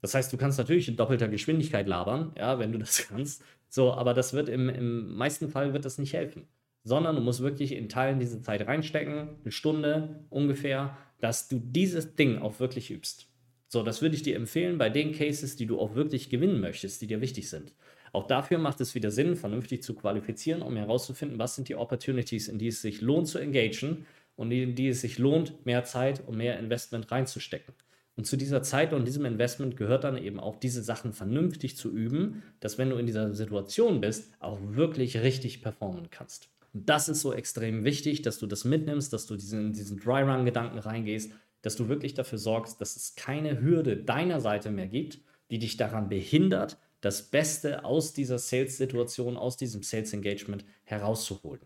Das 0.00 0.14
heißt, 0.14 0.32
du 0.32 0.36
kannst 0.36 0.58
natürlich 0.58 0.88
in 0.88 0.96
doppelter 0.96 1.28
Geschwindigkeit 1.28 1.86
labern, 1.86 2.32
ja, 2.36 2.58
wenn 2.58 2.72
du 2.72 2.78
das 2.78 3.08
kannst. 3.08 3.42
So, 3.68 3.92
aber 3.92 4.14
das 4.14 4.32
wird 4.32 4.48
im, 4.48 4.68
im 4.68 5.16
meisten 5.16 5.48
Fall 5.48 5.72
wird 5.72 5.84
das 5.84 5.98
nicht 5.98 6.12
helfen. 6.12 6.48
Sondern 6.84 7.16
du 7.16 7.22
musst 7.22 7.40
wirklich 7.40 7.72
in 7.72 7.88
Teilen 7.88 8.18
diese 8.18 8.40
Zeit 8.40 8.66
reinstecken, 8.66 9.36
eine 9.42 9.52
Stunde 9.52 10.24
ungefähr, 10.30 10.96
dass 11.20 11.48
du 11.48 11.58
dieses 11.60 12.14
Ding 12.14 12.38
auch 12.38 12.60
wirklich 12.60 12.90
übst. 12.90 13.28
So, 13.66 13.82
das 13.82 14.00
würde 14.00 14.14
ich 14.14 14.22
dir 14.22 14.36
empfehlen 14.36 14.78
bei 14.78 14.88
den 14.88 15.12
Cases, 15.12 15.56
die 15.56 15.66
du 15.66 15.78
auch 15.78 15.94
wirklich 15.94 16.30
gewinnen 16.30 16.60
möchtest, 16.60 17.02
die 17.02 17.06
dir 17.06 17.20
wichtig 17.20 17.50
sind. 17.50 17.74
Auch 18.12 18.26
dafür 18.26 18.58
macht 18.58 18.80
es 18.80 18.94
wieder 18.94 19.10
Sinn, 19.10 19.36
vernünftig 19.36 19.82
zu 19.82 19.94
qualifizieren, 19.94 20.62
um 20.62 20.76
herauszufinden, 20.76 21.38
was 21.38 21.54
sind 21.54 21.68
die 21.68 21.76
Opportunities, 21.76 22.48
in 22.48 22.58
die 22.58 22.68
es 22.68 22.82
sich 22.82 23.00
lohnt 23.00 23.28
zu 23.28 23.38
engagieren 23.38 24.06
und 24.36 24.50
in 24.52 24.74
die 24.74 24.88
es 24.88 25.00
sich 25.00 25.18
lohnt, 25.18 25.64
mehr 25.66 25.84
Zeit 25.84 26.26
und 26.26 26.36
mehr 26.36 26.58
Investment 26.58 27.10
reinzustecken. 27.10 27.74
Und 28.16 28.24
zu 28.24 28.36
dieser 28.36 28.62
Zeit 28.64 28.92
und 28.92 29.06
diesem 29.06 29.24
Investment 29.24 29.76
gehört 29.76 30.02
dann 30.02 30.18
eben 30.18 30.40
auch, 30.40 30.56
diese 30.56 30.82
Sachen 30.82 31.12
vernünftig 31.12 31.76
zu 31.76 31.88
üben, 31.88 32.42
dass 32.58 32.76
wenn 32.76 32.90
du 32.90 32.96
in 32.96 33.06
dieser 33.06 33.32
Situation 33.32 34.00
bist, 34.00 34.32
auch 34.40 34.58
wirklich 34.60 35.18
richtig 35.18 35.62
performen 35.62 36.08
kannst. 36.10 36.48
Und 36.74 36.88
das 36.88 37.08
ist 37.08 37.20
so 37.20 37.32
extrem 37.32 37.84
wichtig, 37.84 38.22
dass 38.22 38.38
du 38.38 38.46
das 38.46 38.64
mitnimmst, 38.64 39.12
dass 39.12 39.26
du 39.26 39.36
diesen, 39.36 39.72
diesen 39.72 39.98
Dry-Run-Gedanken 39.98 40.78
reingehst, 40.78 41.32
dass 41.62 41.76
du 41.76 41.88
wirklich 41.88 42.14
dafür 42.14 42.38
sorgst, 42.38 42.80
dass 42.80 42.96
es 42.96 43.14
keine 43.14 43.60
Hürde 43.60 43.96
deiner 43.96 44.40
Seite 44.40 44.70
mehr 44.70 44.88
gibt, 44.88 45.20
die 45.50 45.58
dich 45.58 45.76
daran 45.76 46.08
behindert, 46.08 46.76
das 47.00 47.22
Beste 47.22 47.84
aus 47.84 48.12
dieser 48.12 48.38
Sales-Situation, 48.38 49.36
aus 49.36 49.56
diesem 49.56 49.82
Sales-Engagement 49.82 50.64
herauszuholen 50.84 51.60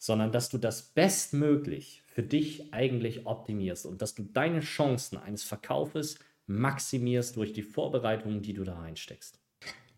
sondern 0.00 0.32
dass 0.32 0.48
du 0.48 0.56
das 0.56 0.82
bestmöglich 0.82 2.02
für 2.06 2.22
dich 2.22 2.72
eigentlich 2.72 3.26
optimierst 3.26 3.84
und 3.84 4.00
dass 4.00 4.14
du 4.14 4.22
deine 4.22 4.60
Chancen 4.60 5.18
eines 5.18 5.44
Verkaufes 5.44 6.18
maximierst 6.46 7.36
durch 7.36 7.52
die 7.52 7.62
Vorbereitungen, 7.62 8.40
die 8.40 8.54
du 8.54 8.64
da 8.64 8.80
reinsteckst. 8.80 9.38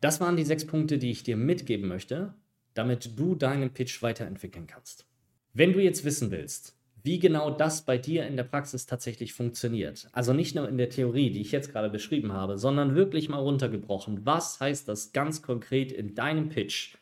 Das 0.00 0.20
waren 0.20 0.36
die 0.36 0.44
sechs 0.44 0.66
Punkte, 0.66 0.98
die 0.98 1.12
ich 1.12 1.22
dir 1.22 1.36
mitgeben 1.36 1.88
möchte, 1.88 2.34
damit 2.74 3.16
du 3.16 3.36
deinen 3.36 3.72
Pitch 3.72 4.02
weiterentwickeln 4.02 4.66
kannst. 4.66 5.06
Wenn 5.54 5.72
du 5.72 5.78
jetzt 5.78 6.04
wissen 6.04 6.32
willst, 6.32 6.76
wie 7.02 7.18
genau 7.18 7.50
das 7.50 7.84
bei 7.84 7.98
dir 7.98 8.26
in 8.26 8.36
der 8.36 8.44
Praxis 8.44 8.86
tatsächlich 8.86 9.32
funktioniert, 9.32 10.08
also 10.12 10.32
nicht 10.32 10.54
nur 10.54 10.68
in 10.68 10.78
der 10.78 10.88
Theorie, 10.88 11.30
die 11.30 11.40
ich 11.40 11.52
jetzt 11.52 11.72
gerade 11.72 11.90
beschrieben 11.90 12.32
habe, 12.32 12.58
sondern 12.58 12.94
wirklich 12.94 13.28
mal 13.28 13.38
runtergebrochen, 13.38 14.24
was 14.24 14.60
heißt 14.60 14.88
das 14.88 15.12
ganz 15.12 15.42
konkret 15.42 15.92
in 15.92 16.14
deinem 16.14 16.48
Pitch, 16.48 16.96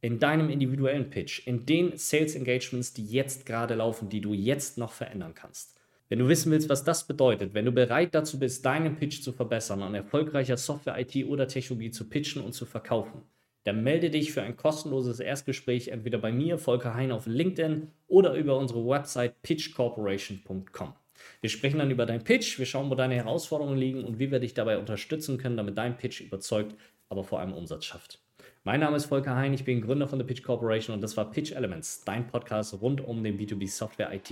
in 0.00 0.18
deinem 0.18 0.50
individuellen 0.50 1.10
Pitch, 1.10 1.46
in 1.46 1.66
den 1.66 1.96
Sales 1.96 2.34
Engagements, 2.34 2.92
die 2.92 3.06
jetzt 3.06 3.46
gerade 3.46 3.74
laufen, 3.74 4.08
die 4.08 4.20
du 4.20 4.32
jetzt 4.32 4.78
noch 4.78 4.92
verändern 4.92 5.34
kannst. 5.34 5.76
Wenn 6.08 6.18
du 6.18 6.28
wissen 6.28 6.52
willst, 6.52 6.68
was 6.68 6.84
das 6.84 7.06
bedeutet, 7.06 7.54
wenn 7.54 7.64
du 7.64 7.72
bereit 7.72 8.14
dazu 8.14 8.38
bist, 8.38 8.66
deinen 8.66 8.96
Pitch 8.96 9.22
zu 9.22 9.32
verbessern, 9.32 9.82
an 9.82 9.94
erfolgreicher 9.94 10.58
Software, 10.58 10.98
IT 10.98 11.24
oder 11.26 11.48
Technologie 11.48 11.90
zu 11.90 12.08
pitchen 12.08 12.42
und 12.42 12.52
zu 12.52 12.66
verkaufen, 12.66 13.22
dann 13.64 13.82
melde 13.82 14.10
dich 14.10 14.32
für 14.32 14.42
ein 14.42 14.56
kostenloses 14.56 15.20
Erstgespräch 15.20 15.88
entweder 15.88 16.18
bei 16.18 16.32
mir, 16.32 16.58
Volker 16.58 16.94
Hein 16.94 17.12
auf 17.12 17.26
LinkedIn 17.26 17.88
oder 18.08 18.34
über 18.34 18.58
unsere 18.58 18.86
Website 18.86 19.40
pitchcorporation.com. 19.42 20.94
Wir 21.40 21.50
sprechen 21.50 21.78
dann 21.78 21.90
über 21.90 22.06
deinen 22.06 22.24
Pitch, 22.24 22.58
wir 22.58 22.66
schauen, 22.66 22.90
wo 22.90 22.94
deine 22.94 23.14
Herausforderungen 23.14 23.78
liegen 23.78 24.04
und 24.04 24.18
wie 24.18 24.30
wir 24.30 24.40
dich 24.40 24.54
dabei 24.54 24.78
unterstützen 24.78 25.38
können, 25.38 25.56
damit 25.56 25.78
dein 25.78 25.96
Pitch 25.96 26.20
überzeugt, 26.20 26.74
aber 27.08 27.24
vor 27.24 27.40
allem 27.40 27.52
Umsatz 27.52 27.84
schafft. 27.84 28.20
Mein 28.64 28.80
Name 28.80 28.96
ist 28.96 29.06
Volker 29.06 29.34
Hein, 29.34 29.54
ich 29.54 29.64
bin 29.64 29.80
Gründer 29.80 30.06
von 30.06 30.18
der 30.18 30.26
Pitch 30.26 30.42
Corporation 30.42 30.94
und 30.94 31.00
das 31.00 31.16
war 31.16 31.30
Pitch 31.30 31.52
Elements, 31.52 32.04
dein 32.04 32.26
Podcast 32.26 32.80
rund 32.80 33.00
um 33.00 33.22
den 33.22 33.38
B2B 33.38 33.68
Software, 33.68 34.12
IT 34.12 34.30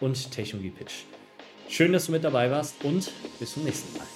und 0.00 0.30
Technologie 0.30 0.70
Pitch. 0.70 1.04
Schön, 1.68 1.92
dass 1.92 2.06
du 2.06 2.12
mit 2.12 2.22
dabei 2.22 2.50
warst 2.50 2.84
und 2.84 3.10
bis 3.40 3.54
zum 3.54 3.64
nächsten 3.64 3.96
Mal. 3.98 4.06